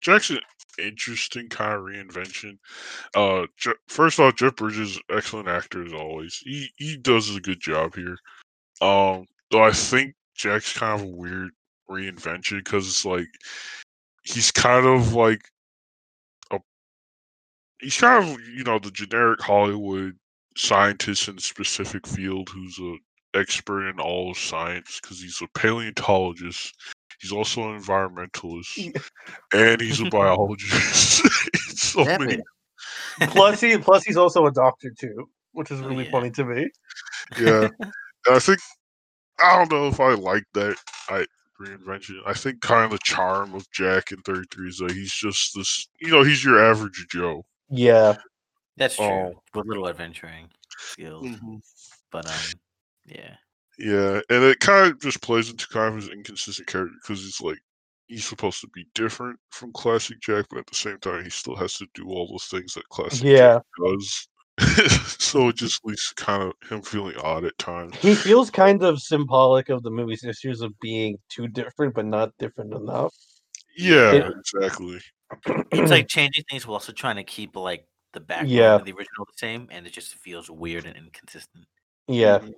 Jackson, 0.00 0.38
interesting 0.78 1.48
kind 1.48 1.74
of 1.74 1.82
reinvention. 1.82 2.58
Uh, 3.14 3.46
first 3.88 4.18
off, 4.18 4.36
Jeff 4.36 4.56
Bridges, 4.56 4.98
excellent 5.10 5.48
actor 5.48 5.84
as 5.84 5.92
always. 5.92 6.36
He 6.44 6.70
he 6.76 6.96
does 6.96 7.34
a 7.34 7.40
good 7.40 7.60
job 7.60 7.94
here. 7.94 8.16
Um, 8.80 9.26
though 9.50 9.62
I 9.62 9.72
think 9.72 10.14
Jack's 10.36 10.76
kind 10.76 11.00
of 11.00 11.06
a 11.06 11.10
weird 11.10 11.50
reinvention 11.88 12.58
because 12.58 12.86
it's 12.86 13.04
like 13.04 13.28
he's 14.24 14.50
kind 14.50 14.86
of 14.86 15.14
like 15.14 15.42
a 16.50 16.58
he's 17.80 17.98
kind 17.98 18.24
of 18.24 18.40
you 18.48 18.64
know 18.64 18.78
the 18.78 18.90
generic 18.90 19.40
Hollywood 19.40 20.16
scientist 20.56 21.28
in 21.28 21.36
a 21.38 21.40
specific 21.40 22.06
field 22.06 22.48
who's 22.48 22.78
a 22.78 22.96
expert 23.34 23.88
in 23.88 24.00
all 24.00 24.30
of 24.30 24.38
science 24.38 25.00
because 25.00 25.20
he's 25.20 25.40
a 25.42 25.58
paleontologist. 25.58 26.74
He's 27.22 27.30
also 27.32 27.72
an 27.72 27.80
environmentalist 27.80 29.00
and 29.54 29.80
he's 29.80 30.00
a 30.00 30.04
biologist. 30.10 31.22
so 31.78 32.04
Damn 32.04 32.24
many. 32.26 32.42
Plus 33.20 33.60
he 33.60 33.78
plus 33.78 34.02
he's 34.02 34.16
also 34.16 34.46
a 34.46 34.52
doctor 34.52 34.90
too, 34.98 35.28
which 35.52 35.70
is 35.70 35.80
Oh, 35.80 35.86
really 35.88 36.04
yeah. 36.06 36.10
funny 36.10 36.30
to 36.32 36.44
me. 36.44 36.68
yeah. 37.40 37.68
I 38.30 38.38
think 38.40 38.58
I 39.38 39.56
don't 39.58 39.70
know 39.70 39.86
if 39.88 40.00
I 40.00 40.14
like 40.14 40.44
that 40.54 40.76
I 41.08 41.24
reinvention. 41.60 42.16
I 42.26 42.32
think 42.34 42.60
kind 42.60 42.84
of 42.84 42.90
the 42.90 42.98
charm 43.04 43.54
of 43.54 43.70
Jack 43.70 44.10
in 44.10 44.20
33 44.22 44.68
is 44.68 44.78
that 44.78 44.90
he's 44.90 45.12
just 45.12 45.54
this 45.54 45.88
you 46.00 46.10
know, 46.10 46.24
he's 46.24 46.42
your 46.44 46.64
average 46.64 47.06
Joe. 47.10 47.44
Yeah. 47.70 48.16
That's 48.76 48.96
true. 48.96 49.04
Oh. 49.04 49.42
With 49.54 49.66
little 49.66 49.86
adventuring 49.88 50.48
skills. 50.78 51.28
But 52.10 52.26
um 52.26 52.52
yeah. 53.06 53.34
Yeah, 53.82 54.20
and 54.30 54.44
it 54.44 54.60
kind 54.60 54.92
of 54.92 55.00
just 55.00 55.20
plays 55.22 55.50
into 55.50 55.66
kind 55.66 55.88
of 55.88 55.96
his 56.00 56.08
inconsistent 56.08 56.68
character 56.68 56.94
because 57.02 57.20
he's 57.24 57.40
like 57.40 57.58
he's 58.06 58.24
supposed 58.24 58.60
to 58.60 58.68
be 58.68 58.86
different 58.94 59.38
from 59.50 59.72
classic 59.72 60.20
Jack, 60.20 60.46
but 60.50 60.60
at 60.60 60.66
the 60.68 60.74
same 60.76 60.98
time 60.98 61.24
he 61.24 61.30
still 61.30 61.56
has 61.56 61.74
to 61.74 61.86
do 61.94 62.06
all 62.06 62.28
those 62.28 62.44
things 62.44 62.74
that 62.74 62.88
classic 62.90 63.24
Yeah. 63.24 63.58
Jack 63.58 63.62
does. 63.84 64.28
so 65.18 65.48
it 65.48 65.56
just 65.56 65.84
leaves 65.84 66.12
kind 66.16 66.42
of 66.44 66.52
him 66.70 66.80
feeling 66.82 67.16
odd 67.16 67.44
at 67.44 67.58
times. 67.58 67.96
He 67.96 68.14
feels 68.14 68.50
kind 68.50 68.84
of 68.84 69.00
symbolic 69.02 69.68
of 69.70 69.82
the 69.82 69.90
movie's 69.90 70.22
issues 70.24 70.60
of 70.60 70.78
being 70.78 71.16
too 71.28 71.48
different 71.48 71.94
but 71.94 72.04
not 72.04 72.30
different 72.38 72.72
enough. 72.74 73.12
Yeah, 73.76 74.12
Yeah. 74.12 74.30
exactly. 74.38 75.00
It's 75.72 75.90
like 75.90 76.06
changing 76.06 76.44
things 76.48 76.66
while 76.68 76.74
also 76.74 76.92
trying 76.92 77.16
to 77.16 77.24
keep 77.24 77.56
like 77.56 77.86
the 78.12 78.20
backbone 78.20 78.48
Yeah. 78.50 78.74
of 78.76 78.84
the 78.84 78.92
original 78.92 79.24
the 79.26 79.32
same 79.38 79.66
and 79.72 79.86
it 79.88 79.92
just 79.92 80.14
feels 80.14 80.48
weird 80.48 80.84
and 80.86 80.96
inconsistent. 80.96 81.64
Yeah. 82.06 82.38
Mhm. 82.38 82.52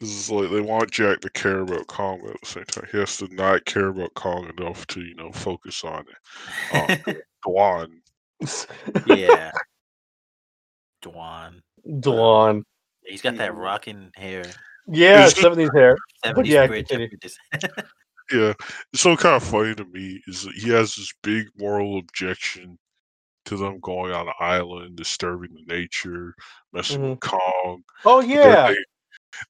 This 0.00 0.10
is 0.10 0.30
like 0.30 0.50
they 0.50 0.62
want 0.62 0.90
Jack 0.90 1.20
to 1.20 1.30
care 1.30 1.60
about 1.60 1.86
Kong, 1.86 2.20
but 2.22 2.34
at 2.34 2.40
the 2.40 2.46
same 2.46 2.64
time, 2.64 2.88
he 2.90 2.98
has 2.98 3.18
to 3.18 3.28
not 3.34 3.66
care 3.66 3.88
about 3.88 4.14
Kong 4.14 4.50
enough 4.56 4.86
to, 4.88 5.02
you 5.02 5.14
know, 5.14 5.30
focus 5.32 5.84
on 5.84 6.04
it. 6.08 7.06
Um, 7.06 7.14
Dwan. 7.46 7.90
yeah. 9.06 9.52
Dwan. 11.02 11.60
Dwan. 11.86 12.62
He's 13.04 13.20
got 13.20 13.36
that 13.36 13.54
rocking 13.54 14.10
hair. 14.16 14.44
Yeah, 14.86 15.24
It's 15.24 15.32
just- 15.32 15.42
seventies 15.42 15.70
hair. 15.74 15.96
70s 16.24 16.46
yeah, 16.46 16.66
continue. 16.66 17.08
Yeah, 18.32 18.52
it's 18.92 19.02
so 19.02 19.16
kind 19.16 19.34
of 19.34 19.42
funny 19.42 19.74
to 19.74 19.84
me 19.86 20.22
is 20.28 20.44
that 20.44 20.54
he 20.54 20.70
has 20.70 20.94
this 20.94 21.12
big 21.20 21.48
moral 21.58 21.98
objection 21.98 22.78
to 23.46 23.56
them 23.56 23.80
going 23.80 24.12
on 24.12 24.28
an 24.28 24.34
island, 24.38 24.94
disturbing 24.94 25.50
the 25.52 25.74
nature, 25.74 26.34
messing 26.72 27.02
with 27.02 27.18
mm-hmm. 27.18 27.36
Kong. 27.36 27.82
Oh 28.04 28.20
But 28.20 28.28
then 28.28 28.30
yeah. 28.30 28.74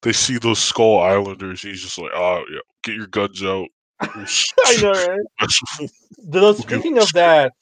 They, 0.01 0.09
they 0.09 0.13
see 0.13 0.37
those 0.37 0.59
Skull 0.59 0.99
Islanders, 0.99 1.61
he's 1.61 1.81
just 1.81 1.97
like, 1.97 2.11
oh, 2.13 2.43
yeah, 2.51 2.59
get 2.83 2.95
your 2.95 3.07
guns 3.07 3.43
out. 3.43 3.67
We'll 4.15 4.23
s- 4.23 4.51
I 4.65 4.77
know, 4.77 4.91
right? 4.91 5.19
mess 5.41 5.91
The, 6.17 6.53
speaking 6.53 6.97
of 6.97 7.11
that, 7.13 7.53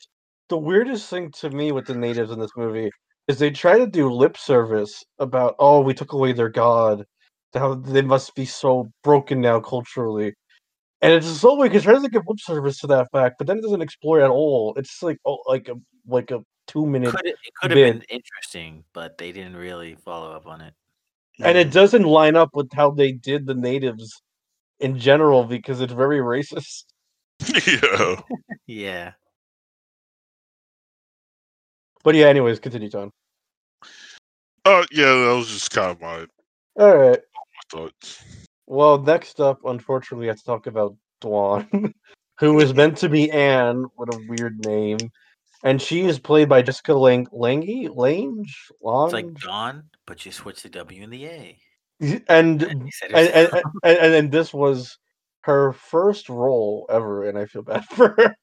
the 0.47 0.57
weirdest 0.57 1.09
thing 1.09 1.31
to 1.39 1.49
me 1.49 1.71
with 1.71 1.85
the 1.85 1.95
natives 1.95 2.31
in 2.31 2.39
this 2.39 2.51
movie 2.55 2.89
is 3.27 3.37
they 3.37 3.51
try 3.51 3.77
to 3.77 3.85
do 3.85 4.09
lip 4.11 4.37
service 4.37 5.03
about, 5.19 5.55
oh, 5.59 5.81
we 5.81 5.93
took 5.93 6.13
away 6.13 6.31
their 6.33 6.49
god, 6.49 7.05
how 7.53 7.75
they 7.75 8.01
must 8.01 8.33
be 8.35 8.45
so 8.45 8.91
broken 9.03 9.41
now 9.41 9.59
culturally. 9.59 10.33
And 11.01 11.13
it's 11.13 11.27
so 11.27 11.55
weird 11.55 11.71
because 11.71 11.83
tries 11.83 12.01
to 12.01 12.09
give 12.09 12.23
lip 12.27 12.39
service 12.39 12.79
to 12.79 12.87
that 12.87 13.07
fact, 13.11 13.35
but 13.37 13.47
then 13.47 13.57
it 13.57 13.61
doesn't 13.61 13.81
explore 13.81 14.21
at 14.21 14.29
all. 14.29 14.73
It's 14.75 15.01
like 15.01 15.17
oh, 15.25 15.37
like 15.47 15.69
a 15.69 15.75
like 16.07 16.31
a 16.31 16.41
two 16.67 16.85
minute, 16.85 17.11
Could 17.11 17.25
it, 17.25 17.35
it 17.45 17.53
could 17.61 17.71
have 17.71 17.75
been 17.75 18.03
interesting, 18.09 18.83
but 18.93 19.17
they 19.17 19.31
didn't 19.31 19.55
really 19.55 19.95
follow 19.95 20.31
up 20.31 20.45
on 20.45 20.61
it. 20.61 20.73
And 21.39 21.57
it 21.57 21.71
doesn't 21.71 22.03
line 22.03 22.35
up 22.35 22.49
with 22.53 22.71
how 22.73 22.91
they 22.91 23.11
did 23.11 23.45
the 23.45 23.55
natives 23.55 24.21
in 24.79 24.97
general 24.97 25.43
because 25.43 25.81
it's 25.81 25.93
very 25.93 26.19
racist. 26.19 26.85
yeah. 27.67 28.21
Yeah. 28.67 29.11
But 32.03 32.15
yeah, 32.15 32.27
anyways, 32.27 32.59
continue, 32.59 32.89
John. 32.89 33.11
Uh, 34.65 34.85
yeah, 34.91 35.05
that 35.05 35.35
was 35.35 35.47
just 35.49 35.71
kind 35.71 35.91
of 35.91 36.01
my 36.01 36.25
All 36.77 36.97
right. 36.97 37.19
thoughts. 37.71 38.23
Well, 38.67 38.99
next 38.99 39.39
up, 39.39 39.59
unfortunately, 39.65 40.27
I 40.27 40.31
have 40.31 40.37
to 40.37 40.45
talk 40.45 40.67
about 40.67 40.95
Dwan, 41.21 41.93
was 42.41 42.73
meant 42.73 42.97
to 42.99 43.09
be 43.09 43.31
Anne 43.31 43.85
with 43.97 44.13
a 44.13 44.25
weird 44.27 44.59
name, 44.59 44.97
and 45.63 45.81
she 45.81 46.05
is 46.05 46.19
played 46.19 46.49
by 46.49 46.61
Jessica 46.61 46.93
Lang 46.93 47.27
Lange 47.31 47.89
Lange 47.93 48.45
Lange, 48.81 49.05
It's 49.05 49.13
like 49.13 49.33
Dawn, 49.35 49.83
but 50.05 50.25
you 50.25 50.31
switch 50.31 50.63
the 50.63 50.69
W 50.69 51.03
and 51.03 51.13
the 51.13 51.25
A. 51.25 51.57
and 51.99 52.63
And 52.63 52.63
and, 52.63 52.89
and, 53.13 53.49
and, 53.53 53.63
and, 53.83 54.13
and 54.13 54.31
this 54.31 54.53
was 54.53 54.97
her 55.41 55.73
first 55.73 56.29
role 56.29 56.85
ever, 56.89 57.27
and 57.27 57.37
I 57.37 57.45
feel 57.45 57.63
bad 57.63 57.85
for 57.95 58.09
her. 58.09 58.35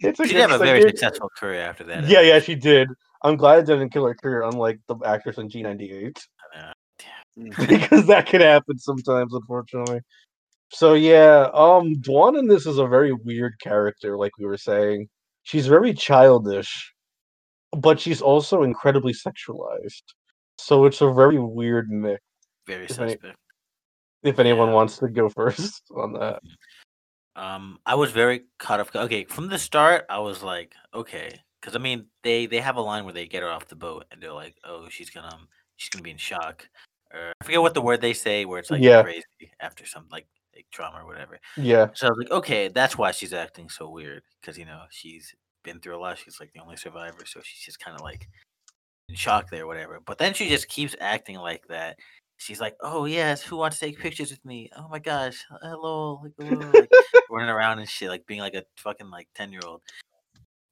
It's 0.00 0.18
she 0.18 0.32
did 0.32 0.50
have 0.50 0.60
a 0.60 0.64
very 0.64 0.82
successful 0.82 1.30
career 1.36 1.60
after 1.60 1.84
that. 1.84 2.08
Yeah, 2.08 2.20
yeah, 2.20 2.38
she 2.38 2.54
did. 2.54 2.88
I'm 3.22 3.36
glad 3.36 3.60
it 3.60 3.66
didn't 3.66 3.90
kill 3.90 4.06
her 4.06 4.14
career, 4.14 4.42
unlike 4.42 4.80
the 4.88 4.96
actress 5.04 5.38
in 5.38 5.48
G98. 5.48 6.16
Uh, 6.56 6.72
because 7.66 8.06
that 8.06 8.26
could 8.26 8.40
happen 8.40 8.78
sometimes, 8.78 9.32
unfortunately. 9.32 10.00
So 10.70 10.94
yeah, 10.94 11.48
um, 11.52 11.94
Dwan 11.96 12.38
in 12.38 12.48
this 12.48 12.66
is 12.66 12.78
a 12.78 12.86
very 12.86 13.12
weird 13.12 13.54
character, 13.60 14.16
like 14.16 14.32
we 14.38 14.46
were 14.46 14.58
saying. 14.58 15.08
She's 15.42 15.66
very 15.66 15.92
childish, 15.94 16.92
but 17.72 17.98
she's 18.00 18.22
also 18.22 18.62
incredibly 18.62 19.12
sexualized. 19.12 20.02
So 20.58 20.84
it's 20.84 21.00
a 21.00 21.12
very 21.12 21.38
weird 21.38 21.90
mix. 21.90 22.22
very 22.66 22.84
If 22.84 23.00
any- 23.00 23.16
If 24.22 24.38
anyone 24.38 24.68
Yeah. 24.68 24.74
wants 24.74 24.98
to 24.98 25.08
go 25.08 25.28
first 25.76 25.82
on 25.96 26.12
that, 26.14 26.42
Um, 27.34 27.80
I 27.86 27.94
was 27.94 28.12
very 28.12 28.44
caught 28.58 28.78
off. 28.80 28.94
Okay, 28.94 29.24
from 29.24 29.48
the 29.48 29.58
start, 29.58 30.04
I 30.10 30.18
was 30.18 30.42
like, 30.42 30.74
okay, 30.92 31.40
because 31.60 31.74
I 31.74 31.78
mean, 31.78 32.06
they 32.22 32.44
they 32.46 32.60
have 32.60 32.76
a 32.76 32.82
line 32.82 33.04
where 33.04 33.14
they 33.14 33.26
get 33.26 33.42
her 33.42 33.48
off 33.50 33.66
the 33.68 33.74
boat, 33.74 34.04
and 34.10 34.22
they're 34.22 34.32
like, 34.34 34.54
oh, 34.64 34.88
she's 34.90 35.08
gonna 35.10 35.48
she's 35.76 35.88
gonna 35.88 36.02
be 36.02 36.10
in 36.10 36.18
shock, 36.18 36.68
or 37.10 37.32
I 37.40 37.44
forget 37.44 37.62
what 37.62 37.72
the 37.74 37.80
word 37.80 38.00
they 38.02 38.12
say, 38.12 38.44
where 38.44 38.58
it's 38.60 38.70
like 38.70 38.82
Yeah. 38.82 39.02
crazy 39.02 39.24
after 39.60 39.86
some 39.86 40.06
like, 40.10 40.26
like 40.54 40.66
trauma 40.70 41.02
or 41.02 41.06
whatever. 41.06 41.38
yeah, 41.56 41.88
So 41.94 42.06
I 42.06 42.10
was 42.10 42.18
like, 42.18 42.30
okay, 42.30 42.68
that's 42.68 42.98
why 42.98 43.10
she's 43.12 43.32
acting 43.32 43.68
so 43.68 43.88
weird, 43.88 44.22
because 44.40 44.58
you 44.58 44.64
know 44.64 44.82
she's 44.90 45.34
been 45.62 45.80
through 45.80 45.96
a 45.96 46.00
lot. 46.00 46.18
She's 46.18 46.40
like 46.40 46.52
the 46.52 46.60
only 46.60 46.76
survivor, 46.76 47.24
so 47.24 47.40
she's 47.42 47.64
just 47.64 47.80
kind 47.80 47.94
of 47.94 48.02
like 48.02 48.28
in 49.08 49.14
shock 49.14 49.50
there, 49.50 49.64
or 49.64 49.66
whatever. 49.66 50.00
But 50.04 50.18
then 50.18 50.34
she 50.34 50.48
just 50.48 50.68
keeps 50.68 50.96
acting 51.00 51.36
like 51.36 51.66
that. 51.68 51.98
She's 52.36 52.60
like, 52.60 52.76
"Oh 52.80 53.04
yes, 53.04 53.42
who 53.42 53.56
wants 53.56 53.78
to 53.78 53.86
take 53.86 53.98
pictures 53.98 54.30
with 54.30 54.44
me? 54.44 54.70
Oh 54.76 54.88
my 54.88 54.98
gosh, 54.98 55.44
uh, 55.50 55.68
hello!" 55.68 56.20
Like, 56.22 56.32
hello," 56.38 56.70
like, 56.72 56.90
running 57.30 57.50
around 57.50 57.78
and 57.78 57.88
shit, 57.88 58.08
like 58.08 58.26
being 58.26 58.40
like 58.40 58.54
a 58.54 58.64
fucking 58.76 59.10
like 59.10 59.28
ten 59.34 59.52
year 59.52 59.62
old. 59.64 59.82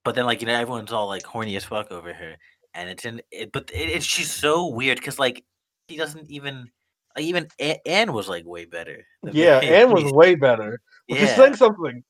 But 0.04 0.14
then 0.14 0.26
like 0.26 0.40
you 0.40 0.46
know 0.46 0.54
everyone's 0.54 0.92
all 0.92 1.06
like 1.06 1.24
horny 1.24 1.56
as 1.56 1.64
fuck 1.64 1.92
over 1.92 2.12
her, 2.12 2.36
and 2.74 2.88
it's 2.88 3.04
in 3.04 3.22
it. 3.30 3.52
But 3.52 3.70
it, 3.72 3.88
it's 3.90 4.04
she's 4.04 4.32
so 4.32 4.66
weird 4.66 4.98
because 4.98 5.18
like 5.18 5.44
she 5.88 5.96
doesn't 5.96 6.28
even. 6.30 6.70
Even 7.18 7.48
A- 7.60 7.80
Anne 7.88 8.12
was 8.12 8.28
like 8.28 8.44
way 8.46 8.64
better. 8.64 9.04
yeah. 9.32 9.58
Anne 9.62 9.92
was 9.92 10.04
way 10.12 10.34
better. 10.34 10.80
Which 11.06 11.20
yeah. 11.20 11.36
saying 11.36 11.56
something. 11.56 12.04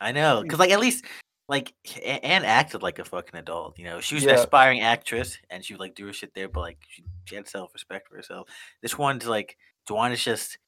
I 0.00 0.12
know, 0.12 0.42
because 0.42 0.58
like 0.58 0.70
at 0.72 0.80
least 0.80 1.04
like 1.48 1.74
Anne 2.04 2.44
acted 2.44 2.82
like 2.82 2.98
a 2.98 3.04
fucking 3.04 3.38
adult. 3.38 3.78
You 3.78 3.84
know, 3.84 4.00
she 4.00 4.14
was 4.14 4.24
an 4.24 4.30
aspiring 4.30 4.80
actress, 4.80 5.38
and 5.50 5.64
she 5.64 5.74
would 5.74 5.80
like 5.80 5.94
do 5.94 6.06
her 6.06 6.12
shit 6.12 6.34
there, 6.34 6.48
but 6.48 6.60
like 6.60 6.78
she, 6.88 7.04
she 7.24 7.34
had 7.34 7.48
self 7.48 7.72
respect 7.74 8.08
for 8.08 8.16
herself. 8.16 8.48
This 8.80 8.98
one's 8.98 9.26
like 9.26 9.56
Dwan 9.88 10.12
is 10.12 10.22
just. 10.22 10.58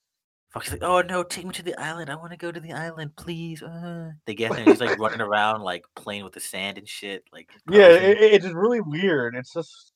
Fuck, 0.50 0.62
she's 0.62 0.72
like, 0.72 0.84
oh 0.84 1.00
no, 1.00 1.24
take 1.24 1.44
me 1.44 1.50
to 1.52 1.64
the 1.64 1.76
island. 1.80 2.08
I 2.10 2.14
want 2.14 2.30
to 2.30 2.36
go 2.36 2.52
to 2.52 2.60
the 2.60 2.72
island, 2.72 3.16
please. 3.16 3.60
Uh. 3.60 4.12
They 4.24 4.36
get 4.36 4.52
there, 4.52 4.60
and 4.60 4.68
she's 4.68 4.80
like 4.80 5.00
running 5.00 5.20
around, 5.20 5.62
like 5.62 5.84
playing 5.96 6.22
with 6.22 6.32
the 6.32 6.38
sand 6.38 6.78
and 6.78 6.88
shit. 6.88 7.24
Like, 7.32 7.50
Yeah, 7.68 7.88
it, 7.88 8.18
it's 8.20 8.46
really 8.46 8.80
weird. 8.80 9.34
It's 9.34 9.52
just 9.52 9.93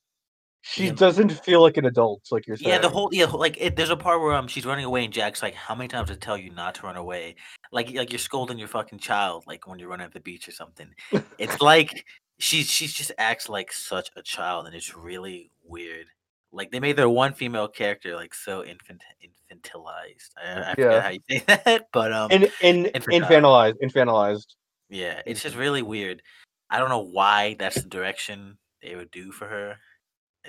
she 0.61 0.85
Yeah. 0.87 0.91
doesn't 0.93 1.29
feel 1.43 1.61
like 1.61 1.77
an 1.77 1.85
adult, 1.85 2.21
like 2.31 2.45
you're 2.47 2.57
saying. 2.57 2.69
Yeah, 2.69 2.77
the 2.79 2.89
whole 2.89 3.09
yeah, 3.11 3.25
like 3.25 3.57
it, 3.59 3.75
there's 3.75 3.89
a 3.89 3.97
part 3.97 4.19
where 4.21 4.33
um 4.33 4.47
she's 4.47 4.65
running 4.65 4.85
away 4.85 5.05
and 5.05 5.13
Jack's 5.13 5.41
like, 5.41 5.55
"How 5.55 5.73
many 5.75 5.87
times 5.87 6.11
I 6.11 6.15
tell 6.15 6.37
you 6.37 6.51
not 6.51 6.75
to 6.75 6.83
run 6.83 6.95
away?" 6.97 7.35
Like 7.71 7.91
like 7.93 8.11
you're 8.11 8.19
scolding 8.19 8.57
your 8.59 8.67
fucking 8.67 8.99
child, 8.99 9.45
like 9.47 9.67
when 9.67 9.79
you're 9.79 9.89
running 9.89 10.05
at 10.05 10.13
the 10.13 10.19
beach 10.19 10.47
or 10.47 10.51
something. 10.51 10.89
It's 11.37 11.61
like 11.61 12.05
she's 12.39 12.69
she 12.69 12.87
just 12.87 13.11
acts 13.17 13.47
like 13.49 13.71
such 13.71 14.09
a 14.15 14.21
child, 14.21 14.65
and 14.67 14.75
it's 14.75 14.95
really 14.95 15.51
weird. 15.63 16.07
Like 16.51 16.71
they 16.71 16.79
made 16.79 16.95
their 16.97 17.09
one 17.09 17.33
female 17.33 17.67
character 17.67 18.15
like 18.15 18.33
so 18.33 18.63
infant 18.65 19.01
infantilized. 19.23 20.29
I, 20.43 20.71
I 20.71 20.75
forget 20.75 20.91
Yeah. 20.91 21.01
how 21.01 21.09
you 21.09 21.19
say 21.29 21.43
that, 21.47 21.87
but 21.93 22.11
um 22.13 22.31
in 22.31 22.47
in 22.61 22.85
infantilized, 22.93 23.75
infantilized. 23.83 24.55
yeah, 24.89 25.21
it's 25.25 25.41
just 25.43 25.55
really 25.55 25.81
weird. 25.81 26.21
I 26.69 26.79
don't 26.79 26.89
know 26.89 26.99
why 27.05 27.55
that's 27.59 27.81
the 27.81 27.89
direction 27.89 28.57
they 28.81 28.95
would 28.95 29.11
do 29.11 29.31
for 29.31 29.47
her. 29.47 29.77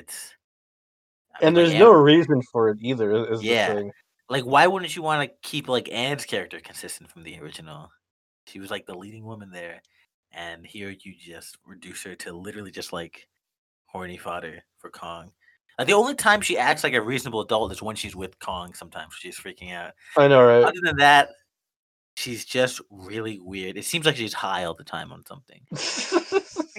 It's 0.01 0.34
I 1.34 1.46
And 1.46 1.55
mean, 1.55 1.64
there's 1.64 1.74
like, 1.74 1.80
no 1.80 1.92
reason 1.92 2.42
for 2.51 2.70
it 2.70 2.78
either. 2.80 3.32
Is 3.32 3.42
Yeah. 3.42 3.74
the 3.74 3.80
thing. 3.80 3.92
Like, 4.28 4.44
why 4.44 4.66
wouldn't 4.66 4.94
you 4.94 5.03
want 5.03 5.28
to 5.28 5.48
keep 5.48 5.68
like 5.68 5.90
Anne's 5.90 6.24
character 6.24 6.61
consistent 6.61 7.11
from 7.11 7.22
the 7.22 7.38
original? 7.40 7.90
She 8.46 8.61
was 8.61 8.70
like 8.70 8.86
the 8.86 8.94
leading 8.94 9.24
woman 9.24 9.51
there, 9.51 9.82
and 10.32 10.64
here 10.64 10.90
you 10.90 11.14
just 11.18 11.59
reduce 11.66 12.03
her 12.05 12.14
to 12.16 12.32
literally 12.32 12.70
just 12.70 12.92
like 12.92 13.28
horny 13.86 14.16
fodder 14.16 14.62
for 14.78 14.90
Kong. 14.90 15.32
Like 15.78 15.88
the 15.88 15.94
only 15.94 16.14
time 16.14 16.40
she 16.40 16.59
acts 16.59 16.84
like 16.84 16.94
a 16.94 17.03
reasonable 17.03 17.40
adult 17.40 17.72
is 17.72 17.82
when 17.82 17.96
she's 17.96 18.16
with 18.16 18.38
Kong. 18.38 18.74
Sometimes 18.74 19.14
she's 19.14 19.38
freaking 19.38 19.72
out. 19.72 19.92
I 20.16 20.28
know, 20.28 20.44
right? 20.44 20.64
Other 20.64 20.80
than 20.82 20.96
that, 20.96 21.30
she's 22.16 22.44
just 22.44 22.80
really 22.90 23.40
weird. 23.40 23.76
It 23.76 23.84
seems 23.84 24.07
like 24.07 24.16
she's 24.16 24.34
high 24.34 24.64
all 24.64 24.74
the 24.74 24.84
time 24.84 25.12
on 25.12 25.24
something. 25.26 25.61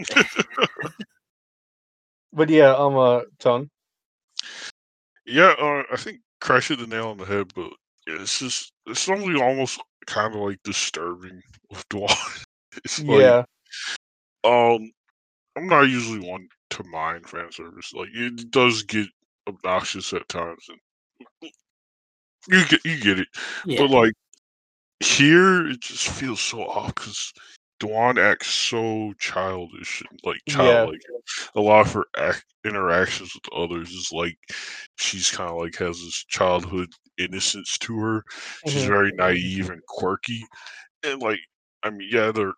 but 2.33 2.49
yeah, 2.49 2.73
um, 2.73 2.97
uh, 2.97 3.21
Ton. 3.39 3.69
Yeah, 5.25 5.53
uh, 5.59 5.83
I 5.91 5.97
think 5.97 6.19
Crash 6.39 6.69
hit 6.69 6.79
the 6.79 6.87
nail 6.87 7.09
on 7.09 7.17
the 7.17 7.25
head, 7.25 7.53
but 7.53 7.71
yeah, 8.07 8.21
it's 8.21 8.39
just 8.39 8.73
it's 8.87 8.99
something 8.99 9.35
almost 9.41 9.79
kind 10.07 10.33
of 10.33 10.41
like 10.41 10.59
disturbing 10.63 11.41
with 11.69 11.87
Dwan. 11.89 12.43
it's 12.83 12.99
like, 12.99 13.19
Yeah, 13.21 13.43
um, 14.43 14.91
I'm 15.55 15.67
not 15.67 15.83
usually 15.83 16.27
one 16.27 16.47
to 16.71 16.83
mind 16.85 17.27
fan 17.27 17.51
service. 17.51 17.93
Like 17.93 18.09
it 18.13 18.49
does 18.51 18.83
get 18.83 19.07
obnoxious 19.47 20.13
at 20.13 20.27
times, 20.29 20.67
and 20.69 21.51
you 22.47 22.65
get 22.65 22.85
you 22.85 22.99
get 22.99 23.19
it. 23.19 23.27
Yeah, 23.65 23.81
But 23.81 23.91
like 23.91 24.13
here, 24.99 25.67
it 25.67 25.81
just 25.81 26.09
feels 26.09 26.39
so 26.39 26.63
off 26.63 26.95
because 26.95 27.33
Dwan 27.81 28.17
acts 28.19 28.47
so 28.53 29.13
childish 29.19 30.01
and 30.09 30.19
like 30.23 30.39
Yeah. 30.47 30.55
childlike. 30.55 31.01
A 31.55 31.61
lot 31.61 31.87
of 31.87 31.93
her 31.93 32.05
act- 32.17 32.45
interactions 32.63 33.33
with 33.33 33.51
others 33.53 33.89
is 33.89 34.11
like 34.11 34.37
she's 34.97 35.31
kind 35.31 35.49
of 35.49 35.57
like 35.57 35.75
has 35.77 35.99
this 35.99 36.23
childhood 36.29 36.89
innocence 37.17 37.77
to 37.79 37.97
her. 37.99 38.23
She's 38.67 38.83
Mhm. 38.83 38.87
very 38.87 39.11
naive 39.13 39.69
and 39.71 39.81
quirky, 39.87 40.43
and 41.03 41.21
like 41.21 41.39
I 41.83 41.89
mean, 41.89 42.07
yeah, 42.11 42.31
they're 42.31 42.53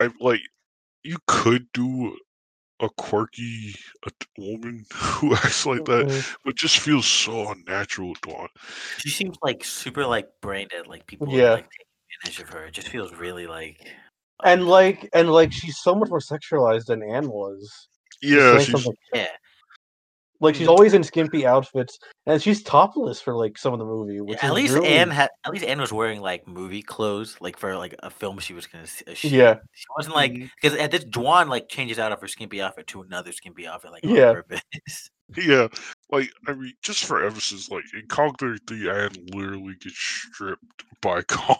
I 0.00 0.10
like 0.20 0.42
you 1.02 1.18
could 1.26 1.66
do 1.72 2.18
a 2.80 2.90
quirky 2.90 3.74
a 4.06 4.10
t- 4.10 4.26
woman 4.38 4.84
who 4.92 5.34
acts 5.34 5.64
like 5.64 5.84
that, 5.86 6.06
Mhm. 6.08 6.36
but 6.44 6.56
just 6.56 6.78
feels 6.78 7.06
so 7.06 7.50
unnatural 7.52 8.10
with 8.10 8.20
Dwan. 8.20 8.48
she 8.98 9.08
seems 9.08 9.36
like 9.42 9.64
super 9.64 10.04
like 10.06 10.28
brain 10.42 10.68
dead. 10.68 10.86
Like 10.86 11.06
people 11.06 11.28
Yeah. 11.30 11.44
are 11.44 11.54
like 11.56 11.70
taking 11.70 11.86
advantage 12.26 12.40
of 12.42 12.48
her. 12.50 12.66
It 12.66 12.72
just 12.72 12.88
feels 12.88 13.12
really 13.14 13.46
like. 13.46 13.80
And 14.44 14.66
like 14.66 15.08
and 15.12 15.30
like 15.32 15.52
she's 15.52 15.78
so 15.78 15.94
much 15.94 16.08
more 16.10 16.20
sexualized 16.20 16.86
than 16.86 17.02
Anne 17.02 17.28
was. 17.28 17.88
Yeah, 18.22 18.52
saying 18.52 18.58
she's 18.60 18.70
something- 18.72 18.94
yeah. 19.14 19.26
like 20.40 20.54
she's 20.54 20.68
always 20.68 20.94
in 20.94 21.02
skimpy 21.04 21.46
outfits, 21.46 21.98
and 22.26 22.40
she's 22.42 22.62
topless 22.62 23.20
for 23.20 23.34
like 23.36 23.56
some 23.58 23.72
of 23.72 23.78
the 23.78 23.84
movie. 23.84 24.14
Yeah, 24.14 24.20
Which 24.22 24.38
at 24.42 24.50
is 24.50 24.52
least 24.52 24.74
really, 24.74 24.88
Anne 24.88 25.10
had 25.10 25.30
at 25.44 25.52
least 25.52 25.64
Anne 25.64 25.80
was 25.80 25.92
wearing 25.92 26.20
like 26.20 26.46
movie 26.48 26.82
clothes, 26.82 27.36
like 27.40 27.58
for 27.58 27.76
like 27.76 27.94
a 28.00 28.10
film 28.10 28.38
she 28.38 28.54
was 28.54 28.66
gonna 28.66 28.84
s- 28.84 29.02
uh. 29.06 29.14
Yeah. 29.22 29.56
she 29.72 29.84
wasn't 29.96 30.14
like 30.16 30.32
because 30.60 30.78
at 30.78 30.90
this 30.90 31.04
Dwan 31.04 31.48
like 31.48 31.68
changes 31.68 31.98
out 31.98 32.12
of 32.12 32.20
her 32.20 32.28
skimpy 32.28 32.60
outfit 32.60 32.86
to 32.88 33.02
another 33.02 33.32
skimpy 33.32 33.66
outfit, 33.66 33.90
like 33.92 34.04
Yeah. 34.04 34.28
on 34.28 34.34
purpose. 34.36 34.62
Yeah, 35.36 35.66
like 36.12 36.30
I 36.46 36.52
mean, 36.52 36.72
just 36.82 37.04
for 37.04 37.24
emphasis, 37.26 37.68
like 37.68 37.82
in 37.94 38.06
Kong 38.06 38.32
33, 38.38 38.88
Anne 38.88 39.10
literally 39.34 39.74
gets 39.80 39.98
stripped 39.98 40.84
by 41.02 41.22
Kong. 41.28 41.56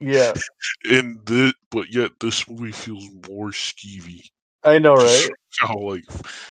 Yeah, 0.00 0.34
and 0.90 1.24
this, 1.26 1.52
but 1.70 1.92
yet 1.92 2.12
this 2.20 2.48
movie 2.48 2.72
feels 2.72 3.08
more 3.28 3.48
skeevy. 3.48 4.22
I 4.64 4.78
know, 4.78 4.94
right? 4.96 5.30
How 5.58 5.78
like 5.78 6.04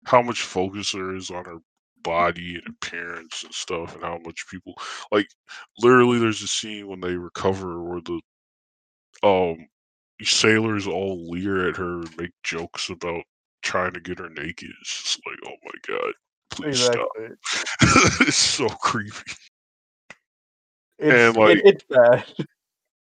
how 0.06 0.22
much 0.22 0.42
focus 0.42 0.92
there 0.92 1.16
is 1.16 1.30
on 1.30 1.46
her 1.46 1.60
body 2.04 2.56
and 2.56 2.76
appearance 2.76 3.44
and 3.44 3.54
stuff, 3.54 3.96
and 3.96 4.04
how 4.04 4.20
much 4.20 4.46
people 4.50 4.74
like. 5.12 5.28
Literally, 5.80 6.20
there's 6.20 6.42
a 6.42 6.48
scene 6.48 6.88
when 6.88 7.00
they 7.02 7.16
recover 7.16 7.84
where 7.84 8.02
the 8.02 8.20
um 9.24 9.68
sailors 10.24 10.88
all 10.88 11.30
leer 11.30 11.70
at 11.70 11.78
her 11.78 12.00
and 12.00 12.18
make 12.18 12.32
jokes 12.44 12.90
about 12.90 13.24
trying 13.62 13.94
to 13.94 14.00
get 14.00 14.20
her 14.20 14.30
naked. 14.30 14.70
It's 14.82 15.04
just 15.04 15.22
like, 15.28 15.38
oh 15.46 15.56
my 15.64 15.96
god, 15.96 16.14
please 16.50 16.80
stop. 16.80 17.10
It's 18.22 18.36
so 18.36 18.68
creepy. 18.68 19.32
It's, 21.00 21.38
like- 21.38 21.58
it, 21.58 21.66
it's 21.66 21.84
bad. 21.84 22.26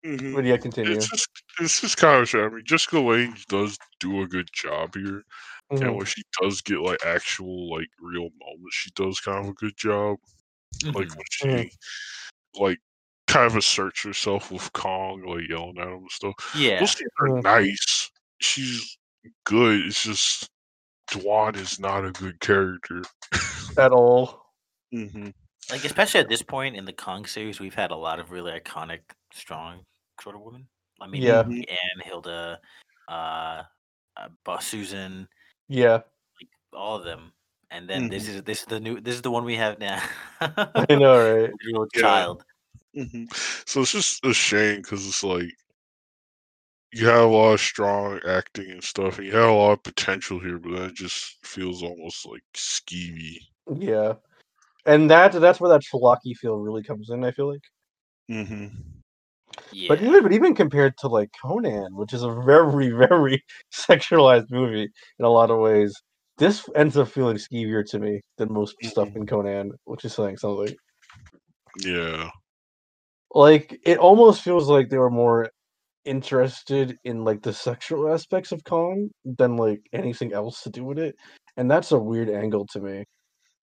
Mhm. 0.05 0.33
But 0.35 0.45
yeah, 0.45 0.57
continue. 0.57 0.93
It's 0.93 1.09
just 1.09 1.27
it's 1.59 1.81
just 1.81 1.97
kind 1.97 2.21
of 2.21 2.29
shit. 2.29 2.41
I 2.45 2.49
mean, 2.49 2.63
Jessica 2.63 2.99
Lange 2.99 3.35
does 3.47 3.77
do 3.99 4.21
a 4.21 4.27
good 4.27 4.49
job 4.53 4.93
here, 4.95 5.23
and 5.71 5.79
Mhm. 5.79 5.95
when 5.95 6.05
she 6.05 6.21
does 6.41 6.61
get 6.61 6.79
like 6.79 7.03
actual 7.05 7.71
like 7.75 7.87
real 7.99 8.29
moments, 8.39 8.75
she 8.75 8.91
does 8.91 9.19
kind 9.19 9.39
of 9.45 9.49
a 9.49 9.53
good 9.53 9.75
job. 9.75 10.17
Like 10.83 11.07
Mhm. 11.07 11.15
when 11.15 11.25
she 11.31 11.71
like 12.59 12.79
kind 13.27 13.47
of 13.47 13.55
asserts 13.55 14.03
herself 14.03 14.51
with 14.51 14.71
Kong, 14.73 15.23
like 15.23 15.49
yelling 15.49 15.79
at 15.79 15.87
him 15.87 15.93
and 15.93 16.11
stuff. 16.11 16.35
yeah, 16.55 16.79
Those 16.81 16.91
scenes 16.91 17.09
are 17.19 17.27
Mhm. 17.29 17.43
nice. 17.43 18.11
She's 18.41 18.97
good. 19.45 19.87
It's 19.87 20.03
just 20.03 20.49
Dwan 21.07 21.55
is 21.55 21.79
not 21.79 22.05
a 22.05 22.11
good 22.11 22.39
character. 22.41 23.01
At 23.79 23.91
all. 23.91 24.53
hmm 24.91 25.29
like 25.71 25.83
especially 25.83 26.19
at 26.19 26.29
this 26.29 26.43
point 26.43 26.75
in 26.75 26.85
the 26.85 26.93
Kong 26.93 27.25
series, 27.25 27.59
we've 27.59 27.73
had 27.73 27.89
a 27.89 27.95
lot 27.95 28.19
of 28.19 28.29
really 28.29 28.51
iconic, 28.51 28.99
strong 29.33 29.83
sort 30.21 30.35
of 30.35 30.41
women. 30.41 30.67
I 31.01 31.07
mean, 31.07 31.23
Yeah. 31.23 31.43
like 31.43 31.69
Anne, 31.69 32.01
Hilda, 32.03 32.59
uh, 33.07 33.63
uh 34.17 34.29
Boss 34.43 34.65
Susan, 34.67 35.27
Yeah, 35.67 35.93
like, 36.39 36.49
all 36.73 36.97
of 36.97 37.03
them. 37.05 37.33
And 37.71 37.89
then 37.89 38.09
this 38.09 38.23
Mhm. 38.23 38.29
is 38.29 38.43
this 38.43 38.59
is 38.61 38.65
the 38.65 38.79
new 38.79 38.99
this 39.01 39.15
is 39.15 39.21
the 39.21 39.31
one 39.31 39.45
we 39.45 39.55
have 39.55 39.79
now. 39.79 40.01
I 40.41 40.95
know, 40.95 41.17
right? 41.17 41.51
Real 41.65 41.87
Yeah. 41.93 42.01
child. 42.01 42.43
hmm 42.95 43.25
So 43.65 43.81
it's 43.81 43.91
just 43.91 44.25
a 44.25 44.33
shame 44.33 44.81
because 44.81 45.07
it's 45.07 45.23
like 45.23 45.49
you 46.91 47.07
have 47.07 47.23
a 47.23 47.27
lot 47.27 47.53
of 47.53 47.59
strong 47.59 48.19
acting 48.27 48.71
and 48.71 48.83
stuff, 48.83 49.17
and 49.17 49.27
you 49.27 49.33
have 49.35 49.49
a 49.49 49.53
lot 49.53 49.73
of 49.73 49.83
potential 49.83 50.39
here, 50.39 50.57
but 50.59 50.71
then 50.71 50.89
it 50.89 50.95
just 50.95 51.37
feels 51.45 51.83
almost 51.83 52.25
like 52.25 52.43
skeevy. 52.55 53.37
Yeah, 53.75 54.13
and 54.85 55.09
that 55.09 55.33
that's 55.33 55.59
where 55.59 55.69
that 55.71 55.81
schlocky 55.81 56.35
feel 56.35 56.57
really 56.57 56.83
comes 56.83 57.09
in. 57.09 57.23
I 57.23 57.31
feel 57.31 57.51
like, 57.51 57.63
Mm-hmm. 58.31 58.94
Yeah. 59.71 59.87
but 59.89 60.01
even 60.01 60.23
but 60.23 60.33
even 60.33 60.55
compared 60.55 60.97
to 60.99 61.07
like 61.07 61.29
Conan, 61.41 61.95
which 61.95 62.13
is 62.13 62.23
a 62.23 62.31
very 62.45 62.89
very 63.09 63.43
sexualized 63.73 64.49
movie 64.49 64.89
in 65.19 65.25
a 65.25 65.29
lot 65.29 65.51
of 65.51 65.59
ways, 65.59 65.93
this 66.37 66.67
ends 66.75 66.97
up 66.97 67.07
feeling 67.07 67.37
skeevier 67.37 67.83
to 67.91 67.99
me 67.99 68.21
than 68.37 68.51
most 68.51 68.75
stuff 68.83 69.09
Mhm. 69.09 69.15
in 69.17 69.25
Conan, 69.27 69.71
which 69.85 70.05
is 70.05 70.13
saying 70.13 70.37
something. 70.37 70.75
Yeah. 71.79 72.29
Like 73.33 73.79
it 73.83 73.97
almost 73.97 74.41
feels 74.41 74.69
like 74.69 74.89
they 74.89 74.97
were 74.97 75.09
more 75.09 75.49
interested 76.05 76.95
in 77.03 77.23
like 77.23 77.41
the 77.41 77.53
sexual 77.53 78.13
aspects 78.13 78.51
of 78.51 78.63
Kong 78.63 79.09
than 79.25 79.57
like 79.57 79.81
anything 79.91 80.33
else 80.33 80.61
to 80.61 80.69
do 80.69 80.85
with 80.85 80.99
it, 80.99 81.15
and 81.57 81.69
that's 81.69 81.91
a 81.91 81.99
weird 81.99 82.29
angle 82.29 82.65
to 82.67 82.79
me. 82.79 83.03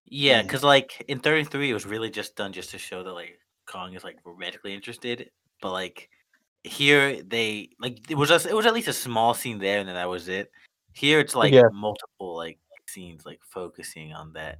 Yeah, 0.05 0.41
because 0.43 0.63
like 0.63 1.03
in 1.07 1.19
33, 1.19 1.71
it 1.71 1.73
was 1.73 1.85
really 1.85 2.09
just 2.09 2.35
done 2.35 2.51
just 2.53 2.71
to 2.71 2.77
show 2.77 3.03
that 3.03 3.13
like 3.13 3.39
Kong 3.65 3.93
is 3.93 4.03
like 4.03 4.17
romantically 4.25 4.73
interested. 4.73 5.29
But 5.63 5.71
like 5.71 6.09
here, 6.65 7.23
they 7.23 7.69
like 7.79 8.11
it 8.11 8.15
was 8.15 8.27
just 8.29 8.45
it 8.45 8.53
was 8.53 8.65
at 8.65 8.73
least 8.73 8.89
a 8.89 8.93
small 8.93 9.33
scene 9.33 9.57
there, 9.59 9.79
and 9.79 9.87
then 9.87 9.95
that 9.95 10.09
was 10.09 10.27
it. 10.27 10.51
Here, 10.91 11.21
it's 11.21 11.33
like 11.35 11.53
Yeah. 11.53 11.63
multiple 11.71 12.35
like 12.35 12.59
scenes 12.87 13.25
like 13.25 13.39
focusing 13.49 14.13
on 14.13 14.33
that. 14.33 14.59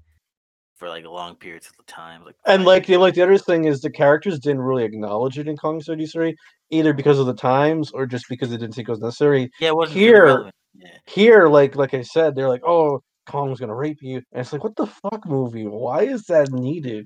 for 0.75 0.89
like 0.89 1.05
long 1.05 1.35
periods 1.35 1.67
of 1.69 1.77
the 1.77 1.83
time. 1.91 2.25
Like 2.25 2.35
And 2.45 2.65
like 2.65 2.85
the 2.87 2.93
years. 2.93 2.99
like 3.01 3.13
the 3.15 3.21
other 3.21 3.37
thing 3.37 3.65
is 3.65 3.79
the 3.81 3.89
characters 3.91 4.39
didn't 4.39 4.61
really 4.63 4.83
acknowledge 4.83 5.37
it 5.39 5.47
in 5.47 5.55
Kong 5.55 5.79
33, 5.79 6.35
either 6.71 6.93
because 6.93 7.19
of 7.19 7.25
the 7.25 7.33
times 7.35 7.91
or 7.91 8.05
just 8.05 8.25
because 8.27 8.49
they 8.49 8.57
didn't 8.57 8.75
think 8.75 8.87
it 8.89 8.91
was 8.91 8.99
necessary. 8.99 9.49
yeah, 9.61 9.69
it 9.69 9.75
wasn't 9.75 9.97
here- 9.99 10.51
Yeah. 10.73 10.97
Here, 11.05 11.47
like 11.47 11.75
like 11.75 11.93
I 11.93 12.01
said, 12.01 12.33
they're 12.35 12.49
like, 12.49 12.63
"Oh, 12.65 13.01
Kong's 13.27 13.59
gonna 13.59 13.75
rape 13.75 13.99
you," 14.01 14.17
and 14.31 14.41
it's 14.41 14.51
like, 14.51 14.63
"What 14.63 14.75
the 14.75 14.87
fuck, 14.87 15.25
movie? 15.25 15.67
Why 15.67 16.01
is 16.03 16.23
that 16.25 16.51
needed?" 16.51 17.05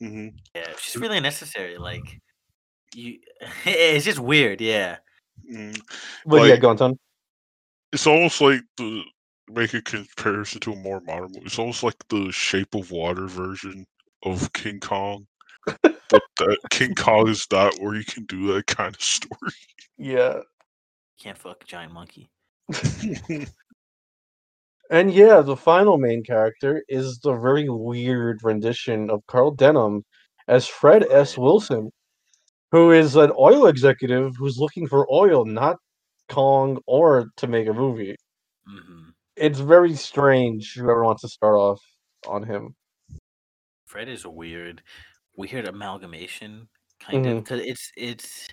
hmm 0.00 0.28
Yeah, 0.54 0.68
it's 0.70 0.84
just 0.84 0.96
really 0.96 1.18
necessary 1.20 1.76
Like 1.78 2.20
you, 2.94 3.18
it's 3.64 4.04
just 4.04 4.18
weird. 4.18 4.60
Yeah, 4.60 4.98
mm 5.50 5.78
But 6.26 6.36
yeah, 6.36 6.52
Like- 6.52 6.60
go 6.60 6.70
on, 6.70 6.76
Ton. 6.76 6.98
It's 7.92 8.06
almost 8.06 8.40
like 8.42 8.60
the 8.76 9.02
make 9.50 9.72
a 9.72 9.80
comparison 9.80 10.60
to 10.60 10.72
a 10.72 10.76
more 10.76 11.00
modern 11.00 11.30
movie. 11.32 11.46
It's 11.46 11.58
almost 11.58 11.82
like 11.82 11.96
the 12.10 12.30
Shape 12.30 12.74
of 12.74 12.90
Water 12.90 13.26
version 13.26 13.86
of 14.24 14.52
King 14.52 14.78
Kong. 14.80 15.26
but 15.82 16.22
that 16.38 16.58
King 16.70 16.94
Kong 16.94 17.28
is 17.28 17.46
not 17.50 17.74
where 17.80 17.94
you 17.94 18.04
can 18.04 18.24
do 18.24 18.52
that 18.52 18.66
kind 18.66 18.94
of 18.94 19.02
story. 19.02 19.52
Yeah, 19.96 20.40
can't 21.20 21.38
fuck 21.38 21.62
a 21.62 21.66
giant 21.66 21.92
monkey. 21.92 22.30
and 24.90 25.12
yeah, 25.12 25.40
the 25.40 25.56
final 25.56 25.98
main 25.98 26.22
character 26.22 26.82
is 26.88 27.18
the 27.18 27.34
very 27.34 27.68
weird 27.68 28.40
rendition 28.42 29.10
of 29.10 29.26
Carl 29.26 29.50
Denham 29.50 30.04
as 30.46 30.66
Fred 30.66 31.06
S. 31.10 31.36
Wilson, 31.36 31.90
who 32.70 32.90
is 32.92 33.16
an 33.16 33.32
oil 33.38 33.66
executive 33.66 34.36
who's 34.36 34.58
looking 34.58 34.86
for 34.86 35.06
oil, 35.12 35.44
not 35.44 35.76
Kong 36.28 36.78
or 36.86 37.30
to 37.36 37.46
make 37.46 37.66
a 37.68 37.72
movie. 37.72 38.16
hmm 38.66 39.10
It's 39.36 39.60
very 39.60 39.94
strange. 39.94 40.74
Whoever 40.74 41.04
wants 41.04 41.22
to 41.22 41.28
start 41.28 41.54
off 41.56 41.80
on 42.26 42.42
him. 42.42 42.74
Fred 43.86 44.08
is 44.08 44.24
a 44.26 44.30
weird, 44.30 44.82
weird 45.36 45.66
amalgamation, 45.66 46.68
kind 47.00 47.24
of, 47.26 47.36
Mhm. 47.36 47.38
because 47.44 47.60
it's 47.60 47.90
it's 47.96 48.48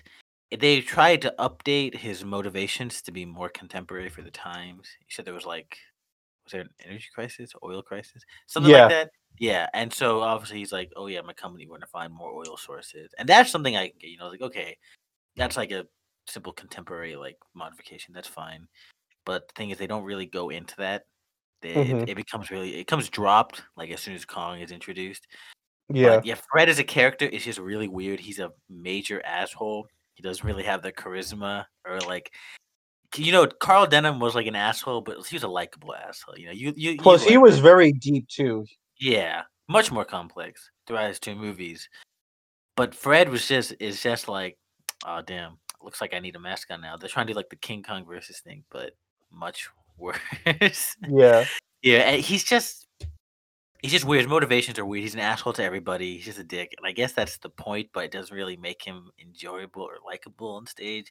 they 0.50 0.80
tried 0.80 1.20
to 1.22 1.34
update 1.38 1.94
his 1.96 2.24
motivations 2.24 3.02
to 3.02 3.12
be 3.12 3.26
more 3.26 3.48
contemporary 3.50 4.08
for 4.08 4.22
the 4.22 4.30
times. 4.30 4.88
You 5.00 5.06
said 5.10 5.24
there 5.24 5.34
was 5.34 5.44
like, 5.44 5.76
was 6.44 6.52
there 6.52 6.62
an 6.62 6.70
energy 6.80 7.08
crisis, 7.14 7.50
oil 7.64 7.82
crisis, 7.82 8.22
something 8.46 8.70
Yeah. 8.70 8.86
like 8.86 8.90
that? 8.90 9.10
Yeah, 9.38 9.68
and 9.74 9.92
so 9.92 10.20
obviously 10.20 10.58
he's 10.58 10.72
like, 10.72 10.92
oh 10.96 11.06
yeah, 11.06 11.20
my 11.20 11.32
company 11.32 11.66
we're 11.66 11.76
gonna 11.76 11.86
find 11.86 12.12
more 12.12 12.32
oil 12.32 12.56
sources, 12.56 13.10
and 13.18 13.28
that's 13.28 13.50
something 13.50 13.76
I 13.76 13.88
can 13.88 13.98
get. 13.98 14.10
You 14.10 14.18
know, 14.18 14.28
like 14.28 14.42
okay, 14.42 14.76
that's 15.36 15.56
like 15.56 15.70
a 15.70 15.86
simple 16.26 16.52
contemporary 16.52 17.16
like 17.16 17.36
modification. 17.54 18.14
That's 18.14 18.28
fine, 18.28 18.66
but 19.24 19.48
the 19.48 19.54
thing 19.54 19.70
is, 19.70 19.78
they 19.78 19.86
don't 19.86 20.04
really 20.04 20.26
go 20.26 20.50
into 20.50 20.76
that. 20.78 21.04
They, 21.62 21.74
Mhm. 21.74 22.02
it, 22.02 22.10
it 22.10 22.14
becomes 22.16 22.50
really 22.50 22.76
it 22.76 22.86
comes 22.86 23.08
dropped 23.08 23.62
like 23.76 23.90
as 23.90 24.00
soon 24.00 24.14
as 24.14 24.24
Kong 24.24 24.60
is 24.60 24.72
introduced. 24.72 25.26
Yeah, 25.88 26.16
But 26.16 26.26
yeah, 26.26 26.36
Fred 26.50 26.68
as 26.68 26.78
a 26.78 26.84
character 26.84 27.26
is 27.26 27.44
just 27.44 27.58
really 27.58 27.88
weird. 27.88 28.20
He's 28.20 28.38
a 28.40 28.52
major 28.68 29.24
asshole. 29.24 29.86
He 30.14 30.22
doesn't 30.22 30.44
really 30.44 30.64
have 30.64 30.82
the 30.82 30.92
charisma 30.92 31.66
or 31.86 32.00
like 32.00 32.32
you 33.14 33.32
know, 33.32 33.46
Carl 33.46 33.86
Denham 33.86 34.20
was 34.20 34.34
like 34.34 34.46
an 34.46 34.56
asshole, 34.56 35.00
but 35.00 35.24
he 35.26 35.36
was 35.36 35.42
a 35.42 35.48
likable 35.48 35.94
asshole. 35.94 36.36
You 36.38 36.46
know, 36.46 36.52
you 36.52 36.72
you 36.76 36.92
you 36.92 36.98
Plus, 36.98 37.24
he 37.24 37.38
was 37.38 37.60
very 37.60 37.92
deep 37.92 38.28
too. 38.28 38.66
Yeah, 38.98 39.42
much 39.68 39.90
more 39.92 40.04
complex 40.04 40.70
throughout 40.86 41.08
his 41.08 41.20
two 41.20 41.34
movies. 41.34 41.88
But 42.76 42.94
Fred 42.94 43.28
was 43.28 43.46
just 43.46 43.74
is 43.80 44.02
just 44.02 44.28
like, 44.28 44.58
oh 45.06 45.22
damn, 45.22 45.58
looks 45.82 46.00
like 46.00 46.14
I 46.14 46.18
need 46.18 46.36
a 46.36 46.40
mascot 46.40 46.80
now. 46.80 46.96
They're 46.96 47.08
trying 47.08 47.26
to 47.26 47.32
do 47.32 47.36
like 47.36 47.50
the 47.50 47.56
King 47.56 47.82
Kong 47.82 48.04
versus 48.06 48.40
thing, 48.40 48.64
but 48.70 48.92
much 49.32 49.68
worse. 49.98 50.96
Yeah, 51.08 51.46
Yeah, 51.82 51.98
and 52.00 52.22
he's 52.22 52.44
just 52.44 52.86
he's 53.82 53.92
just 53.92 54.04
weird. 54.04 54.22
His 54.22 54.30
motivations 54.30 54.78
are 54.78 54.84
weird. 54.86 55.02
He's 55.02 55.14
an 55.14 55.20
asshole 55.20 55.52
to 55.54 55.62
everybody. 55.62 56.16
He's 56.16 56.24
just 56.24 56.38
a 56.38 56.44
dick. 56.44 56.74
And 56.76 56.86
I 56.86 56.92
guess 56.92 57.12
that's 57.12 57.38
the 57.38 57.48
point, 57.48 57.88
but 57.92 58.04
it 58.04 58.10
doesn't 58.10 58.34
really 58.34 58.56
make 58.56 58.82
him 58.82 59.10
enjoyable 59.22 59.82
or 59.82 59.98
likable 60.04 60.56
on 60.56 60.66
stage. 60.66 61.10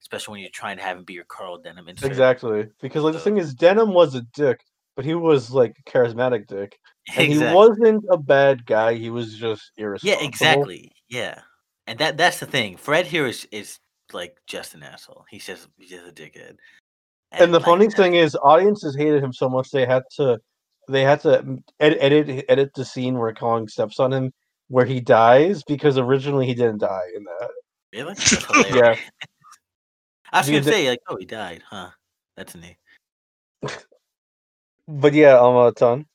Especially 0.00 0.32
when 0.32 0.40
you're 0.42 0.50
trying 0.50 0.76
to 0.76 0.82
have 0.82 0.98
him 0.98 1.04
be 1.04 1.14
your 1.14 1.24
Carl 1.24 1.58
Denham 1.58 1.88
insert. 1.88 2.10
exactly. 2.10 2.68
Because 2.80 3.02
like 3.04 3.14
the 3.14 3.20
thing 3.20 3.38
is, 3.38 3.54
Denham 3.54 3.94
was 3.94 4.14
a 4.14 4.20
dick, 4.34 4.60
but 4.96 5.04
he 5.04 5.14
was 5.14 5.50
like 5.50 5.76
charismatic 5.86 6.46
dick, 6.46 6.78
and 7.08 7.32
exactly. 7.32 7.48
he 7.48 7.54
wasn't 7.54 8.04
a 8.10 8.16
bad 8.16 8.66
guy. 8.66 8.94
He 8.94 9.10
was 9.10 9.36
just 9.36 9.72
irresponsible. 9.76 10.22
Yeah, 10.22 10.26
exactly. 10.26 10.92
Yeah. 11.08 11.40
And 11.86 11.98
that 11.98 12.16
that's 12.16 12.40
the 12.40 12.46
thing. 12.46 12.76
Fred 12.76 13.06
here 13.06 13.26
is 13.26 13.46
is 13.52 13.78
like 14.12 14.38
just 14.46 14.74
an 14.74 14.82
asshole. 14.82 15.24
He's 15.30 15.46
just 15.46 15.68
he's 15.76 15.90
just 15.90 16.06
a 16.06 16.12
dickhead. 16.12 16.56
And 17.32 17.52
the 17.52 17.58
like, 17.58 17.66
funny 17.66 17.88
thing 17.90 18.14
is, 18.14 18.36
audiences 18.36 18.96
hated 18.96 19.22
him 19.22 19.32
so 19.32 19.48
much 19.48 19.70
they 19.70 19.84
had 19.84 20.04
to 20.16 20.38
they 20.88 21.02
had 21.02 21.20
to 21.20 21.62
edit 21.80 21.98
edit 22.00 22.44
edit 22.48 22.74
the 22.74 22.84
scene 22.84 23.18
where 23.18 23.32
Kong 23.34 23.68
steps 23.68 24.00
on 24.00 24.12
him 24.12 24.32
where 24.68 24.86
he 24.86 25.00
dies 25.00 25.62
because 25.62 25.98
originally 25.98 26.46
he 26.46 26.54
didn't 26.54 26.78
die 26.78 27.08
in 27.14 27.24
that. 27.24 27.50
really? 27.92 28.14
Yeah, 28.78 28.96
I 30.32 30.38
was 30.40 30.48
gonna 30.48 30.62
say 30.62 30.88
like, 30.88 31.00
oh, 31.08 31.16
he 31.16 31.26
died, 31.26 31.62
huh? 31.68 31.90
That's 32.36 32.54
neat. 32.54 32.76
but 34.88 35.12
yeah, 35.12 35.38
um, 35.38 35.56
a 35.56 35.72
ton. 35.72 36.06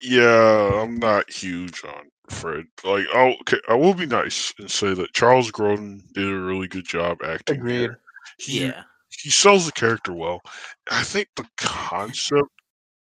Yeah, 0.00 0.82
I'm 0.82 0.96
not 0.98 1.30
huge 1.30 1.82
on 1.84 2.10
Fred. 2.30 2.66
Like, 2.84 3.06
oh, 3.14 3.34
okay, 3.42 3.60
I 3.68 3.74
will 3.74 3.94
be 3.94 4.06
nice 4.06 4.52
and 4.58 4.70
say 4.70 4.94
that 4.94 5.14
Charles 5.14 5.50
Grodin 5.50 6.02
did 6.12 6.28
a 6.28 6.38
really 6.38 6.68
good 6.68 6.86
job 6.86 7.18
acting. 7.24 7.56
Agreed. 7.58 7.80
here. 7.80 8.00
He, 8.38 8.66
Yeah. 8.66 8.84
he 9.10 9.30
sells 9.30 9.66
the 9.66 9.72
character 9.72 10.12
well. 10.12 10.42
I 10.90 11.02
think 11.02 11.28
the 11.36 11.46
concept 11.56 12.50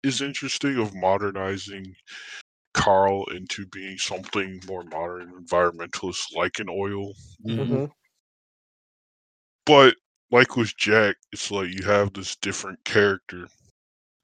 is 0.03 0.23
interesting 0.23 0.79
of 0.79 0.95
modernizing 0.95 1.95
Carl 2.75 3.25
into 3.27 3.67
being 3.67 3.99
something 3.99 4.61
more 4.67 4.85
modern, 4.85 5.33
environmentalist, 5.33 6.35
like 6.35 6.59
an 6.59 6.69
oil. 6.71 7.15
Mhm. 7.45 7.67
hmm 7.69 7.85
But 9.67 9.97
like 10.31 10.57
with 10.57 10.77
Jack, 10.77 11.17
it's 11.33 11.51
like 11.51 11.69
you 11.71 11.85
have 11.85 12.13
this 12.13 12.37
different 12.37 12.83
character, 12.85 13.49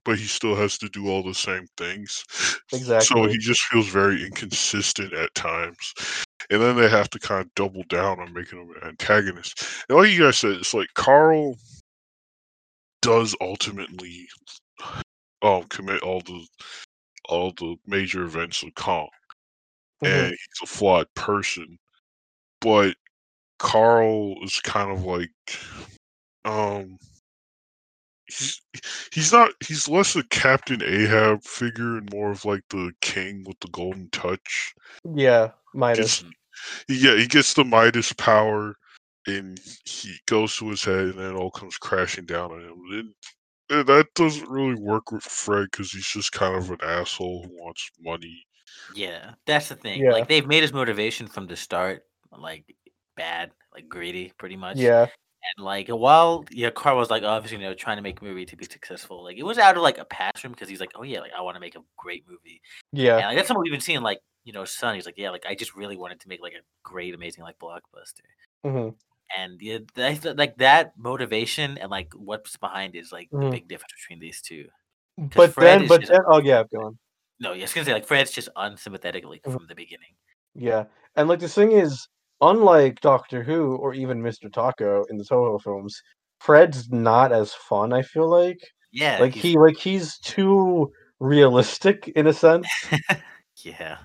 but 0.04 0.18
he 0.18 0.24
still 0.26 0.54
has 0.54 0.78
to 0.78 0.88
do 0.90 1.08
all 1.08 1.22
the 1.22 1.34
same 1.34 1.66
things. 1.76 2.24
So 3.00 3.26
he 3.26 3.38
just 3.38 3.62
feels 3.64 3.88
very 3.88 4.24
inconsistent 4.24 5.12
at 5.12 5.34
times. 5.34 5.94
And 6.50 6.60
then 6.60 6.76
they 6.76 6.88
have 6.88 7.08
to 7.10 7.18
kind 7.18 7.40
of 7.40 7.54
double 7.54 7.84
down 7.88 8.20
on 8.20 8.32
making 8.34 8.60
him 8.60 8.70
an 8.82 8.88
antagonist. 8.88 9.64
And 9.88 9.96
like 9.98 10.10
you 10.10 10.24
guys 10.24 10.38
said, 10.38 10.52
it's 10.52 10.74
like 10.74 10.92
Carl 10.94 11.56
does 13.02 13.34
ultimately 13.40 14.26
um 15.42 15.62
commit 15.64 16.02
all 16.02 16.20
the 16.20 16.46
all 17.28 17.52
the 17.52 17.76
major 17.86 18.24
events 18.24 18.62
of 18.62 18.74
Kong. 18.74 19.08
Mhm. 20.02 20.08
And 20.08 20.26
he's 20.30 20.62
a 20.62 20.66
flawed 20.66 21.06
person. 21.14 21.78
But 22.60 22.96
Carl 23.58 24.36
is 24.42 24.60
kind 24.60 24.90
of 24.90 25.04
like 25.04 25.30
um 26.44 26.98
he's 28.36 28.60
he's 29.12 29.32
not 29.32 29.50
he's 29.66 29.88
less 29.88 30.16
a 30.16 30.24
Captain 30.24 30.82
Ahab 30.82 31.42
figure 31.42 31.96
and 31.98 32.12
more 32.12 32.30
of 32.30 32.44
like 32.44 32.62
the 32.70 32.92
king 33.00 33.44
with 33.46 33.58
the 33.60 33.68
golden 33.68 34.08
touch. 34.10 34.74
Yeah, 35.14 35.50
Midas. 35.74 36.22
Gets, 36.22 36.34
yeah, 36.88 37.16
he 37.16 37.26
gets 37.26 37.54
the 37.54 37.64
Midas 37.64 38.12
power 38.12 38.76
and 39.26 39.58
he 39.84 40.14
goes 40.26 40.56
to 40.56 40.68
his 40.68 40.84
head 40.84 41.06
and 41.06 41.18
then 41.18 41.34
it 41.34 41.38
all 41.38 41.50
comes 41.50 41.76
crashing 41.78 42.26
down 42.26 42.52
on 42.52 42.60
him. 42.60 42.82
And, 42.90 43.14
and 43.70 43.86
that 43.88 44.06
doesn't 44.14 44.48
really 44.48 44.74
work 44.74 45.10
with 45.12 45.22
Fred 45.22 45.68
because 45.70 45.90
he's 45.92 46.06
just 46.06 46.32
kind 46.32 46.56
of 46.56 46.70
an 46.70 46.78
asshole 46.82 47.44
who 47.44 47.62
wants 47.62 47.90
money. 48.00 48.44
Yeah, 48.94 49.32
that's 49.46 49.68
the 49.68 49.76
thing. 49.76 50.02
Yeah. 50.02 50.12
Like 50.12 50.28
they've 50.28 50.46
made 50.46 50.62
his 50.62 50.72
motivation 50.72 51.26
from 51.26 51.46
the 51.46 51.56
start 51.56 52.02
like 52.30 52.64
bad, 53.16 53.50
like 53.72 53.88
greedy, 53.88 54.32
pretty 54.38 54.56
much. 54.56 54.76
Yeah, 54.76 55.06
And 55.56 55.64
like 55.64 55.88
while 55.88 56.44
yeah, 56.50 56.70
Carl 56.70 56.96
was 56.96 57.10
like 57.10 57.22
obviously 57.22 57.58
you 57.58 57.64
know 57.64 57.74
trying 57.74 57.96
to 57.96 58.02
make 58.02 58.20
a 58.20 58.24
movie 58.24 58.46
to 58.46 58.56
be 58.56 58.64
successful. 58.64 59.22
Like 59.24 59.36
it 59.36 59.42
was 59.44 59.58
out 59.58 59.76
of 59.76 59.82
like 59.82 59.98
a 59.98 60.04
passion 60.04 60.52
because 60.52 60.68
he's 60.68 60.80
like, 60.80 60.92
oh 60.94 61.02
yeah, 61.02 61.20
like 61.20 61.32
I 61.36 61.42
want 61.42 61.56
to 61.56 61.60
make 61.60 61.76
a 61.76 61.82
great 61.96 62.24
movie. 62.28 62.60
yeah, 62.92 63.16
And 63.18 63.26
like 63.26 63.36
that's 63.36 63.48
something 63.48 63.62
we've 63.62 63.72
been 63.72 63.80
seeing. 63.80 64.00
Like 64.02 64.20
you 64.44 64.52
know, 64.52 64.64
Son. 64.64 64.94
He's 64.94 65.06
like, 65.06 65.18
yeah, 65.18 65.30
like 65.30 65.44
I 65.46 65.54
just 65.54 65.74
really 65.76 65.96
wanted 65.96 66.20
to 66.20 66.28
make 66.28 66.40
like 66.42 66.52
a 66.54 66.62
great, 66.82 67.14
amazing 67.14 67.44
like 67.44 67.58
blockbuster. 67.58 68.24
hmm 68.64 68.88
And 69.38 69.60
yeah, 69.60 69.78
that's 69.94 70.20
the- 70.20 70.34
like 70.34 70.56
that 70.58 70.92
motivation 70.96 71.78
and 71.78 71.90
like 71.90 72.12
what's 72.14 72.56
behind 72.56 72.94
is 72.94 73.10
like 73.12 73.28
the 73.30 73.38
Mhm. 73.38 73.50
big 73.50 73.68
difference 73.68 73.92
between 74.00 74.20
these 74.20 74.40
two. 74.42 74.68
But 75.18 75.52
Fred 75.52 75.80
then, 75.82 75.88
but 75.88 76.00
just- 76.00 76.12
then, 76.12 76.22
oh 76.26 76.40
yeah, 76.40 76.62
go 76.72 76.82
on. 76.86 76.98
No, 77.40 77.52
yeah, 77.52 77.60
I 77.60 77.64
was 77.64 77.74
gonna 77.74 77.84
say 77.84 77.92
like 77.92 78.06
Fred's 78.06 78.30
just 78.30 78.48
unsympathetic 78.56 79.24
like 79.24 79.42
Mhm. 79.42 79.52
from 79.52 79.66
the 79.66 79.74
beginning. 79.74 80.14
Yeah, 80.54 80.84
and 81.16 81.28
like 81.28 81.40
the 81.40 81.48
thing 81.48 81.72
is, 81.72 82.08
unlike 82.40 83.00
Doctor 83.00 83.42
Who 83.42 83.76
or 83.76 83.94
even 83.94 84.22
Mr. 84.22 84.50
Tako 84.50 85.04
in 85.10 85.16
the 85.18 85.24
Toho 85.24 85.60
films, 85.62 86.00
Fred's 86.40 86.90
not 86.90 87.32
as 87.32 87.52
fun. 87.54 87.92
I 87.92 88.02
feel 88.02 88.28
like 88.28 88.58
Yeah, 88.92 89.18
like 89.18 89.34
he 89.34 89.56
like 89.56 89.76
he's 89.76 90.18
too 90.18 90.92
realistic 91.20 92.08
in 92.16 92.26
a 92.26 92.32
sense. 92.32 92.68
yeah, 93.62 93.98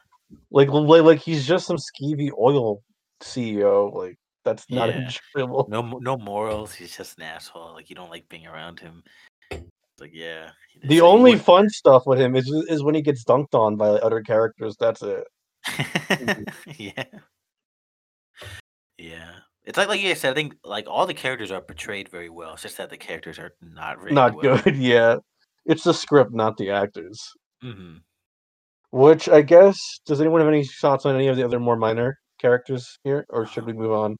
like 0.51 0.69
like 0.69 1.03
like 1.03 1.19
he's 1.19 1.45
just 1.47 1.65
some 1.67 1.77
skeevy 1.77 2.29
oil 2.39 2.81
CEO. 3.21 3.93
Like 3.93 4.17
that's 4.45 4.69
not 4.69 4.89
Yeah. 4.89 5.09
enjoyable. 5.35 5.67
no 5.69 5.81
no 5.81 6.17
morals. 6.17 6.73
He's 6.73 6.95
just 6.95 7.17
an 7.17 7.23
asshole. 7.23 7.73
Like 7.73 7.89
you 7.89 7.95
don't 7.95 8.09
like 8.11 8.27
being 8.29 8.47
around 8.47 8.79
him. 8.79 9.03
Like, 9.99 10.11
yeah. 10.13 10.51
The 10.85 11.01
only 11.01 11.31
would- 11.31 11.41
fun 11.41 11.69
stuff 11.69 12.03
with 12.05 12.19
him 12.21 12.35
is 12.37 12.49
is 12.69 12.83
when 12.83 12.95
he 12.95 13.01
gets 13.01 13.25
dunked 13.25 13.53
on 13.53 13.75
by 13.75 13.89
like, 13.89 14.03
other 14.03 14.21
characters. 14.21 14.77
That's 14.79 15.03
it. 15.03 15.27
yeah. 16.77 17.03
Yeah. 18.99 19.31
It's 19.63 19.77
like 19.77 19.87
like 19.87 20.01
you 20.01 20.13
said, 20.15 20.31
I 20.31 20.33
think 20.35 20.55
like 20.63 20.87
all 20.87 21.05
the 21.05 21.13
characters 21.13 21.51
are 21.51 21.61
portrayed 21.61 22.09
very 22.09 22.29
well. 22.29 22.53
It's 22.53 22.63
just 22.63 22.77
that 22.77 22.89
the 22.89 22.97
characters 22.97 23.39
are 23.39 23.51
not 23.61 23.99
very 23.99 24.11
Not 24.13 24.35
well. 24.35 24.57
good. 24.57 24.75
Yeah, 24.77 25.17
it's 25.65 25.83
the 25.83 25.93
script, 25.93 26.33
not 26.33 26.57
the 26.57 26.71
actors. 26.71 27.21
hmm 27.61 27.97
Which 28.91 29.29
I 29.29 29.41
guess 29.41 29.77
does 30.05 30.19
anyone 30.21 30.41
have 30.41 30.47
any 30.47 30.65
thoughts 30.65 31.05
on 31.05 31.15
any 31.15 31.27
of 31.27 31.37
the 31.37 31.43
other 31.43 31.59
more 31.59 31.75
minor 31.75 32.17
characters 32.39 32.97
here, 33.03 33.25
or 33.29 33.45
should 33.45 33.65
we 33.65 33.73
move 33.73 33.91
on? 33.91 34.15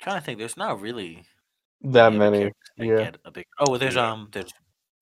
trying 0.00 0.18
to 0.20 0.24
think, 0.24 0.38
there's 0.38 0.56
not 0.56 0.80
really 0.80 1.24
That 1.82 2.12
any 2.12 2.18
many. 2.18 2.52
that 2.78 2.86
yeah. 2.86 3.10
a 3.24 3.30
big. 3.32 3.44
Oh, 3.58 3.76
there's 3.76 3.96
um, 3.96 4.28
there's 4.32 4.52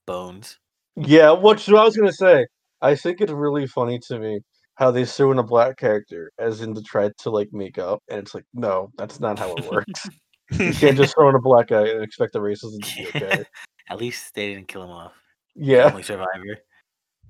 Bones. 0.06 0.58
Yeah, 0.96 1.32
which 1.32 1.68
I 1.68 1.72
was 1.84 1.96
gonna 1.96 2.12
say. 2.12 2.46
I 2.80 2.94
think 2.94 3.20
it's 3.20 3.32
really 3.32 3.66
funny 3.66 3.98
to 4.08 4.18
me 4.18 4.40
how 4.76 4.90
they 4.90 5.04
threw 5.04 5.32
in 5.32 5.38
a 5.38 5.42
black 5.42 5.76
character 5.78 6.30
as 6.38 6.60
in 6.60 6.74
to 6.74 6.82
try 6.82 7.10
to 7.18 7.30
like 7.30 7.48
make 7.52 7.78
up, 7.78 8.02
and 8.08 8.18
it's 8.20 8.34
like, 8.34 8.44
no, 8.54 8.90
that's 8.96 9.20
not 9.20 9.38
how 9.38 9.54
it 9.54 9.70
works. 9.70 10.08
you 10.52 10.72
can't 10.72 10.96
just 10.96 11.14
throw 11.14 11.28
in 11.28 11.34
a 11.34 11.40
black 11.40 11.68
guy 11.68 11.88
and 11.88 12.02
expect 12.02 12.32
the 12.32 12.38
racism 12.38 12.80
to 12.82 12.96
be 12.96 13.08
okay. 13.08 13.44
At 13.90 13.98
least 13.98 14.34
they 14.34 14.48
didn't 14.52 14.68
kill 14.68 14.82
him 14.84 14.90
off. 14.90 15.12
Yeah. 15.54 15.86
Only 15.90 16.02
survivor. 16.02 16.58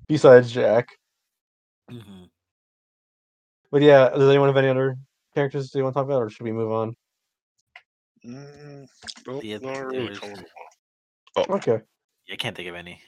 Besides 0.07 0.51
Jack, 0.51 0.87
hmm 1.89 2.23
but 3.69 3.81
yeah, 3.81 4.07
does 4.09 4.29
anyone 4.29 4.47
have 4.47 4.55
any 4.57 4.69
other 4.69 4.95
characters 5.35 5.71
they 5.71 5.81
want 5.81 5.93
to 5.93 5.99
talk 5.99 6.05
about, 6.05 6.21
or 6.23 6.29
should 6.29 6.45
we 6.45 6.53
move 6.53 6.71
on? 6.71 6.95
Mm, 8.25 8.87
nope, 9.27 9.41
The- 9.41 9.59
not 9.59 9.85
really 9.85 10.09
was- 10.09 10.19
coming. 10.19 10.45
Okay. 11.37 11.81
I 12.31 12.35
can't 12.37 12.55
think 12.55 12.67
of 12.69 12.75
any. 12.75 13.01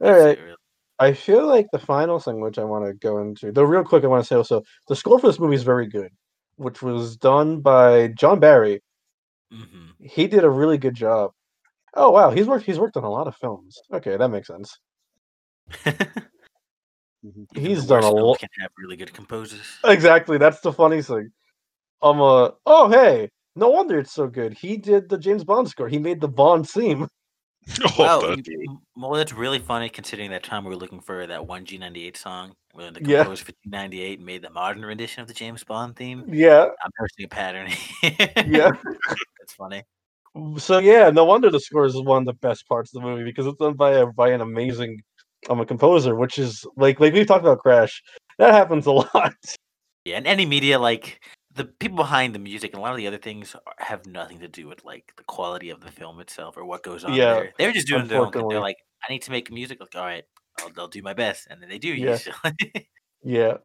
all 0.00 0.10
right 0.10 0.18
That's 0.18 0.40
it, 0.40 0.44
right. 0.44 0.56
I 1.00 1.12
feel 1.12 1.46
like 1.46 1.66
the 1.72 1.78
final 1.78 2.18
thing 2.18 2.40
which 2.40 2.58
I 2.58 2.64
want 2.64 2.84
to 2.86 2.94
go 2.94 3.18
into, 3.18 3.52
though, 3.52 3.62
real 3.62 3.84
quick, 3.84 4.04
I 4.04 4.08
want 4.08 4.22
to 4.24 4.26
say 4.26 4.36
also 4.36 4.62
the 4.88 4.96
score 4.96 5.18
for 5.18 5.28
this 5.28 5.38
movie 5.38 5.54
is 5.54 5.62
very 5.62 5.86
good, 5.86 6.10
which 6.56 6.82
was 6.82 7.16
done 7.16 7.60
by 7.60 8.08
John 8.08 8.40
Barry. 8.40 8.82
Mhm. 9.52 9.94
He 10.00 10.26
did 10.28 10.44
a 10.44 10.50
really 10.50 10.78
good 10.78 10.94
job. 10.94 11.32
Oh 11.94 12.10
wow, 12.10 12.30
he's 12.30 12.46
worked. 12.46 12.66
He's 12.66 12.78
worked 12.80 12.96
on 12.98 13.04
a 13.04 13.10
lot 13.10 13.28
of 13.28 13.36
films. 13.36 13.78
Okay, 13.92 14.16
that 14.16 14.28
makes 14.30 14.48
sense. 14.48 14.78
Mhm. 17.24 17.46
He's 17.56 17.84
done 17.86 18.04
a 18.04 18.10
lot. 18.10 18.38
Can 18.38 18.48
have 18.60 18.70
really 18.78 18.96
good 18.96 19.12
composers. 19.12 19.60
Exactly, 19.84 20.38
that's 20.38 20.60
the 20.60 20.72
funny 20.72 21.02
thing. 21.02 21.30
Um, 22.02 22.20
uh, 22.22 22.50
oh 22.66 22.88
hey, 22.90 23.30
no 23.56 23.70
wonder 23.70 23.98
it's 23.98 24.12
so 24.12 24.28
good. 24.28 24.54
He 24.54 24.76
did 24.76 25.08
the 25.08 25.18
James 25.18 25.44
Bond 25.44 25.68
score. 25.68 25.88
He 25.88 25.98
made 25.98 26.20
the 26.20 26.28
Bond 26.28 26.68
theme. 26.68 27.08
Oh, 27.84 27.94
Wow, 27.98 28.20
that 28.20 28.36
you- 28.38 28.42
dude. 28.42 28.76
well, 28.96 29.12
that's 29.12 29.32
really 29.32 29.58
funny 29.58 29.88
considering 29.88 30.30
that 30.30 30.42
time 30.42 30.64
we 30.64 30.70
were 30.70 30.76
looking 30.76 31.00
for 31.00 31.26
that 31.26 31.46
one 31.46 31.64
G98 31.64 32.16
song. 32.16 32.54
When 32.72 32.92
the 32.94 33.00
Yeah. 33.04 33.18
composer 33.24 33.44
for 33.46 33.52
G98 33.66 34.20
made 34.20 34.42
the 34.42 34.50
modern 34.50 34.84
rendition 34.84 35.20
of 35.22 35.28
the 35.28 35.34
James 35.34 35.64
Bond 35.64 35.96
theme. 35.96 36.24
Yeah, 36.28 36.66
I'm 36.82 36.90
noticing 37.00 37.24
a 37.24 37.28
pattern. 37.28 37.70
yeah. 38.46 38.70
that's 39.38 39.52
funny. 39.56 39.82
So 40.58 40.78
yeah, 40.78 41.10
no 41.10 41.24
wonder 41.24 41.50
the 41.50 41.58
score 41.60 41.84
is 41.84 41.96
one 42.00 42.22
of 42.22 42.26
the 42.26 42.32
best 42.34 42.68
parts 42.68 42.94
of 42.94 43.02
the 43.02 43.08
movie 43.08 43.24
because 43.24 43.46
it's 43.46 43.58
done 43.58 43.74
by 43.74 43.92
a 43.92 44.06
by 44.06 44.28
an 44.30 44.40
amazing 44.40 45.02
um 45.50 45.60
a 45.60 45.66
composer, 45.66 46.14
which 46.14 46.38
is 46.38 46.64
like 46.76 47.00
like 47.00 47.12
we've 47.12 47.26
talked 47.26 47.44
about 47.44 47.58
Crash. 47.58 48.02
That 48.38 48.54
happens 48.54 48.86
a 48.86 48.92
lot. 49.14 49.34
Yeah, 50.04 50.16
and 50.18 50.26
any 50.26 50.46
media 50.46 50.78
like 50.78 51.20
the 51.58 51.64
people 51.66 51.96
behind 51.96 52.34
the 52.34 52.38
music 52.38 52.72
and 52.72 52.78
a 52.78 52.82
lot 52.82 52.92
of 52.92 52.96
the 52.96 53.06
other 53.06 53.18
things 53.18 53.54
are- 53.54 53.74
have 53.78 54.06
nothing 54.06 54.38
to 54.40 54.48
do 54.48 54.66
with 54.66 54.84
like 54.84 55.12
the 55.16 55.24
quality 55.24 55.68
of 55.70 55.80
the 55.80 55.90
film 55.90 56.20
itself 56.20 56.56
or 56.56 56.64
what 56.64 56.82
goes 56.82 57.04
on 57.04 57.12
Yeah, 57.14 57.34
there. 57.34 57.52
They're 57.58 57.72
just 57.72 57.86
doing 57.88 58.06
their 58.08 58.20
own. 58.22 58.32
thing. 58.32 58.48
They're 58.48 58.60
like, 58.60 58.76
I 59.06 59.12
need 59.12 59.22
to 59.22 59.30
make 59.30 59.50
music. 59.52 59.78
Like, 59.80 59.94
all 59.94 60.04
right, 60.04 60.24
I'll, 60.60 60.70
they'll 60.70 60.88
do 60.88 61.02
my 61.02 61.12
best, 61.14 61.46
and 61.50 61.60
then 61.62 61.68
they 61.68 61.78
do 61.78 61.88
Yeah. 61.94 62.12
usually. 62.12 62.88
Yeah. 63.24 63.58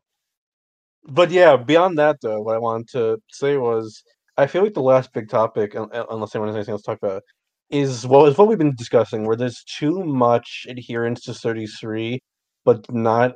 But 1.06 1.32
yeah, 1.32 1.56
beyond 1.58 1.98
that 2.00 2.18
though, 2.22 2.42
what 2.42 2.56
I 2.56 2.60
wanted 2.60 2.88
to 2.90 3.22
say 3.32 3.58
was 3.58 4.04
I 4.38 4.48
feel 4.48 4.64
like 4.64 4.74
the 4.74 4.82
last 4.82 5.14
big 5.14 5.30
topic, 5.30 5.76
un- 5.76 5.90
un- 5.94 6.06
unless 6.10 6.34
anyone 6.36 6.50
has 6.50 6.56
anything 6.58 6.72
else 6.74 6.82
to 6.84 6.92
talk 6.92 7.00
about, 7.04 7.24
is 7.70 8.08
what 8.08 8.30
is 8.30 8.38
what 8.38 8.48
we've 8.48 8.58
been 8.58 8.76
discussing, 8.76 9.26
where 9.28 9.36
there's 9.36 9.64
too 9.66 10.04
much 10.04 10.66
adherence 10.70 11.22
to 11.24 11.34
33, 11.34 12.20
but 12.66 12.92
not 12.92 13.36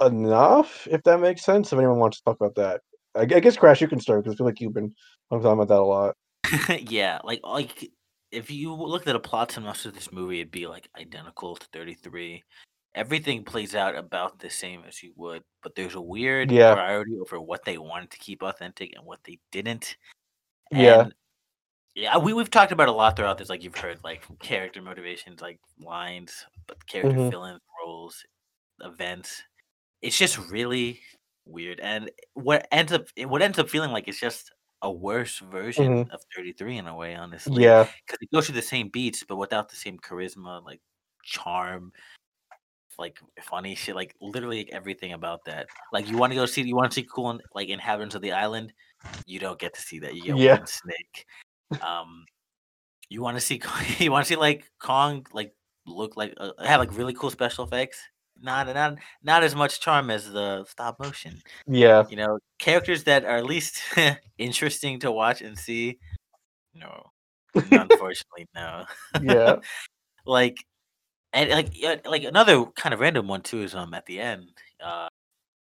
enough, 0.00 0.86
if 0.90 1.02
that 1.04 1.20
makes 1.20 1.44
sense. 1.44 1.72
If 1.72 1.78
anyone 1.78 1.98
wants 1.98 2.18
to 2.18 2.24
talk 2.24 2.36
about 2.40 2.54
that. 2.56 2.80
I, 3.14 3.20
I 3.22 3.24
guess 3.40 3.56
Crash, 3.56 3.80
you 3.80 3.88
can 3.88 4.00
start 4.00 4.22
because 4.22 4.34
I 4.34 4.36
feel 4.36 4.46
like 4.46 4.60
you've 4.60 4.74
been 4.74 4.94
talking 5.30 5.46
about 5.46 5.68
that 5.68 5.78
a 5.78 5.82
lot. 5.82 6.16
yeah, 6.90 7.18
like 7.24 7.40
like 7.44 7.90
if 8.30 8.50
you 8.50 8.74
looked 8.74 9.08
at 9.08 9.16
a 9.16 9.20
plot 9.20 9.52
synopsis 9.52 9.86
of 9.86 9.94
this 9.94 10.12
movie, 10.12 10.40
it'd 10.40 10.50
be 10.50 10.66
like 10.66 10.88
identical 10.98 11.56
to 11.56 11.66
33. 11.72 12.42
Everything 12.94 13.42
plays 13.44 13.74
out 13.74 13.94
about 13.96 14.38
the 14.38 14.50
same 14.50 14.82
as 14.86 15.02
you 15.02 15.12
would, 15.16 15.42
but 15.62 15.74
there's 15.74 15.94
a 15.94 16.00
weird 16.00 16.50
Yeah. 16.50 16.74
priority 16.74 17.18
over 17.18 17.40
what 17.40 17.64
they 17.64 17.78
wanted 17.78 18.10
to 18.10 18.18
keep 18.18 18.42
authentic 18.42 18.94
and 18.96 19.04
what 19.06 19.20
they 19.24 19.38
didn't. 19.50 19.96
Yeah. 20.70 21.02
And 21.02 21.14
yeah, 21.94 22.16
we 22.18 22.32
we've 22.32 22.50
talked 22.50 22.72
about 22.72 22.88
a 22.88 22.92
lot 22.92 23.16
throughout 23.16 23.38
this, 23.38 23.48
like 23.50 23.62
you've 23.62 23.76
heard, 23.76 24.02
like 24.02 24.24
character 24.40 24.80
motivations, 24.82 25.40
like 25.40 25.58
lines, 25.78 26.46
but 26.66 26.84
character 26.86 27.18
Mhm. 27.18 27.30
fill-in 27.30 27.58
roles, 27.82 28.24
events. 28.80 29.42
It's 30.00 30.16
just 30.18 30.38
really 30.50 31.00
weird, 31.44 31.80
and 31.80 32.10
what 32.34 32.66
ends 32.70 32.92
up 32.92 33.06
what 33.24 33.42
ends 33.42 33.58
up 33.58 33.68
feeling 33.68 33.90
like 33.90 34.08
it's 34.08 34.20
just 34.20 34.52
a 34.82 34.90
worse 34.90 35.38
version 35.38 36.08
of 36.10 36.20
33 36.34 36.78
in 36.78 36.86
a 36.88 36.94
way, 36.94 37.14
honestly. 37.14 37.52
Mm-hmm. 37.52 37.62
Yeah. 37.62 37.88
because 38.06 38.18
it 38.20 38.30
goes 38.32 38.46
through 38.46 38.56
the 38.56 38.62
same 38.62 38.88
beats, 38.88 39.22
but 39.22 39.36
without 39.36 39.68
the 39.68 39.76
same 39.76 39.96
charisma, 39.98 40.64
like 40.64 40.80
charm, 41.22 41.92
like 42.98 43.18
funny 43.42 43.74
shit, 43.76 43.94
like 43.94 44.14
literally 44.20 44.70
everything 44.72 45.12
about 45.12 45.44
that. 45.46 45.66
Like 45.92 46.08
you 46.08 46.16
want 46.18 46.32
to 46.32 46.36
go 46.36 46.46
see, 46.46 46.62
you 46.62 46.74
want 46.74 46.90
to 46.90 46.94
see 46.96 47.06
cool 47.14 47.38
like 47.54 47.68
inhabitants 47.68 48.14
of 48.16 48.22
the 48.22 48.32
island, 48.32 48.72
you 49.24 49.38
don't 49.38 49.58
get 49.58 49.72
to 49.74 49.80
see 49.80 50.00
that. 50.00 50.14
You 50.14 50.22
get 50.22 50.36
Yeah. 50.36 50.56
one 50.56 50.66
snake. 50.66 51.26
Um, 51.80 52.24
you 53.08 53.22
want 53.22 53.36
to 53.36 53.40
see, 53.40 53.60
you 53.98 54.10
want 54.10 54.26
to 54.26 54.28
see 54.28 54.36
like 54.36 54.70
Kong, 54.80 55.24
like 55.32 55.54
look 55.86 56.16
like 56.16 56.34
uh, 56.38 56.50
have 56.64 56.80
like 56.80 56.96
really 56.96 57.14
cool 57.14 57.30
special 57.30 57.64
effects. 57.64 58.00
Not 58.42 58.66
not 58.74 58.96
not 59.22 59.42
as 59.44 59.54
much 59.54 59.80
charm 59.80 60.10
as 60.10 60.30
the 60.32 60.64
stop 60.64 60.98
motion 60.98 61.40
Yeah. 61.68 62.04
you 62.10 62.16
know 62.16 62.38
characters 62.58 63.04
that 63.04 63.24
are 63.24 63.36
at 63.36 63.46
least 63.46 63.80
interesting 64.38 64.98
to 65.00 65.12
watch 65.12 65.40
and 65.42 65.56
see 65.58 65.98
no 66.74 67.10
unfortunately 67.54 68.48
no 68.54 68.84
Yeah. 69.22 69.56
like 70.26 70.56
and 71.32 71.50
like 71.50 71.72
like 72.04 72.24
another 72.24 72.64
kind 72.76 72.92
of 72.92 73.00
random 73.00 73.28
one 73.28 73.42
too 73.42 73.62
is 73.62 73.74
um 73.74 73.94
at 73.94 74.06
the 74.06 74.18
end 74.20 74.48
uh 74.84 75.08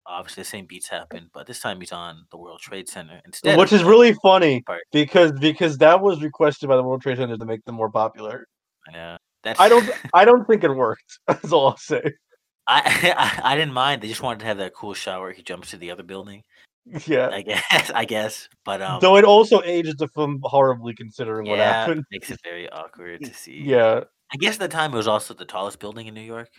obviously 0.05 0.41
the 0.43 0.49
same 0.49 0.65
beats 0.65 0.87
happen 0.89 1.29
but 1.33 1.47
this 1.47 1.59
time 1.59 1.79
he's 1.79 1.91
on 1.91 2.25
the 2.31 2.37
world 2.37 2.59
trade 2.59 2.87
center 2.89 3.21
instead 3.25 3.57
Which 3.57 3.73
is 3.73 3.83
really 3.83 4.13
funny 4.21 4.61
part. 4.61 4.83
because 4.91 5.31
because 5.33 5.77
that 5.79 6.01
was 6.01 6.21
requested 6.21 6.67
by 6.69 6.75
the 6.77 6.83
World 6.83 7.01
Trade 7.01 7.17
Center 7.17 7.37
to 7.37 7.45
make 7.45 7.63
them 7.65 7.75
more 7.75 7.89
popular. 7.91 8.45
yeah 8.91 9.17
that's 9.43 9.59
I 9.59 9.67
don't 9.69 9.89
I 10.13 10.25
don't 10.25 10.45
think 10.47 10.63
it 10.63 10.71
worked. 10.71 11.19
That's 11.27 11.51
all 11.51 11.67
I'll 11.69 11.77
say. 11.77 12.03
I, 12.67 13.13
I 13.43 13.53
i 13.53 13.55
didn't 13.55 13.73
mind 13.73 14.01
they 14.01 14.07
just 14.07 14.21
wanted 14.21 14.39
to 14.39 14.45
have 14.45 14.57
that 14.57 14.73
cool 14.73 14.93
shot 14.93 15.21
where 15.21 15.31
he 15.31 15.41
jumps 15.43 15.71
to 15.71 15.77
the 15.77 15.91
other 15.91 16.03
building 16.03 16.43
Yeah. 17.05 17.29
i 17.29 17.41
guess 17.41 17.91
i 17.95 18.05
guess 18.05 18.47
but 18.65 18.81
um 18.81 18.99
Though 19.01 19.17
it 19.17 19.25
also 19.25 19.61
ages 19.63 19.95
the 19.95 20.07
film 20.09 20.39
horribly 20.43 20.93
considering 20.93 21.47
what 21.47 21.57
yeah 21.57 21.73
happened. 21.73 22.03
makes 22.11 22.29
it 22.31 22.39
very 22.43 22.69
awkward 22.69 23.23
to 23.23 23.33
see 23.43 23.61
Yeah. 23.63 24.01
i 24.33 24.37
guess 24.37 24.55
at 24.55 24.59
the 24.59 24.67
time 24.67 24.93
it 24.93 24.97
was 24.97 25.07
also 25.07 25.33
the 25.33 25.45
tallest 25.45 25.79
building 25.79 26.07
in 26.07 26.13
new 26.13 26.21
york 26.21 26.49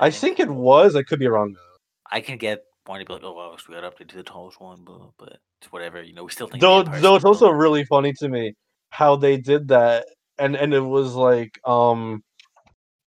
I 0.00 0.10
think 0.10 0.38
it 0.38 0.48
was. 0.48 0.94
I 0.94 1.02
could 1.02 1.18
be 1.18 1.26
wrong 1.26 1.52
though. 1.54 1.76
I 2.08 2.20
can 2.20 2.38
get 2.38 2.60
one 2.86 3.00
to 3.00 3.04
be 3.04 3.12
like, 3.14 3.24
oh 3.24 3.32
wow, 3.32 3.56
we 3.68 3.74
got 3.74 3.82
up 3.82 3.98
to 3.98 4.16
the 4.16 4.22
tallest 4.22 4.60
one, 4.60 4.84
but 4.84 5.10
but 5.18 5.38
it's 5.60 5.72
whatever. 5.72 6.00
You 6.00 6.14
know, 6.14 6.22
we 6.22 6.30
still 6.30 6.46
think. 6.46 6.60
Though 6.60 6.84
though 6.84 7.16
it's 7.16 7.24
also 7.24 7.50
really 7.50 7.84
funny 7.84 8.12
to 8.20 8.28
me 8.28 8.54
how 8.90 9.16
they 9.16 9.36
did 9.38 9.66
that 9.68 10.06
and 10.38 10.54
and 10.54 10.72
it 10.72 10.78
was 10.80 11.16
like 11.16 11.58
um 11.64 12.22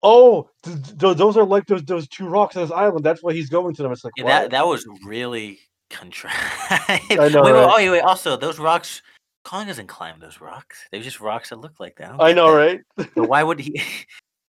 oh 0.04 0.50
th- 0.64 0.78
th- 1.00 1.18
those 1.18 1.38
are 1.38 1.46
like 1.46 1.66
those 1.68 1.84
those 1.84 2.08
two 2.08 2.28
rocks 2.28 2.56
on 2.56 2.64
this 2.64 2.72
island. 2.72 3.06
That's 3.06 3.24
why 3.24 3.34
he's 3.34 3.50
going 3.50 3.76
to 3.76 3.84
them. 3.84 3.92
It's 3.92 4.04
like 4.04 4.14
Yeah, 4.18 4.26
that 4.26 4.52
that 4.52 4.68
was 4.68 4.86
really 5.06 5.60
contrived. 5.90 6.36
I 6.38 7.02
know, 7.30 7.44
Wait, 7.44 7.54
wait, 7.54 7.64
oh, 7.64 7.76
wait, 7.76 7.90
wait, 7.90 8.02
Also, 8.02 8.38
those 8.38 8.60
rocks. 8.60 9.02
Kong 9.44 9.66
doesn't 9.66 9.88
climb 9.88 10.20
those 10.20 10.40
rocks. 10.40 10.86
They're 10.92 11.02
just 11.02 11.20
rocks 11.20 11.50
that 11.50 11.60
look 11.60 11.80
like 11.80 11.96
that. 11.98 12.10
don't 12.10 12.22
I 12.22 12.32
know, 12.32 12.56
that. 12.56 12.80
right? 12.98 13.10
So 13.16 13.24
why 13.24 13.42
would 13.42 13.60
he? 13.68 13.82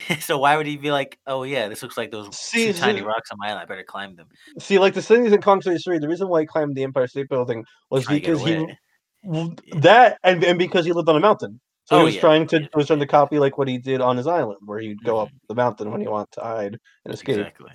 so 0.20 0.38
why 0.38 0.56
would 0.56 0.66
he 0.66 0.76
be 0.76 0.90
like, 0.90 1.18
oh 1.26 1.42
yeah, 1.42 1.68
this 1.68 1.82
looks 1.82 1.96
like 1.96 2.10
those 2.10 2.34
See, 2.36 2.66
two 2.66 2.72
tiny 2.72 3.02
rocks 3.02 3.30
on 3.30 3.38
my 3.38 3.48
island. 3.48 3.62
I 3.62 3.64
better 3.66 3.84
climb 3.84 4.16
them. 4.16 4.28
See, 4.58 4.78
like 4.78 4.94
the 4.94 5.02
cities 5.02 5.32
in 5.32 5.42
Kong 5.42 5.60
33, 5.60 5.98
the 5.98 6.08
reason 6.08 6.28
why 6.28 6.40
he 6.40 6.46
climbed 6.46 6.76
the 6.76 6.84
Empire 6.84 7.06
State 7.06 7.28
Building 7.28 7.64
was 7.90 8.04
Try 8.04 8.14
to 8.14 8.20
get 8.20 8.38
because 8.38 8.44
he 8.46 9.80
that 9.80 10.18
and, 10.22 10.42
and 10.44 10.58
because 10.58 10.86
he 10.86 10.92
lived 10.92 11.08
on 11.08 11.16
a 11.16 11.20
mountain. 11.20 11.60
So 11.88 11.96
Oh, 11.96 11.98
he 12.00 12.04
was 12.04 12.14
yeah, 12.16 12.20
trying 12.20 12.46
to 12.48 12.60
yeah, 12.60 12.66
was 12.74 12.86
trying 12.86 13.00
to 13.00 13.06
copy 13.06 13.38
like 13.38 13.56
what 13.56 13.66
he 13.66 13.78
did 13.78 14.02
on 14.02 14.18
his 14.18 14.26
island, 14.26 14.58
where 14.66 14.78
he'd 14.78 15.02
go 15.04 15.20
up 15.20 15.28
Mhm. 15.28 15.38
the 15.48 15.54
mountain 15.54 15.90
when 15.90 16.02
he 16.02 16.06
wanted 16.06 16.30
to 16.32 16.40
hide 16.42 16.78
and 17.06 17.14
escape. 17.14 17.38
Exactly. 17.38 17.72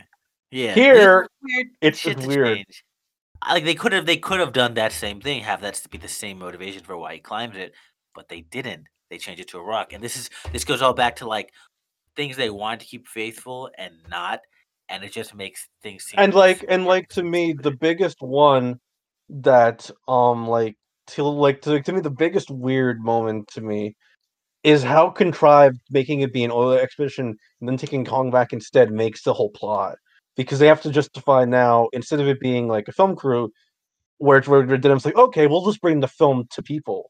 Yeah. 0.52 0.76
Here, 0.76 1.28
weird 1.42 1.68
it's 1.82 2.06
weird. 2.06 2.60
Like 3.50 3.66
they 3.66 3.74
could 3.76 3.92
have, 3.92 4.06
they 4.06 4.18
could 4.18 4.40
have 4.40 4.54
done 4.54 4.76
that 4.76 4.92
same 4.92 5.20
thing, 5.20 5.42
have 5.42 5.62
that 5.62 5.82
be 5.90 5.98
the 5.98 6.08
same 6.08 6.38
motivation 6.40 6.84
for 6.84 6.96
why 6.96 7.16
he 7.16 7.20
climbed 7.20 7.56
it, 7.56 7.74
but 8.14 8.30
they 8.30 8.42
didn't. 8.42 8.88
They 9.10 9.18
changed 9.18 9.42
it 9.42 9.48
to 9.50 9.58
a 9.58 9.64
rock, 9.64 9.94
and 9.94 10.04
this 10.04 10.16
is 10.16 10.30
this 10.52 10.64
goes 10.64 10.82
all 10.84 10.94
back 10.94 11.16
to 11.18 11.28
like 11.28 11.52
things 12.16 12.38
they 12.38 12.50
want 12.52 12.80
to 12.82 12.86
keep 12.86 13.08
faithful 13.08 13.70
and 13.78 13.94
not, 14.10 14.42
and 14.90 15.04
it 15.04 15.12
just 15.12 15.36
makes 15.36 15.68
things 15.82 16.04
seem 16.06 16.20
and 16.20 16.34
like 16.34 16.64
and 16.70 16.86
like 16.86 17.10
to 17.10 17.24
me 17.24 17.54
the 17.54 17.72
biggest 17.72 18.22
one 18.22 18.80
that 19.30 19.90
um 20.08 20.48
like 20.48 20.78
to 21.08 21.24
like 21.24 21.62
to, 21.62 21.82
to 21.82 21.94
me 21.94 22.02
the 22.02 22.10
biggest 22.10 22.50
weird 22.50 23.02
moment 23.02 23.48
to 23.50 23.62
me 23.62 23.96
is 24.64 24.82
how 24.82 25.10
contrived 25.10 25.80
making 25.92 26.22
it 26.22 26.32
be 26.32 26.44
an 26.44 26.52
oil 26.52 26.72
expedition 26.72 27.36
and 27.60 27.70
then 27.70 27.78
taking 27.78 28.06
Kong 28.06 28.32
back 28.32 28.54
instead 28.54 28.92
makes 28.92 29.24
the 29.24 29.34
whole 29.34 29.50
plot 29.50 29.98
because 30.38 30.60
they 30.60 30.68
have 30.68 30.82
to 30.82 30.92
justify 30.92 31.46
now 31.46 31.90
instead 31.94 32.20
of 32.20 32.28
it 32.28 32.40
being 32.40 32.68
like 32.68 32.88
a 32.88 32.94
film 32.94 33.16
crew 33.16 33.52
where 34.20 34.38
it's 34.38 34.48
where 34.48 34.64
Denham's 34.66 35.06
like 35.06 35.18
okay 35.18 35.48
we'll 35.48 35.66
just 35.66 35.82
bring 35.82 36.00
the 36.00 36.08
film 36.08 36.46
to 36.52 36.64
people 36.64 37.10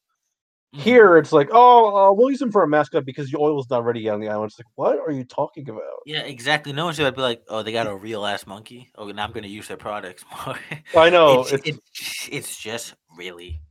Mhm. 0.76 0.80
here 0.80 1.18
it's 1.18 1.32
like 1.32 1.50
oh 1.52 1.96
uh, 1.96 2.12
we'll 2.12 2.32
use 2.32 2.42
him 2.42 2.52
for 2.52 2.64
a 2.64 2.68
mascot 2.68 3.06
because 3.06 3.30
the 3.30 3.38
oil's 3.38 3.70
not 3.70 3.86
ready 3.86 4.00
yet 4.02 4.16
on 4.16 4.20
the 4.20 4.28
island 4.28 4.50
it's 4.50 4.58
like 4.58 4.66
what 4.74 4.98
are 4.98 5.12
you 5.12 5.24
talking 5.24 5.70
about 5.70 6.02
Yeah, 6.06 6.22
exactly. 6.22 6.74
No 6.74 6.86
one's 6.86 6.98
gonna 6.98 7.12
be 7.12 7.22
like, 7.22 7.44
"Oh, 7.48 7.62
they 7.64 7.72
got 7.72 7.88
a 7.88 7.96
real 7.96 8.26
ass 8.26 8.48
monkey. 8.48 8.92
Oh, 8.96 9.08
now 9.12 9.24
I'm 9.24 9.32
gonna 9.32 9.48
use 9.48 9.68
their 9.68 9.78
products 9.78 10.26
more." 10.46 10.58
I 10.98 11.10
know 11.16 11.42
it's, 11.42 11.52
it's, 11.52 11.64
it's 11.68 12.30
it's 12.32 12.58
just 12.58 12.96
really 13.16 13.62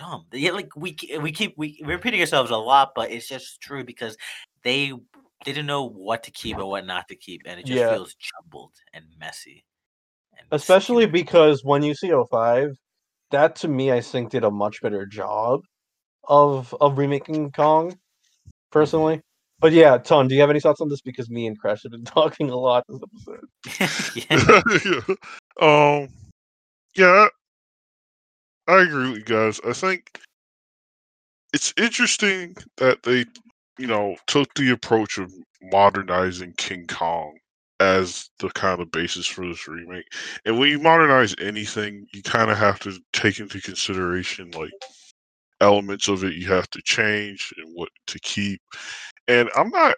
dumb. 0.00 0.24
Yeah, 0.32 0.52
like 0.52 0.74
we 0.76 0.96
we 1.20 1.30
keep 1.32 1.54
we 1.56 1.80
repeating 1.84 2.20
ourselves 2.20 2.50
a 2.50 2.56
lot, 2.56 2.92
but 2.96 3.10
it's 3.10 3.28
just 3.28 3.60
true 3.60 3.84
because 3.84 4.16
they 4.64 4.92
they 5.44 5.52
didn't 5.52 5.66
know 5.66 5.84
what 5.88 6.22
to 6.24 6.30
keep 6.30 6.56
and 6.58 6.66
what 6.68 6.86
not 6.86 7.08
to 7.08 7.16
keep, 7.16 7.42
and 7.46 7.60
it 7.60 7.66
just 7.66 7.78
Yeah. 7.78 7.92
feels 7.92 8.14
jumbled 8.14 8.72
and 8.92 9.04
messy. 9.18 9.64
And 10.38 10.46
especially 10.52 11.04
stupid. 11.04 11.12
because 11.12 11.64
when 11.64 11.82
you 11.82 11.94
see 11.94 12.10
05 12.10 12.76
that 13.30 13.54
to 13.56 13.68
me 13.68 13.92
i 13.92 14.00
think 14.00 14.30
did 14.30 14.42
a 14.44 14.50
much 14.50 14.80
better 14.82 15.04
job 15.06 15.60
of 16.28 16.74
of 16.80 16.98
remaking 16.98 17.50
kong 17.52 17.96
personally 18.72 19.20
but 19.60 19.72
yeah 19.72 19.98
ton 19.98 20.26
do 20.28 20.34
you 20.34 20.40
have 20.40 20.50
any 20.50 20.58
thoughts 20.60 20.80
on 20.80 20.88
this 20.88 21.00
because 21.02 21.28
me 21.30 21.46
and 21.46 21.58
crash 21.60 21.82
have 21.84 21.92
been 21.92 22.04
talking 22.18 22.50
a 22.50 22.56
lot 22.56 22.84
this 22.88 23.00
episode 23.08 24.16
yeah. 24.30 24.62
yeah. 25.60 26.00
Um. 26.00 26.08
Yeah. 26.96 27.28
I 28.70 28.82
agree 28.82 29.10
with 29.10 29.18
you 29.18 29.24
guys. 29.24 29.60
I 29.66 29.72
think 29.74 30.20
it's 31.52 31.74
interesting 31.76 32.56
that 32.76 33.02
they, 33.02 33.24
you 33.78 33.86
know, 33.86 34.16
took 34.26 34.52
the 34.54 34.70
approach 34.70 35.18
of 35.18 35.32
modernizing 35.62 36.54
King 36.56 36.86
Kong 36.86 37.36
as 37.80 38.30
the 38.38 38.50
kind 38.50 38.80
of 38.80 38.90
basis 38.92 39.26
for 39.26 39.46
this 39.46 39.66
remake. 39.66 40.04
And 40.44 40.58
when 40.58 40.68
you 40.68 40.78
modernize 40.78 41.34
anything, 41.40 42.06
you 42.12 42.22
kind 42.22 42.50
of 42.50 42.58
have 42.58 42.78
to 42.80 42.98
take 43.12 43.40
into 43.40 43.60
consideration 43.60 44.50
like 44.52 44.70
elements 45.60 46.08
of 46.08 46.24
it 46.24 46.34
you 46.34 46.48
have 46.48 46.70
to 46.70 46.82
change 46.84 47.52
and 47.58 47.68
what 47.74 47.90
to 48.08 48.18
keep. 48.20 48.60
And 49.28 49.50
I'm 49.56 49.70
not 49.70 49.96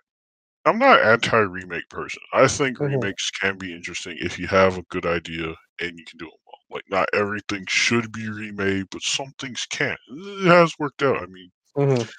I'm 0.66 0.79
not 0.79 1.01
anti 1.03 1.39
remake 1.39 1.89
person. 1.91 2.23
I 2.35 2.49
think 2.49 2.79
Mhm. 2.81 3.03
remakes 3.03 3.31
can 3.33 3.59
be 3.59 3.75
interesting 3.75 4.16
if 4.20 4.39
you 4.39 4.49
have 4.49 4.79
a 4.79 4.83
good 4.91 5.07
idea 5.07 5.55
and 5.81 5.99
you 5.99 6.05
can 6.07 6.18
do 6.18 6.27
well. 6.27 6.41
Like 6.73 6.85
not 6.91 7.09
everything 7.12 7.64
should 7.68 8.11
be 8.12 8.29
remade, 8.29 8.87
but 8.91 9.03
some 9.03 9.33
things 9.39 9.66
can't. 9.70 10.01
It 10.09 10.49
has 10.49 10.75
worked 10.79 11.03
out. 11.03 11.23
I 11.23 11.27
mean, 11.27 11.51
Mhm. 11.77 12.11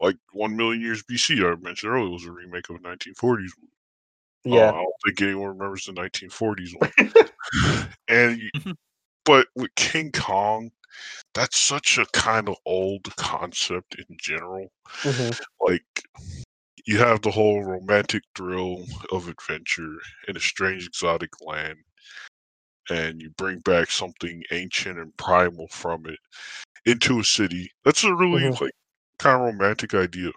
like 0.00 0.16
One 0.32 0.56
Million 0.56 0.80
Years 0.80 1.02
BC, 1.02 1.44
I 1.44 1.56
mentioned 1.56 1.92
earlier, 1.92 2.10
was 2.10 2.24
a 2.24 2.30
remake 2.32 2.70
of 2.70 2.76
a 2.76 2.80
1940s. 2.80 3.52
movie. 3.58 3.72
Uh, 4.46 4.60
yeah 4.60 4.68
I 4.70 4.72
don't 4.82 4.92
think 5.04 5.20
anyone 5.22 5.48
remembers 5.48 5.84
the 5.86 5.92
1940s 5.92 6.74
one. 6.78 6.92
and 8.08 8.38
you- 8.40 8.74
but 9.24 9.48
with 9.56 9.74
King 9.74 10.10
Kong, 10.12 10.70
that's 11.34 11.60
such 11.60 11.98
a 11.98 12.06
kind 12.12 12.48
of 12.48 12.56
old 12.64 13.04
concept 13.16 13.96
in 13.96 14.16
general. 14.18 14.72
Mhm. 15.02 15.38
Like 15.60 16.02
you 16.86 16.98
have 16.98 17.20
the 17.20 17.30
whole 17.30 17.62
romantic 17.62 18.22
thrill 18.34 18.86
of 19.12 19.28
adventure 19.28 19.96
in 20.28 20.36
a 20.36 20.40
strange 20.40 20.86
exotic 20.86 21.30
land, 21.42 21.76
and 22.90 23.20
you 23.22 23.30
bring 23.30 23.60
back 23.60 23.90
something 23.90 24.42
ancient 24.52 24.98
and 24.98 25.16
primal 25.16 25.68
from 25.68 26.06
it 26.06 26.18
into 26.86 27.20
a 27.20 27.24
city. 27.24 27.70
That's 27.84 28.04
a 28.04 28.14
really 28.14 28.44
Mhm. 28.44 28.60
like 28.60 28.72
kind 29.18 29.36
of 29.40 29.46
romantic 29.54 29.94
idea. 29.94 30.30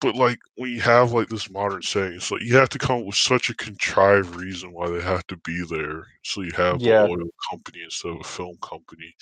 But 0.00 0.14
like 0.16 0.38
when 0.56 0.70
you 0.70 0.80
have 0.82 1.12
like 1.12 1.28
this 1.28 1.50
modern 1.50 1.82
setting, 1.82 2.14
it's 2.16 2.30
like 2.30 2.42
you 2.42 2.56
have 2.56 2.68
to 2.70 2.78
come 2.78 3.00
up 3.00 3.06
with 3.06 3.16
such 3.16 3.50
a 3.50 3.54
contrived 3.56 4.34
reason 4.36 4.72
why 4.72 4.88
they 4.90 5.02
have 5.02 5.26
to 5.28 5.36
be 5.38 5.64
there. 5.68 6.06
So 6.24 6.42
you 6.42 6.52
have 6.56 6.80
Yeah. 6.80 7.02
the 7.04 7.10
oil 7.10 7.30
company 7.50 7.82
instead 7.84 8.12
of 8.12 8.20
a 8.20 8.24
film 8.24 8.56
company. 8.62 9.14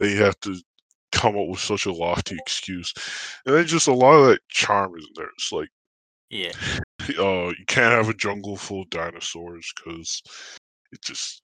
Then 0.00 0.10
you 0.12 0.22
have 0.22 0.38
to 0.40 0.56
come 1.12 1.36
up 1.38 1.48
with 1.48 1.60
such 1.60 1.86
a 1.86 1.92
lofty 1.92 2.36
excuse. 2.38 2.92
And 3.46 3.54
then 3.56 3.66
just 3.66 3.88
a 3.88 3.94
lot 3.94 4.14
of 4.20 4.26
that 4.28 4.40
charm 4.48 4.96
isn't 4.98 5.16
there. 5.16 5.30
It's 5.36 5.52
like 5.52 5.70
yeah. 6.30 6.52
uh 7.18 7.48
you 7.58 7.64
can't 7.66 7.92
have 7.94 8.08
a 8.08 8.14
jungle 8.14 8.56
full 8.56 8.82
of 8.82 8.90
dinosaurs 8.90 9.72
because 9.76 10.22
it 10.92 11.02
just 11.02 11.42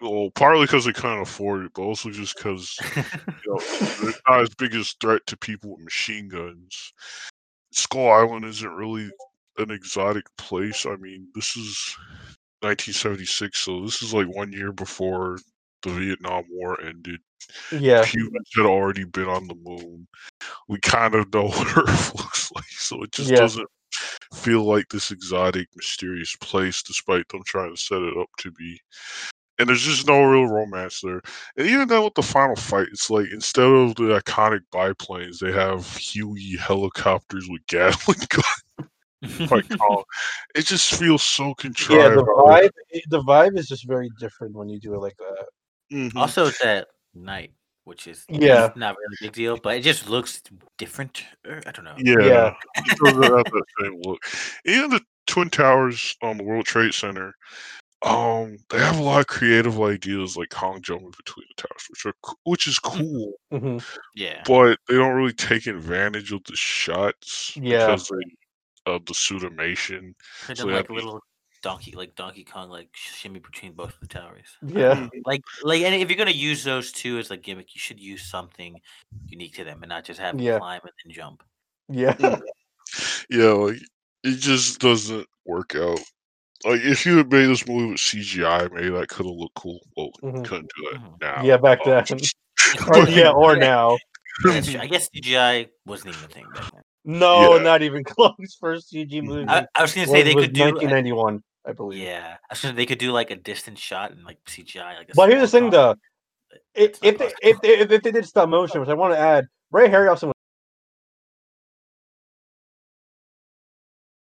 well 0.00 0.30
partly 0.34 0.64
because 0.64 0.84
they 0.84 0.92
can't 0.92 1.22
afford 1.22 1.64
it 1.64 1.72
but 1.74 1.82
also 1.82 2.10
just 2.10 2.36
because 2.36 2.76
you 2.94 3.02
know 3.46 3.60
they're 4.02 4.12
not 4.28 4.40
as 4.40 4.54
big 4.56 4.74
as 4.74 4.94
threat 5.00 5.24
to 5.26 5.36
people 5.36 5.70
with 5.70 5.84
machine 5.84 6.28
guns 6.28 6.92
skull 7.72 8.10
island 8.10 8.44
isn't 8.44 8.74
really 8.74 9.10
an 9.58 9.70
exotic 9.70 10.24
place 10.36 10.86
i 10.86 10.96
mean 10.96 11.26
this 11.34 11.56
is 11.56 11.96
1976 12.62 13.58
so 13.58 13.84
this 13.84 14.02
is 14.02 14.12
like 14.12 14.26
one 14.28 14.52
year 14.52 14.72
before 14.72 15.38
the 15.82 15.90
vietnam 15.90 16.44
war 16.50 16.80
ended 16.82 17.20
yeah 17.72 18.04
humans 18.04 18.48
had 18.54 18.66
already 18.66 19.04
been 19.04 19.28
on 19.28 19.46
the 19.46 19.56
moon 19.62 20.06
we 20.68 20.78
kind 20.80 21.14
of 21.14 21.32
know 21.32 21.44
what 21.48 21.76
earth 21.76 22.14
looks 22.16 22.50
like 22.54 22.64
so 22.70 23.02
it 23.02 23.12
just 23.12 23.30
Yeah. 23.30 23.40
doesn't 23.40 23.68
feel 24.34 24.64
like 24.64 24.88
this 24.88 25.10
exotic, 25.10 25.68
mysterious 25.76 26.36
place, 26.36 26.82
despite 26.82 27.28
them 27.28 27.42
trying 27.44 27.74
to 27.74 27.80
set 27.80 28.02
it 28.02 28.16
up 28.16 28.28
to 28.38 28.50
be. 28.52 28.80
And 29.60 29.68
there's 29.68 29.82
just 29.82 30.06
no 30.08 30.22
real 30.24 30.46
romance 30.46 31.02
there. 31.02 31.20
And 31.56 31.66
even 31.68 31.86
then, 31.86 32.02
with 32.02 32.14
the 32.14 32.22
final 32.22 32.56
fight, 32.56 32.88
it's 32.90 33.10
like 33.10 33.26
instead 33.30 33.66
of 33.66 33.94
the 33.96 34.18
iconic 34.18 34.62
biplanes, 34.72 35.38
they 35.38 35.52
have 35.52 35.94
Huey 35.96 36.56
helicopters 36.56 37.46
with 37.48 37.64
Gatling 37.66 38.18
guns. 38.30 39.50
Like, 39.50 39.66
oh, 39.82 40.02
it 40.54 40.64
just 40.64 40.94
feels 40.94 41.22
so 41.22 41.52
contrived. 41.54 42.02
yeah 42.02 42.08
the 42.08 42.22
vibe 42.24 42.70
the 43.10 43.20
vibe 43.22 43.58
is 43.58 43.68
just 43.68 43.86
very 43.86 44.08
different 44.18 44.54
when 44.56 44.70
you 44.70 44.80
do 44.80 44.94
it 44.94 44.98
like 44.98 45.16
that 45.18 45.46
Mhm. 45.92 46.16
also, 46.16 46.46
it's 46.46 46.64
at 46.64 46.86
night, 47.14 47.52
which 47.84 48.06
is 48.06 48.24
Yeah. 48.30 48.70
not 48.76 48.96
really 48.96 49.16
a 49.20 49.24
big 49.26 49.32
deal, 49.32 49.58
but 49.62 49.76
it 49.76 49.82
just 49.82 50.08
looks 50.08 50.40
different. 50.78 51.24
er, 51.46 51.60
I 51.66 51.70
don't 51.72 51.84
know. 51.84 51.96
Yeah, 51.98 52.26
Yeah. 52.26 52.54
it 52.76 52.98
doesn't 52.98 53.22
have 53.22 53.44
that 53.44 53.64
same 53.80 54.00
look. 54.06 54.20
Even 54.64 54.88
the 54.90 55.00
Twin 55.26 55.50
Towers 55.50 56.16
on 56.22 56.38
the 56.38 56.44
World 56.44 56.64
Trade 56.64 56.94
Center, 56.94 57.34
um, 58.02 58.56
they 58.70 58.78
have 58.78 58.98
a 58.98 59.02
lot 59.02 59.20
of 59.20 59.26
creative 59.26 59.80
ideas, 59.80 60.36
like 60.36 60.50
Kong 60.50 60.80
jumping 60.80 61.12
between 61.16 61.46
the 61.48 61.62
towers, 61.62 61.86
which 61.90 62.06
are 62.06 62.14
which 62.44 62.66
is 62.66 62.78
cool, 62.78 63.34
hmm 63.50 63.78
Yeah. 64.14 64.42
but 64.46 64.78
they 64.88 64.94
don't 64.94 65.14
really 65.14 65.32
take 65.32 65.66
advantage 65.66 66.32
of 66.32 66.42
the 66.44 66.56
shots 66.56 67.56
Yeah. 67.56 67.78
because 67.78 68.08
they 68.08 68.92
of 68.92 69.04
the 69.06 69.12
suitmation. 69.12 70.14
Put 70.46 70.56
so 70.56 70.62
them 70.64 70.70
have 70.70 70.78
like 70.82 70.88
a 70.88 70.94
little 70.94 71.20
donkey, 71.62 71.92
like 71.92 72.14
Donkey 72.14 72.44
Kong, 72.44 72.70
like 72.70 72.88
shimmy 72.92 73.38
between 73.40 73.72
both 73.72 73.98
the 74.00 74.06
towers. 74.06 74.56
yeah 74.62 75.08
Like, 75.26 75.42
like, 75.62 75.82
and 75.82 75.94
if 75.94 76.08
you're 76.08 76.16
gonna 76.16 76.30
use 76.30 76.64
those 76.64 76.92
two 76.92 77.18
as 77.18 77.28
like 77.30 77.42
gimmick, 77.42 77.74
you 77.74 77.80
should 77.80 78.00
use 78.00 78.22
something 78.30 78.80
unique 79.26 79.54
to 79.56 79.64
them 79.64 79.82
and 79.82 79.90
not 79.90 80.04
just 80.04 80.20
have 80.20 80.36
them 80.36 80.46
Yeah. 80.46 80.58
climb 80.58 80.80
and 80.82 80.92
then 81.04 81.12
jump. 81.12 81.42
yeah 81.88 82.16
Yeah, 83.30 83.50
like 83.52 83.80
it 84.24 84.38
just 84.38 84.80
doesn't 84.80 85.26
work 85.44 85.74
out. 85.76 86.00
Like 86.64 86.80
if 86.82 87.06
you 87.06 87.16
had 87.18 87.30
made 87.32 87.46
this 87.46 87.66
movie 87.66 87.90
with 87.92 88.00
CGI, 88.00 88.70
maybe 88.72 88.90
that 88.90 89.08
could 89.08 89.26
have 89.26 89.34
looked 89.34 89.54
cool. 89.54 89.80
Well, 89.96 90.10
you 90.22 90.28
Mhm. 90.28 90.44
couldn't 90.44 90.70
do 90.76 90.88
that 90.92 91.00
Mhm. 91.00 91.20
now. 91.20 91.42
yeah 91.42 91.56
back 91.56 91.80
Uh, 91.86 92.02
then 92.02 92.18
or, 92.94 93.08
yeah 93.08 93.30
or 93.30 93.56
now 93.56 93.96
Yeah, 94.44 94.52
that's 94.52 94.70
true. 94.70 94.80
I 94.80 94.86
guess 94.86 95.08
CGI 95.14 95.68
wasn't 95.86 96.14
even 96.14 96.24
a 96.24 96.28
thing 96.28 96.46
back 96.54 96.70
then. 96.72 96.82
no 97.04 97.56
Yeah. 97.56 97.62
not 97.62 97.82
even 97.82 98.04
close 98.14 98.56
first 98.60 98.92
cg 98.92 99.22
movie 99.22 99.48
I, 99.48 99.66
I 99.74 99.82
was 99.82 99.94
gonna 99.94 100.06
was, 100.06 100.10
say 100.10 100.22
they 100.22 100.34
was 100.34 100.44
could 100.46 100.52
do. 100.54 100.60
1991 100.64 101.42
i 101.66 101.72
believe 101.72 102.00
yeah, 102.02 102.36
I 102.50 102.52
was 102.52 102.60
gonna, 102.62 102.74
they 102.74 102.86
could 102.86 102.98
do 102.98 103.10
like 103.12 103.30
a 103.30 103.36
distant 103.36 103.78
shot 103.78 104.12
and 104.12 104.24
like 104.24 104.38
CGI. 104.46 104.96
Like 104.98 105.10
a 105.10 105.14
But 105.14 105.28
here's 105.30 105.42
the 105.42 105.48
thing, 105.48 105.70
dot, 105.70 105.72
though. 105.72 105.94
but 106.50 106.58
If 106.74 106.98
if 107.02 107.18
they, 107.18 107.32
if, 107.42 107.60
they, 107.60 107.68
if, 107.80 107.90
if 107.90 108.02
they 108.02 108.10
did 108.12 108.24
stop 108.26 108.48
motion, 108.48 108.80
which 108.80 108.88
I 108.90 108.94
want 108.94 109.12
to 109.14 109.18
add, 109.18 109.46
Ray 109.70 109.88
Harryhausen 109.88 110.28
was- 110.28 110.34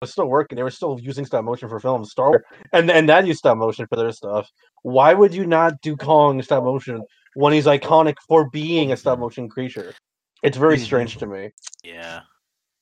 was 0.01 0.13
still 0.13 0.27
working. 0.27 0.57
They 0.57 0.63
were 0.63 0.71
still 0.71 0.99
using 1.01 1.25
stop 1.25 1.45
motion 1.45 1.69
for 1.69 1.81
films, 1.81 2.11
Star 2.11 2.31
Wars, 2.31 2.43
and 2.73 2.91
and 2.91 3.09
that 3.09 3.27
used 3.27 3.39
stop 3.41 3.59
motion 3.59 3.87
for 3.87 3.97
their 3.97 4.13
stuff. 4.13 4.51
Why 4.83 5.15
would 5.15 5.35
you 5.35 5.47
not 5.47 5.81
do 5.83 5.97
Kong 5.97 6.41
stop 6.43 6.65
motion 6.65 7.03
when 7.35 7.53
he's 7.53 7.67
iconic 7.67 8.15
for 8.27 8.49
being 8.51 8.93
a 8.93 8.97
stop 8.97 9.19
motion 9.19 9.49
creature? 9.49 9.95
It's 10.43 10.57
very 10.57 10.77
Mhm. 10.77 10.85
strange 10.85 11.17
to 11.19 11.27
me. 11.27 11.51
Yeah. 11.83 12.21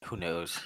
Who 0.05 0.17
knows? 0.17 0.61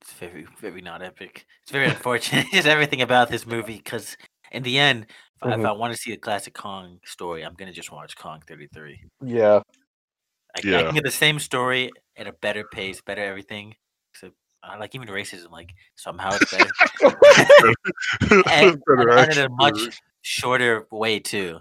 It's 0.00 0.12
very, 0.12 0.46
very 0.60 0.80
not 0.80 1.02
epic. 1.02 1.46
It's 1.62 1.72
very 1.72 1.86
unfortunate. 1.86 2.46
Just 2.52 2.68
everything 2.68 3.02
about 3.02 3.30
this 3.30 3.46
movie, 3.46 3.78
because 3.78 4.16
in 4.52 4.62
the 4.62 4.78
end, 4.78 5.06
if, 5.36 5.42
I, 5.42 5.54
if. 5.58 5.64
I 5.64 5.72
want 5.72 5.92
to 5.92 5.98
see 5.98 6.12
a 6.12 6.16
classic 6.16 6.54
Kong 6.54 7.00
story, 7.04 7.42
I'm 7.42 7.54
gonna 7.54 7.72
just 7.72 7.90
watch 7.90 8.16
Kong 8.16 8.42
33. 8.46 9.00
Yeah, 9.22 9.60
I, 10.56 10.58
I 10.58 10.82
can 10.84 10.94
get 10.94 11.04
the 11.04 11.10
same 11.10 11.40
story 11.40 11.90
at 12.16 12.28
a 12.28 12.32
better 12.32 12.64
pace, 12.72 13.00
better 13.00 13.24
everything. 13.24 13.74
Except 14.12 14.34
uh, 14.66 14.76
like 14.78 14.94
even 14.94 15.08
racism, 15.08 15.50
like 15.50 15.70
somehow 15.96 16.30
it's 16.32 16.50
better, 16.50 16.70
and, 18.50 18.80
Better 18.86 19.10
and, 19.10 19.30
and 19.30 19.38
in 19.38 19.44
a 19.46 19.48
much 19.50 20.00
shorter 20.22 20.86
way 20.90 21.18
too. 21.18 21.58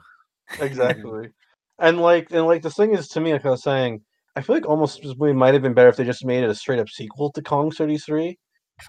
exactly. 0.60 1.30
and 1.80 2.00
like 2.02 2.32
and 2.32 2.46
like 2.46 2.62
the 2.62 2.70
thing 2.72 2.94
is 2.94 3.08
to 3.10 3.22
me, 3.22 3.34
like 3.34 3.46
I 3.46 3.50
was 3.52 3.64
saying, 3.64 4.02
I 4.36 4.42
feel 4.42 4.56
like 4.56 4.66
almost 4.68 5.02
this 5.04 5.16
movie 5.18 5.34
might 5.34 5.54
have 5.54 5.64
been 5.64 5.74
better 5.74 5.90
if 5.90 5.98
they 5.98 6.06
just 6.06 6.26
made 6.26 6.44
it 6.44 6.50
a 6.50 6.56
straight 6.56 6.80
up 6.80 6.90
sequel 6.90 7.32
to 7.34 7.42
Kong 7.42 7.72
33 7.72 8.38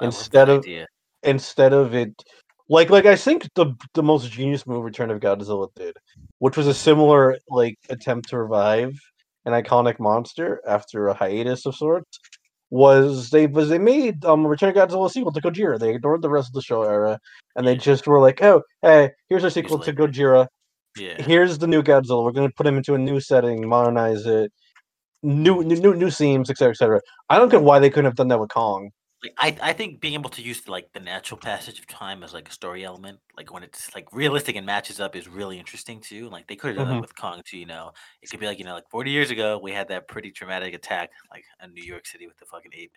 I 0.00 0.06
love 0.06 0.30
that 0.32 0.46
instead 0.46 0.48
of 0.48 0.58
idea. 0.60 0.86
instead 1.22 1.72
of 1.72 1.94
it 1.94 2.12
like 2.68 2.90
like 2.90 3.06
I 3.06 3.16
think 3.16 3.48
the 3.54 3.74
the 3.94 4.02
most 4.02 4.30
genius 4.30 4.66
move 4.66 4.84
Return 4.84 5.10
of 5.10 5.20
Godzilla 5.20 5.68
did, 5.76 5.96
which 6.38 6.56
was 6.56 6.66
a 6.66 6.74
similar 6.74 7.36
like 7.48 7.76
attempt 7.90 8.28
to 8.30 8.38
revive 8.38 8.98
an 9.44 9.52
iconic 9.52 9.98
monster 10.00 10.62
after 10.66 11.08
a 11.08 11.14
hiatus 11.14 11.66
of 11.66 11.74
sorts, 11.76 12.18
was 12.70 13.30
they 13.30 13.46
was 13.46 13.68
they 13.68 13.78
made 13.78 14.24
um 14.24 14.46
Return 14.46 14.70
of 14.70 14.74
Godzilla 14.76 15.10
sequel 15.10 15.32
to 15.32 15.40
Gojira. 15.40 15.78
They 15.78 15.94
ignored 15.94 16.22
the 16.22 16.30
rest 16.30 16.48
of 16.48 16.54
the 16.54 16.60
Showa 16.60 16.88
era 16.88 17.18
and 17.56 17.66
they 17.66 17.76
just 17.76 18.06
were 18.06 18.20
like, 18.20 18.42
oh 18.42 18.62
hey, 18.82 19.10
here's 19.28 19.44
our 19.44 19.50
sequel 19.50 19.78
to. 19.78 19.92
Gojira. 19.92 20.48
Yeah, 20.96 21.20
Here's 21.20 21.58
the 21.58 21.66
new 21.66 21.82
Godzilla. 21.82 22.24
We're 22.24 22.32
gonna 22.32 22.50
put 22.56 22.66
him 22.66 22.76
into 22.76 22.94
a 22.94 22.98
new 22.98 23.20
setting, 23.20 23.68
modernize 23.68 24.26
it, 24.26 24.52
new 25.22 25.62
new 25.64 25.76
new, 25.76 25.94
new 25.94 26.10
themes, 26.10 26.50
etc. 26.50 26.70
etc. 26.70 27.00
I 27.30 27.38
don't 27.38 27.50
get 27.50 27.62
why 27.62 27.78
they 27.78 27.90
couldn't 27.90 28.04
have 28.06 28.16
done 28.16 28.28
that 28.28 28.40
with 28.40 28.50
Kong. 28.50 28.90
Like 29.24 29.34
I, 29.38 29.70
I 29.70 29.72
think 29.72 30.00
being 30.00 30.14
able 30.14 30.30
to 30.30 30.42
use 30.42 30.68
like 30.68 30.92
the 30.92 31.00
natural 31.00 31.38
passage 31.40 31.78
of 31.78 31.86
time 31.86 32.22
as 32.22 32.34
like 32.34 32.48
a 32.48 32.52
story 32.52 32.84
element, 32.84 33.20
like 33.36 33.52
when 33.52 33.62
it's 33.62 33.94
like 33.94 34.12
realistic 34.12 34.56
and 34.56 34.66
matches 34.66 35.00
up, 35.00 35.16
is 35.16 35.28
really 35.28 35.58
interesting 35.58 36.00
too. 36.00 36.28
Like 36.28 36.46
they 36.46 36.56
could 36.56 36.68
have 36.68 36.76
done 36.76 36.88
Mhm. 36.88 37.00
that 37.00 37.00
with 37.00 37.14
Kong 37.16 37.42
too. 37.44 37.58
You 37.58 37.66
know, 37.66 37.92
it 38.22 38.30
could 38.30 38.40
be 38.40 38.46
like 38.46 38.58
you 38.58 38.64
know, 38.64 38.74
like 38.74 38.88
forty 38.90 39.10
years 39.10 39.30
ago, 39.30 39.58
we 39.62 39.72
had 39.72 39.88
that 39.88 40.08
pretty 40.08 40.30
traumatic 40.30 40.74
attack 40.74 41.10
like 41.30 41.44
in 41.62 41.72
New 41.74 41.84
York 41.84 42.06
City 42.06 42.26
with 42.26 42.36
the 42.38 42.46
fucking 42.46 42.72
ape. 42.74 42.92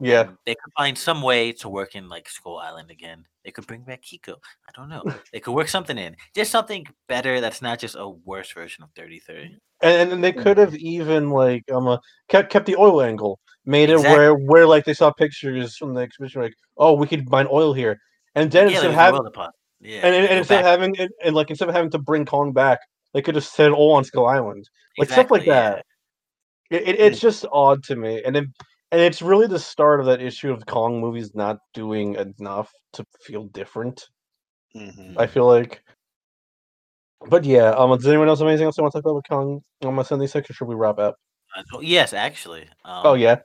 Yeah. 0.00 0.30
they 0.46 0.54
could 0.54 0.72
find 0.76 0.96
some 0.96 1.22
way 1.22 1.52
to 1.52 1.68
work 1.68 1.94
in 1.94 2.08
like 2.08 2.28
Skull 2.28 2.58
Island 2.58 2.90
again. 2.90 3.26
They 3.44 3.50
could 3.50 3.66
bring 3.66 3.82
back 3.82 4.02
Kiko. 4.02 4.36
I 4.68 4.72
don't 4.74 4.88
know. 4.88 5.02
They 5.32 5.40
could 5.40 5.52
work 5.52 5.68
something 5.68 5.98
in, 5.98 6.16
just 6.34 6.50
something 6.50 6.86
better. 7.08 7.40
That's 7.40 7.62
not 7.62 7.78
just 7.78 7.96
a 7.96 8.08
worse 8.08 8.52
version 8.52 8.84
of 8.84 8.90
Thirty 8.92 9.18
Three. 9.18 9.58
and, 9.82 10.12
and 10.12 10.24
they 10.24 10.32
could 10.32 10.58
have 10.58 10.74
even 10.74 11.30
like 11.30 11.64
um 11.70 11.88
uh, 11.88 11.98
kept 12.28 12.50
kept 12.50 12.66
the 12.66 12.76
oil 12.76 13.02
angle, 13.02 13.38
made 13.64 13.90
it 13.90 13.98
where 13.98 14.34
where 14.34 14.66
like 14.66 14.84
they 14.84 14.94
saw 14.94 15.12
pictures 15.12 15.76
from 15.76 15.94
the 15.94 16.00
exhibition, 16.00 16.42
like 16.42 16.54
oh 16.76 16.94
we 16.94 17.06
could 17.06 17.28
mine 17.30 17.48
oil 17.50 17.72
here, 17.72 17.98
and 18.34 18.50
then 18.50 18.68
Yeah, 18.68 18.74
instead 18.74 18.90
of 18.90 18.96
having. 18.96 19.20
Yeah, 19.82 20.00
and, 20.02 20.14
and, 20.14 20.26
and 20.26 20.38
instead 20.38 20.60
of 20.60 20.66
having 20.66 20.98
and, 20.98 21.10
and 21.24 21.34
like 21.34 21.48
instead 21.50 21.68
of 21.68 21.74
having 21.74 21.90
to 21.92 21.98
bring 21.98 22.26
Kong 22.26 22.52
back, 22.52 22.80
they 23.14 23.22
could 23.22 23.34
have 23.34 23.44
set 23.44 23.68
it 23.68 23.74
all 23.74 23.94
on 23.94 24.04
Skull 24.04 24.26
Island, 24.26 24.68
like 24.98 25.08
stuff 25.08 25.30
like 25.30 25.46
yeah. 25.46 25.70
that. 25.70 25.86
It, 26.70 26.82
it, 26.82 27.00
it's 27.00 27.20
just 27.20 27.46
odd 27.50 27.82
to 27.84 27.96
me, 27.96 28.22
and 28.24 28.36
it, 28.36 28.44
and 28.92 29.00
it's 29.00 29.22
really 29.22 29.46
the 29.46 29.58
start 29.58 30.00
of 30.00 30.06
that 30.06 30.20
issue 30.20 30.52
of 30.52 30.66
Kong 30.66 31.00
movies 31.00 31.34
not 31.34 31.58
doing 31.74 32.16
enough 32.16 32.72
to 32.94 33.04
feel 33.22 33.44
different. 33.44 34.08
Mhm. 34.74 35.18
I 35.18 35.26
feel 35.26 35.46
like. 35.46 35.82
But 37.28 37.44
yeah, 37.44 37.70
um, 37.70 37.90
does 37.96 38.06
anyone 38.06 38.28
else 38.28 38.38
have 38.38 38.48
anything 38.48 38.64
else 38.66 38.76
they 38.76 38.82
want 38.82 38.92
to 38.92 38.98
talk 38.98 39.04
about 39.04 39.16
with 39.16 39.28
Kong 39.28 39.62
on 39.84 39.94
my 39.94 40.02
Sunday 40.02 40.26
section? 40.26 40.54
Should 40.54 40.68
we 40.68 40.74
wrap 40.74 40.98
up? 40.98 41.16
Uh, 41.56 41.80
yes, 41.80 42.12
actually. 42.12 42.62
Um, 42.84 43.02
oh 43.04 43.14
yeah. 43.14 43.36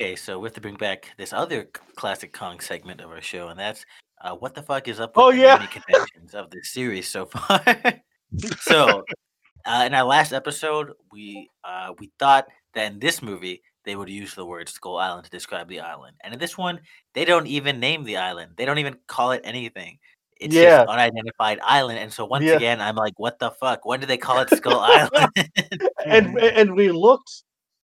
Okay, 0.00 0.16
so 0.16 0.38
we 0.38 0.46
have 0.46 0.54
to 0.54 0.60
bring 0.60 0.76
back 0.76 1.10
this 1.16 1.32
other 1.32 1.68
classic 1.96 2.32
Kong 2.32 2.58
segment 2.60 3.00
of 3.00 3.10
our 3.10 3.20
show, 3.20 3.48
and 3.48 3.58
that's 3.58 3.84
uh, 4.22 4.34
what 4.34 4.54
the 4.54 4.62
fuck 4.62 4.88
is 4.88 4.98
up 5.00 5.16
with 5.16 5.24
Oh, 5.24 5.30
yeah. 5.30 5.54
naming 5.54 5.68
conventions 5.68 6.34
of 6.34 6.50
this 6.50 6.72
series 6.72 7.08
so 7.08 7.26
far. 7.26 7.62
so, 8.60 9.04
uh, 9.66 9.84
in 9.86 9.94
our 9.94 10.04
last 10.04 10.32
episode, 10.32 10.92
we 11.12 11.48
uh, 11.64 11.92
we 11.98 12.10
thought 12.18 12.46
that 12.74 12.92
in 12.92 12.98
this 12.98 13.22
movie 13.22 13.62
they 13.84 13.96
would 13.96 14.08
use 14.08 14.34
the 14.34 14.44
word 14.44 14.68
Skull 14.68 14.98
Island 14.98 15.24
to 15.24 15.30
describe 15.30 15.68
the 15.68 15.80
island, 15.80 16.16
and 16.22 16.32
in 16.34 16.40
this 16.40 16.56
one, 16.58 16.80
they 17.14 17.24
don't 17.24 17.46
even 17.46 17.80
name 17.80 18.04
the 18.04 18.16
island. 18.18 18.52
They 18.56 18.64
don't 18.64 18.78
even 18.78 18.96
call 19.06 19.32
it 19.32 19.40
anything. 19.44 19.98
It's 20.40 20.54
Yeah. 20.54 20.78
just 20.78 20.88
unidentified 20.90 21.58
island, 21.62 21.98
and 21.98 22.12
so 22.12 22.24
once 22.24 22.44
Yeah. 22.44 22.54
again, 22.56 22.80
I'm 22.80 22.96
like, 22.96 23.12
what 23.18 23.38
the 23.38 23.50
fuck? 23.50 23.84
When 23.84 24.00
do 24.00 24.06
they 24.06 24.16
call 24.16 24.40
it 24.40 24.50
Skull 24.50 24.80
Island? 24.80 25.32
and 26.06 26.38
and 26.38 26.74
we 26.74 26.90
looked 26.90 27.42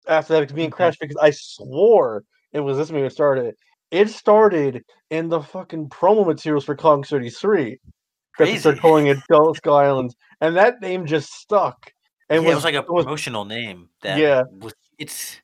after 0.08 0.34
that 0.34 0.54
being 0.54 0.70
Mhm. 0.70 0.74
crashed 0.74 1.00
because 1.00 1.16
I 1.20 1.30
swore 1.30 2.24
it 2.52 2.60
was 2.60 2.76
this 2.76 2.90
movie 2.90 3.04
that 3.04 3.10
started. 3.12 3.54
It 3.90 4.10
started 4.10 4.84
in 5.10 5.28
the 5.28 5.40
fucking 5.40 5.88
promo 5.88 6.26
materials 6.26 6.64
for 6.64 6.76
Kong 6.76 7.02
33. 7.02 7.78
That 8.38 8.46
they 8.46 8.58
started 8.58 8.80
Crazy. 8.80 8.80
calling 8.80 9.06
it 9.06 9.18
Skull, 9.20 9.54
Skull 9.54 9.76
Island, 9.76 10.14
and 10.40 10.56
that 10.56 10.80
name 10.80 11.06
just 11.06 11.32
stuck. 11.32 11.92
And 12.28 12.42
yeah, 12.42 12.50
it 12.50 12.54
was 12.54 12.64
like 12.64 12.74
a 12.74 12.82
was- 12.82 13.04
promotional 13.04 13.44
name 13.44 13.88
that 14.02 14.18
Yeah. 14.18 14.42
was 14.50 14.74
it's 14.98 15.40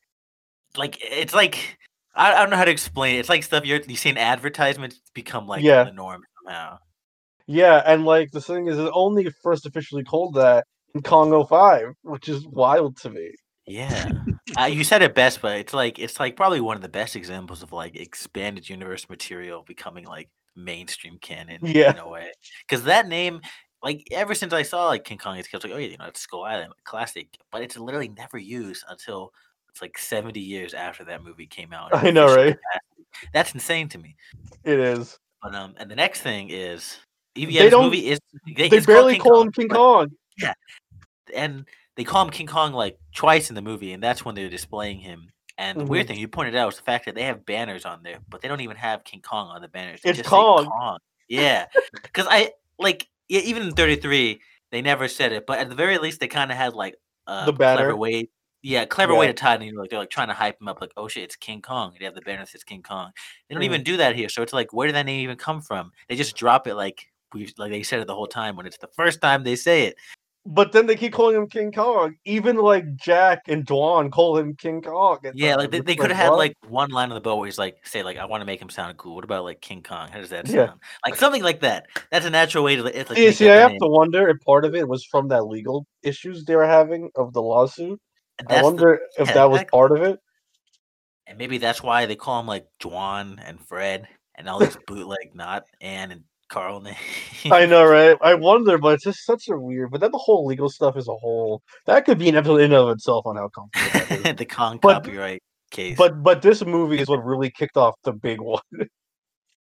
like 0.77 0.99
it's 1.03 1.35
like 1.35 1.79
I, 2.15 2.33
I 2.35 2.39
don't 2.41 2.51
know 2.51 2.57
how 2.57 2.65
to 2.65 2.71
explain 2.71 3.17
it. 3.17 3.21
It's 3.21 3.29
like 3.29 3.43
stuff 3.43 3.65
you're 3.65 3.81
you 3.87 3.97
see 3.97 4.11
in 4.11 4.19
advertisements 4.19 5.01
become 5.15 5.47
like 5.47 5.63
Yeah. 5.63 5.85
the 5.85 5.93
norm 5.93 6.23
somehow. 6.45 6.79
yeah, 7.47 7.83
and 7.87 8.05
like 8.05 8.31
the 8.33 8.41
thing 8.41 8.67
is, 8.69 8.79
it 8.79 8.91
only 8.95 9.29
first 9.43 9.67
officially 9.67 10.05
called 10.05 10.35
that 10.35 10.65
in 10.95 11.03
Congo 11.03 11.45
05, 11.45 11.95
which 12.03 12.29
is 12.29 12.47
wild 12.47 12.97
to 12.99 13.11
me. 13.11 13.31
Yeah. 13.67 14.11
uh, 14.61 14.65
you 14.65 14.83
said 14.85 15.03
it 15.03 15.15
best, 15.15 15.41
but 15.43 15.57
it's 15.59 15.73
like 15.75 15.99
it's 15.99 16.19
like 16.21 16.37
probably 16.37 16.61
one 16.61 16.77
of 16.77 16.83
the 16.83 16.89
best 16.89 17.15
examples 17.17 17.63
of 17.63 17.73
like 17.73 17.97
expanded 17.97 18.69
universe 18.69 19.09
material 19.09 19.63
becoming 19.67 20.05
like 20.07 20.29
mainstream 20.57 21.19
canon 21.21 21.61
Yeah. 21.63 21.93
in 21.93 21.99
a 21.99 22.09
way. 22.09 22.33
Because 22.69 22.85
that 22.85 23.07
name, 23.07 23.41
like 23.83 24.03
ever 24.11 24.35
since 24.35 24.53
I 24.53 24.63
saw 24.63 24.87
like 24.89 25.05
King 25.05 25.19
Kong, 25.19 25.37
it's 25.37 25.53
like, 25.53 25.65
oh 25.67 25.77
yeah, 25.77 25.87
you 25.89 25.97
know, 25.99 26.07
it's 26.07 26.21
Skull 26.21 26.43
Island, 26.45 26.73
classic. 26.85 27.29
But 27.53 27.63
it's 27.63 27.77
literally 27.79 28.09
never 28.09 28.39
used 28.39 28.85
until 28.89 29.31
it's 29.71 29.81
like 29.83 29.97
70 29.99 30.39
years 30.41 30.75
after 30.75 31.05
that 31.05 31.23
movie 31.25 31.47
came 31.47 31.73
out. 31.73 31.95
I 31.95 32.11
know, 32.11 32.35
right? 32.35 32.57
That's 33.33 33.53
insane 33.55 33.89
to 33.91 33.99
me. 33.99 34.17
It 34.65 34.79
is. 34.79 35.19
But 35.43 35.55
um, 35.55 35.75
and 35.79 35.91
the 35.91 35.97
next 35.97 36.21
thing 36.21 36.49
is, 36.51 36.99
even 37.35 37.55
They 37.55 37.65
yeah, 37.65 37.71
don't- 37.71 37.85
movie 37.85 38.09
is 38.09 38.19
They 38.57 38.69
called 38.69 38.87
barely 38.87 39.19
call 39.19 39.43
him 39.43 39.53
King 39.53 39.69
Kong. 39.69 40.11
and 41.35 41.65
they 41.97 42.05
call 42.05 42.25
him 42.25 42.31
King 42.31 42.47
Kong 42.47 42.73
like 42.73 42.99
twice 43.15 43.49
in 43.51 43.55
the 43.55 43.63
movie, 43.63 43.93
and 43.93 44.03
that's 44.03 44.25
when 44.25 44.35
they're 44.35 44.49
displaying 44.49 44.99
him. 44.99 45.31
And 45.59 45.79
the 45.79 45.83
Mm-hmm. 45.85 45.91
weird 45.93 46.07
thing 46.09 46.19
you 46.19 46.29
pointed 46.29 46.57
out 46.57 46.67
was 46.67 46.77
the 46.77 46.83
fact 46.83 47.05
that 47.05 47.15
they 47.15 47.25
have 47.25 47.45
banners 47.45 47.85
on 47.85 48.03
there, 48.03 48.19
but 48.29 48.41
they 48.41 48.49
don't 48.49 48.61
even 48.63 48.77
have 48.77 49.05
King 49.05 49.21
Kong 49.21 49.49
on 49.49 49.61
the 49.61 49.69
banners. 49.69 50.01
They 50.03 50.11
It's 50.11 50.23
Kong. 50.23 50.67
Kong. 50.67 50.99
Yeah, 51.29 51.67
because 52.03 52.27
I 52.29 52.53
like 52.79 53.07
yeah, 53.29 53.41
even 53.41 53.63
in 53.65 53.73
thirty 53.73 53.97
three 53.97 54.41
they 54.73 54.83
never 54.83 55.07
said 55.09 55.33
it, 55.33 55.47
but 55.47 55.59
at 55.59 55.69
the 55.69 55.75
very 55.75 55.99
least 55.99 56.21
they 56.21 56.29
kind 56.29 56.51
of 56.51 56.57
had 56.57 56.75
like 56.75 56.95
a 57.27 57.47
The 57.47 57.53
banner. 57.53 57.77
clever 57.83 57.97
way. 57.97 58.29
Yeah, 58.63 58.85
clever 58.85 59.15
way 59.15 59.27
to 59.27 59.33
tie 59.33 59.55
it 59.55 59.63
in. 59.63 59.75
Like 59.75 59.91
they're 59.91 59.99
like 59.99 60.11
trying 60.11 60.29
to 60.29 60.35
hype 60.35 60.61
him 60.61 60.69
up, 60.69 60.81
like 60.81 60.93
oh 60.97 61.09
shit, 61.09 61.25
it's 61.25 61.37
King 61.37 61.63
Kong. 61.63 61.95
They 61.99 62.05
have 62.05 62.15
the 62.15 62.21
banner 62.21 62.41
that 62.41 62.49
says 62.49 62.63
King 62.65 62.83
Kong. 62.83 63.11
They 63.49 63.55
don't 63.55 63.63
Mhm. 63.63 63.67
even 63.67 63.83
do 63.83 63.97
that 63.97 64.15
here, 64.15 64.29
so 64.29 64.43
it's 64.43 64.53
like 64.53 64.73
where 64.73 64.87
did 64.87 64.97
that 64.97 65.07
name 65.07 65.21
even 65.23 65.37
come 65.37 65.63
from? 65.63 65.93
They 66.09 66.17
just 66.17 66.37
drop 66.37 66.67
it 66.67 66.75
like 66.75 67.07
we 67.33 67.53
like 67.57 67.71
they 67.73 67.83
said 67.83 68.01
it 68.01 68.07
the 68.07 68.15
whole 68.15 68.27
time 68.27 68.57
when 68.57 68.67
it's 68.67 68.79
the 68.79 68.89
first 68.97 69.21
time 69.23 69.45
they 69.45 69.57
say 69.57 69.85
it. 69.85 69.97
But 70.47 70.73
then 70.73 70.87
they 70.87 70.97
keep 70.97 71.13
calling 71.13 71.37
him 71.37 71.49
King 71.49 71.71
Kong. 71.71 72.17
Even 72.25 72.57
like 72.57 72.97
Jack 72.97 73.43
and 73.49 73.65
Dwan 73.67 74.11
call 74.11 74.39
him 74.39 74.57
King 74.57 74.81
Kong. 74.83 75.19
Yeah, 75.35 75.57
like 75.57 75.71
they, 75.71 75.81
they 75.81 75.95
could 75.97 76.11
have 76.11 76.17
had 76.17 76.33
like 76.33 76.55
one 76.67 76.91
line 76.91 77.11
on 77.11 77.15
the 77.15 77.21
boat 77.21 77.37
where 77.37 77.47
he's 77.47 77.59
like, 77.59 77.87
say 77.87 78.03
like, 78.03 78.17
I 78.17 78.25
want 78.25 78.41
to 78.41 78.47
make 78.47 78.61
him 78.61 78.71
sound 78.71 78.97
cool. 78.97 79.15
What 79.15 79.25
about 79.25 79.45
like 79.45 79.61
King 79.61 79.83
Kong? 79.83 80.09
How 80.11 80.19
does 80.19 80.31
that 80.31 80.49
Yeah. 80.49 80.67
sound? 80.69 80.81
Like 81.05 81.17
something 81.17 81.43
like 81.43 81.61
that. 81.61 81.87
That's 82.11 82.25
a 82.27 82.31
natural 82.31 82.65
way 82.65 82.77
to. 82.77 82.87
It's 82.87 83.11
like 83.11 83.19
See, 83.19 83.33
see, 83.33 83.49
I 83.51 83.57
have 83.57 83.73
name. 83.73 83.81
to 83.81 83.89
wonder 83.89 84.29
if 84.29 84.41
part 84.41 84.65
of 84.65 84.75
it 84.75 84.89
was 84.89 85.05
from 85.05 85.29
that 85.29 85.47
legal 85.47 85.87
issues 86.03 86.45
they 86.45 86.57
were 86.57 86.67
having 86.67 87.11
of 87.17 87.33
the 87.35 87.43
lawsuit. 87.43 88.01
I 88.49 88.55
that's 88.55 88.61
the- 88.61 88.65
wonder 88.65 89.01
if 89.19 89.29
yeah, 89.29 89.35
that 89.35 89.51
was 89.51 89.61
exactly. 89.61 89.77
part 89.79 89.93
of 89.93 90.03
it. 90.03 90.19
and 91.27 91.39
maybe 91.39 91.59
that's 91.59 91.83
why 91.83 92.07
they 92.07 92.17
call 92.17 92.41
him 92.41 92.47
like 92.47 92.67
Dwan 92.81 93.39
and 93.45 93.61
Fred 93.67 94.09
and 94.37 94.49
all 94.49 94.59
these 94.59 94.77
bootleg 94.87 95.35
not 95.35 95.65
Ann 95.81 96.11
and 96.13 96.25
Carl 96.49 96.81
names. 96.81 96.97
I 97.51 97.65
know, 97.67 97.85
right? 97.85 98.17
I 98.21 98.35
wonder, 98.49 98.77
but 98.79 98.95
it's 98.95 99.05
just 99.05 99.25
such 99.25 99.49
a 99.49 99.57
weird. 99.57 99.93
But 99.93 100.01
then 100.01 100.11
the 100.11 100.19
whole 100.19 100.45
legal 100.47 100.69
stuff 100.69 100.97
as 100.97 101.07
a 101.07 101.15
whole, 101.15 101.63
that 101.87 102.05
could 102.05 102.19
be 102.19 102.29
an 102.29 102.35
episode 102.35 102.57
in 102.57 102.65
and 102.73 102.75
of 102.75 102.89
itself 102.89 103.25
on 103.27 103.37
how 103.37 103.49
complicated 103.55 104.37
the 104.39 104.45
Kong 104.47 104.79
But- 104.83 105.05
copyright 105.05 105.43
case. 105.71 105.97
But 105.97 106.23
but 106.25 106.43
this 106.43 106.65
movie 106.65 106.99
is 106.99 107.09
what 107.09 107.25
really 107.25 107.51
kicked 107.51 107.77
off 107.77 107.95
the 108.03 108.13
big 108.13 108.41
one. 108.41 108.61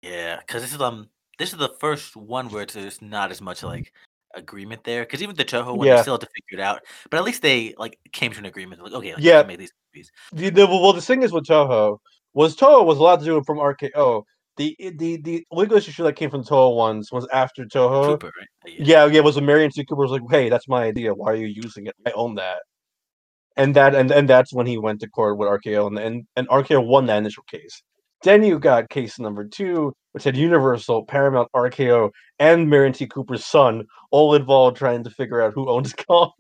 Yeah, 0.01 0.39
because 0.39 0.63
this 0.63 0.74
is 0.74 0.82
um 0.82 1.09
this 1.38 1.51
is 1.53 1.59
the 1.59 1.69
first 1.80 2.15
one 2.15 2.49
where 2.49 2.63
it's- 2.63 3.01
not 3.01 3.30
as 3.30 3.41
much 3.41 3.61
like 3.61 3.93
agreement 4.36 4.84
there. 4.84 5.03
Because 5.03 5.21
even 5.21 5.36
the 5.36 5.45
Toho 5.45 5.77
one, 5.77 5.88
Yeah. 5.88 5.95
they 5.97 6.01
still 6.03 6.13
had 6.15 6.21
to 6.21 6.27
figure 6.27 6.61
it 6.61 6.65
out. 6.65 6.82
But 7.09 7.17
at 7.17 7.23
least 7.23 7.41
they 7.41 7.73
like 7.77 7.97
came 8.11 8.32
to 8.32 8.39
an 8.39 8.45
agreement. 8.45 8.82
Like, 8.84 8.93
okay, 8.93 9.13
like, 9.13 9.23
Yeah. 9.23 9.39
yeah, 9.39 9.43
make 9.43 9.59
these 9.59 9.71
movies. 9.93 10.11
The, 10.34 10.49
the, 10.49 10.67
well, 10.67 10.93
the 10.93 11.01
thing 11.01 11.23
is 11.23 11.32
with 11.32 11.45
Toho 11.45 11.97
was 12.34 12.55
Toho 12.55 12.86
was 12.86 12.97
allowed 12.97 13.19
to 13.19 13.25
do 13.25 13.38
it 13.38 13.45
from 13.45 13.57
RKO. 13.57 14.23
The 14.57 14.75
the 14.97 15.17
the 15.17 15.45
legal 15.51 15.77
issue 15.77 16.03
that 16.03 16.15
came 16.15 16.29
from 16.29 16.43
Toho 16.43 16.75
ones 16.75 17.11
was 17.11 17.27
after 17.34 17.65
Toho. 17.65 18.05
Cooper, 18.05 18.32
right? 18.38 18.71
Uh, 18.71 18.75
Yeah, 18.79 19.05
yeah, 19.05 19.19
it 19.19 19.23
was 19.23 19.38
a 19.38 19.41
Merian 19.41 19.71
C. 19.71 19.84
Cooper 19.86 20.01
was 20.01 20.11
like, 20.11 20.21
"Hey, 20.29 20.49
that's 20.49 20.67
my 20.67 20.84
idea. 20.84 21.13
Why 21.13 21.32
are 21.32 21.36
you 21.36 21.47
using 21.47 21.88
it? 21.88 21.95
I 22.05 22.11
own 22.11 22.36
that." 22.36 22.59
And 23.57 23.75
that 23.75 23.95
and 23.95 24.11
and 24.11 24.29
that's 24.29 24.53
when 24.53 24.65
he 24.67 24.77
went 24.77 24.99
to 25.01 25.09
court 25.09 25.38
with 25.38 25.47
RKO 25.49 25.88
and 25.88 25.97
and, 25.99 26.25
and 26.36 26.47
RKO 26.49 26.86
won 26.86 27.05
that 27.07 27.17
initial 27.17 27.43
case. 27.43 27.82
Then 28.23 28.43
you 28.43 28.59
got 28.59 28.89
case 28.89 29.17
number 29.19 29.45
two, 29.45 29.93
which 30.11 30.23
had 30.25 30.38
Universal, 30.38 31.05
Paramount, 31.05 31.49
RKO, 31.55 32.11
and 32.39 32.69
Merian 32.69 32.93
T. 32.93 33.07
Cooper's 33.07 33.45
son 33.45 33.86
all 34.12 34.36
involved 34.36 34.78
trying 34.78 35.03
to 35.03 35.09
figure 35.09 35.41
out 35.41 35.53
who 35.53 35.70
owns 35.70 35.93
Kong, 35.93 36.32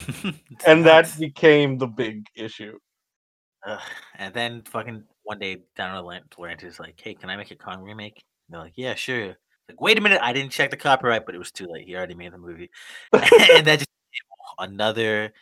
and 0.66 0.84
that 0.86 1.10
became 1.18 1.78
the 1.78 1.86
big 1.86 2.26
issue. 2.36 2.78
Ugh, 3.66 3.80
and 4.16 4.34
then 4.34 4.62
fucking 4.62 5.04
one 5.24 5.38
day 5.38 5.58
down 5.76 6.02
line, 6.04 6.22
De 6.30 6.36
Laurentiis 6.36 6.80
like, 6.80 7.00
"Hey, 7.00 7.14
can 7.14 7.30
I 7.30 7.36
make 7.36 7.50
a 7.50 7.56
Kong 7.56 7.82
remake?" 7.82 8.22
And 8.48 8.54
they're 8.54 8.62
like, 8.62 8.74
"Yeah, 8.76 8.94
sure." 8.94 9.36
Like, 9.68 9.80
wait 9.80 9.98
a 9.98 10.00
minute, 10.00 10.20
I 10.22 10.32
didn't 10.32 10.52
check 10.52 10.70
the 10.70 10.76
copyright, 10.76 11.26
but 11.26 11.34
it 11.34 11.38
was 11.38 11.52
too 11.52 11.66
late. 11.68 11.86
He 11.86 11.94
already 11.94 12.14
made 12.14 12.32
the 12.32 12.38
movie, 12.38 12.70
and 13.12 13.66
that 13.66 13.78
just 13.78 13.88
another 14.58 15.32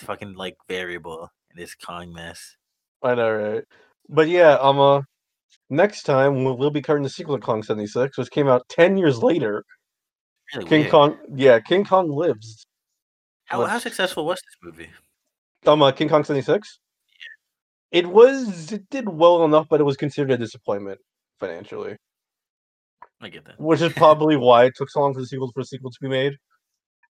fucking 0.00 0.34
like 0.34 0.56
variable 0.68 1.30
in 1.50 1.60
this 1.60 1.74
Kong 1.74 2.12
mess. 2.12 2.56
I 3.02 3.14
know, 3.14 3.30
right? 3.32 3.64
But 4.08 4.28
yeah, 4.28 4.54
um, 4.60 4.80
uh, 4.80 5.02
next 5.70 6.04
time 6.04 6.44
we'll, 6.44 6.56
we'll 6.56 6.70
be 6.70 6.82
covering 6.82 7.02
the 7.02 7.10
sequel 7.10 7.36
to 7.36 7.44
Kong 7.44 7.62
seventy 7.62 7.86
six, 7.86 8.16
which 8.18 8.30
came 8.30 8.48
out 8.48 8.68
ten 8.68 8.96
years 8.96 9.22
later. 9.22 9.64
Really 10.54 10.68
King 10.68 10.80
weird. 10.80 10.90
Kong, 10.90 11.18
yeah, 11.34 11.60
King 11.60 11.84
Kong 11.84 12.10
lives. 12.10 12.66
How, 13.46 13.64
how 13.64 13.78
successful 13.78 14.26
was 14.26 14.38
this 14.38 14.56
movie? 14.62 14.90
Um, 15.66 15.82
uh, 15.82 15.92
King 15.92 16.08
Kong 16.08 16.24
seventy 16.24 16.44
six. 16.44 16.78
It 17.90 18.06
was. 18.06 18.72
It 18.72 18.88
did 18.90 19.08
well 19.08 19.44
enough, 19.44 19.66
but 19.68 19.80
it 19.80 19.84
was 19.84 19.96
considered 19.96 20.32
a 20.32 20.38
disappointment 20.38 21.00
financially, 21.38 21.96
I 23.20 23.28
get 23.28 23.44
that. 23.44 23.60
which 23.60 23.80
is 23.80 23.92
probably 23.96 24.36
why 24.36 24.64
it 24.66 24.74
took 24.76 24.90
so 24.90 25.00
long 25.00 25.14
for 25.14 25.20
the 25.20 25.26
sequel 25.26 25.50
for 25.52 25.62
the 25.62 25.66
sequel 25.66 25.90
to 25.90 25.98
be 26.00 26.08
made. 26.08 26.36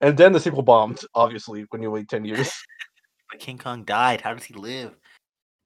And 0.02 0.18
then 0.18 0.34
the 0.34 0.40
sequel 0.40 0.62
bombed, 0.62 1.02
obviously, 1.14 1.66
when 1.70 1.82
you 1.82 1.92
wait 1.92 2.08
ten 2.10 2.26
years. 2.26 2.52
But 3.32 3.40
King 3.40 3.58
Kong 3.58 3.84
died. 3.84 4.22
How 4.22 4.34
does 4.34 4.44
he 4.44 4.54
live? 4.54 4.96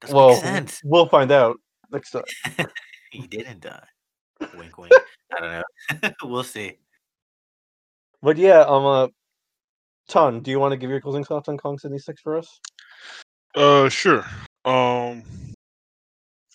Doesn't 0.01 0.15
well, 0.15 0.29
make 0.29 0.41
sense. 0.41 0.81
we'll 0.85 1.07
find 1.07 1.31
out 1.31 1.57
next 1.91 2.11
time. 2.11 2.23
He 3.11 3.27
didn't 3.27 3.61
die. 3.61 3.87
wink, 4.55 4.77
wink. 4.77 4.93
I 5.35 5.39
don't 5.41 6.01
know. 6.03 6.11
we'll 6.23 6.43
see. 6.43 6.77
But 8.21 8.37
yeah, 8.37 8.61
um, 8.61 8.85
uh, 8.85 9.07
Ton, 10.07 10.41
do 10.41 10.51
you 10.51 10.59
want 10.59 10.71
to 10.71 10.77
give 10.77 10.89
your 10.89 11.01
closing 11.01 11.23
thoughts 11.23 11.47
on 11.49 11.57
Kong 11.57 11.77
seventy 11.77 11.99
six 11.99 12.21
for 12.21 12.37
us? 12.37 12.59
Uh, 13.55 13.89
sure. 13.89 14.25
Um, 14.65 15.23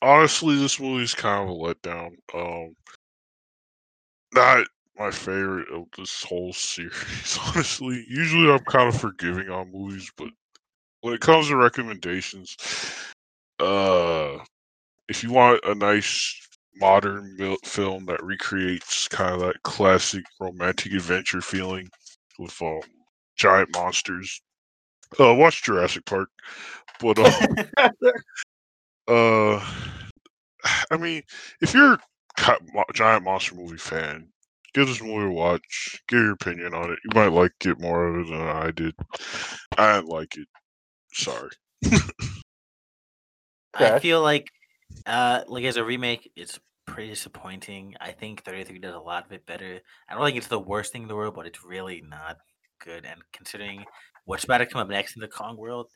honestly, 0.02 0.56
this 0.56 0.78
movie's 0.78 1.14
kind 1.14 1.48
of 1.48 1.54
a 1.54 1.58
letdown. 1.58 2.12
Um, 2.34 2.74
not 4.34 4.66
my 4.98 5.10
favorite 5.10 5.68
of 5.70 5.84
this 5.96 6.22
whole 6.24 6.52
series. 6.52 7.38
Honestly, 7.46 8.04
usually 8.08 8.50
I'm 8.50 8.64
kind 8.64 8.88
of 8.88 9.00
forgiving 9.00 9.48
on 9.50 9.72
movies, 9.72 10.10
but 10.16 10.28
when 11.00 11.14
it 11.14 11.20
comes 11.20 11.48
to 11.48 11.56
recommendations, 11.56 12.56
uh, 13.60 14.38
if 15.08 15.22
you 15.22 15.30
want 15.30 15.60
a 15.64 15.74
nice 15.74 16.43
modern 16.76 17.36
mil- 17.36 17.56
film 17.64 18.06
that 18.06 18.22
recreates 18.22 19.08
kind 19.08 19.34
of 19.34 19.40
that 19.40 19.62
classic 19.62 20.24
romantic 20.40 20.92
adventure 20.92 21.40
feeling 21.40 21.88
with 22.38 22.60
um, 22.62 22.80
giant 23.36 23.70
monsters, 23.74 24.40
uh, 25.20 25.34
watch 25.34 25.62
Jurassic 25.62 26.04
Park. 26.04 26.28
But 27.00 27.18
um, 27.18 27.32
uh, 29.08 29.74
I 30.90 30.96
mean, 30.96 31.22
if 31.60 31.74
you're 31.74 31.94
a 31.94 32.58
giant 32.94 33.24
monster 33.24 33.54
movie 33.54 33.76
fan, 33.76 34.28
give 34.74 34.88
this 34.88 35.02
movie 35.02 35.26
a 35.26 35.30
watch. 35.30 36.02
Give 36.08 36.20
your 36.20 36.32
opinion 36.32 36.74
on 36.74 36.90
it. 36.92 36.98
You 37.04 37.10
might 37.14 37.32
like 37.32 37.52
it 37.64 37.80
more 37.80 38.06
of 38.06 38.26
it 38.26 38.30
than 38.30 38.40
I 38.40 38.70
did. 38.70 38.94
I 39.76 39.96
didn't 39.96 40.08
like 40.08 40.36
it. 40.36 40.48
Sorry. 41.12 41.50
I 43.74 43.98
feel 43.98 44.22
like, 44.22 44.48
uh, 45.06 45.42
like 45.48 45.64
as 45.64 45.76
a 45.76 45.84
remake, 45.84 46.30
it's 46.36 46.58
pretty 46.86 47.10
disappointing. 47.10 47.94
I 48.00 48.12
think 48.12 48.44
33 48.44 48.78
does 48.78 48.94
a 48.94 48.98
lot 48.98 49.24
of 49.26 49.32
it 49.32 49.46
better. 49.46 49.80
I 50.08 50.14
don't 50.14 50.24
think 50.24 50.36
it's 50.36 50.46
the 50.46 50.58
worst 50.58 50.92
thing 50.92 51.02
in 51.02 51.08
the 51.08 51.16
world, 51.16 51.34
but 51.34 51.46
it's 51.46 51.64
really 51.64 52.02
not 52.08 52.36
good. 52.84 53.04
And 53.04 53.20
considering 53.32 53.84
what's 54.26 54.44
about 54.44 54.58
to 54.58 54.66
come 54.66 54.80
up 54.80 54.88
next 54.88 55.16
in 55.16 55.20
the 55.22 55.28
Kong 55.28 55.56
world, 55.56 55.88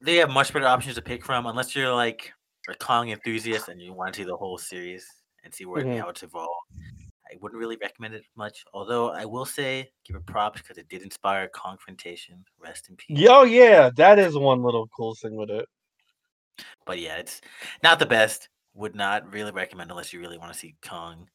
they 0.00 0.16
have 0.16 0.30
much 0.30 0.52
better 0.52 0.66
options 0.66 0.94
to 0.94 1.02
pick 1.02 1.24
from. 1.24 1.46
Unless 1.46 1.74
you're 1.74 1.92
like 1.94 2.32
a 2.68 2.74
Kong 2.74 3.10
enthusiast 3.10 3.68
and 3.68 3.80
you 3.80 3.92
want 3.92 4.14
to 4.14 4.20
see 4.20 4.24
the 4.24 4.36
whole 4.36 4.58
series 4.58 5.06
and 5.44 5.52
see 5.52 5.64
where 5.64 5.84
Mhm. 5.84 6.00
how 6.00 6.08
it's 6.08 6.22
evolved. 6.22 6.52
I 7.30 7.36
wouldn't 7.40 7.58
really 7.58 7.76
recommend 7.76 8.14
it 8.14 8.24
much. 8.36 8.64
Although 8.72 9.10
I 9.10 9.26
will 9.26 9.44
say, 9.44 9.90
give 10.04 10.16
it 10.16 10.24
props 10.26 10.62
because 10.62 10.78
it 10.78 10.88
did 10.88 11.02
inspire 11.02 11.48
Kongfrontation. 11.48 12.42
Rest 12.58 12.88
in 12.88 12.96
peace. 12.96 13.26
Oh 13.28 13.42
yeah, 13.44 13.90
that 13.96 14.18
is 14.18 14.36
one 14.36 14.62
little 14.62 14.88
cool 14.88 15.14
thing 15.14 15.36
with 15.36 15.50
it. 15.50 15.68
But 16.86 17.00
yeah, 17.00 17.16
it's 17.16 17.40
not 17.82 17.98
the 17.98 18.06
best. 18.06 18.48
Would 18.74 18.94
not 18.94 19.32
really 19.32 19.50
recommend 19.50 19.90
unless 19.90 20.12
you 20.12 20.20
really 20.20 20.38
want 20.38 20.52
to 20.52 20.58
see 20.58 20.76
Kong 20.82 21.28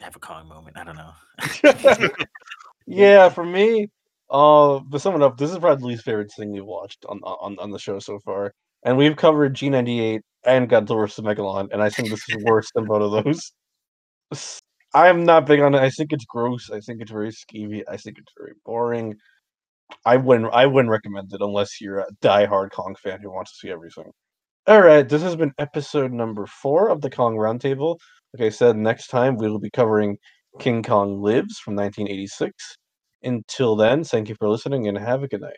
have 0.00 0.16
a 0.16 0.18
Kong 0.18 0.48
moment. 0.48 0.76
I 0.76 0.84
don't 0.84 0.96
know. 0.96 2.08
yeah, 2.86 3.28
for 3.28 3.44
me, 3.44 3.88
uh, 4.30 4.80
but 4.80 5.00
sum 5.00 5.14
it 5.14 5.22
up, 5.22 5.36
this 5.36 5.50
is 5.50 5.58
probably 5.58 5.80
the 5.80 5.86
least 5.86 6.04
favorite 6.04 6.32
thing 6.32 6.52
we've 6.52 6.64
watched 6.64 7.04
on 7.08 7.20
on 7.22 7.58
on 7.58 7.70
the 7.70 7.78
show 7.78 7.98
so 7.98 8.18
far, 8.20 8.54
and 8.84 8.96
we've 8.96 9.16
covered 9.16 9.54
G 9.54 9.68
ninety 9.68 10.00
eight 10.00 10.22
and 10.44 10.68
Godzilla 10.68 11.02
vs 11.02 11.24
Megalon, 11.24 11.68
and 11.72 11.82
I 11.82 11.90
think 11.90 12.08
this 12.08 12.24
is 12.28 12.42
worse 12.44 12.70
than 12.74 12.86
both 12.86 13.02
of 13.02 13.24
those. 13.24 13.52
I'm 14.94 15.24
not 15.24 15.46
big 15.46 15.60
on 15.60 15.74
it. 15.74 15.80
I 15.80 15.90
think 15.90 16.12
it's 16.12 16.24
gross. 16.24 16.70
I 16.70 16.80
think 16.80 17.00
it's 17.00 17.10
very 17.10 17.30
skeevy. 17.30 17.82
I 17.88 17.96
think 17.96 18.18
it's 18.18 18.32
very 18.36 18.52
boring. 18.64 19.16
I 20.06 20.16
wouldn't. 20.16 20.52
I 20.52 20.66
wouldn't 20.66 20.90
recommend 20.90 21.32
it 21.32 21.40
unless 21.40 21.80
you're 21.80 22.00
a 22.00 22.06
diehard 22.22 22.70
Kong 22.70 22.94
fan 23.02 23.20
who 23.22 23.30
wants 23.32 23.52
to 23.52 23.58
see 23.58 23.70
everything. 23.72 24.10
All 24.66 24.82
right, 24.82 25.08
this 25.08 25.22
has 25.22 25.36
been 25.36 25.52
episode 25.58 26.12
number 26.12 26.46
four 26.46 26.88
of 26.88 27.00
the 27.00 27.10
Kong 27.10 27.36
Roundtable. 27.36 27.98
Like 28.34 28.46
I 28.46 28.50
said, 28.50 28.76
next 28.76 29.08
time 29.08 29.36
we 29.36 29.48
will 29.50 29.58
be 29.58 29.70
covering 29.70 30.18
King 30.60 30.82
Kong 30.82 31.20
Lives 31.22 31.58
from 31.58 31.74
1986. 31.76 32.78
Until 33.24 33.76
then, 33.76 34.04
thank 34.04 34.28
you 34.28 34.36
for 34.38 34.48
listening 34.48 34.88
and 34.88 34.98
have 34.98 35.22
a 35.22 35.28
good 35.28 35.40
night. 35.42 35.50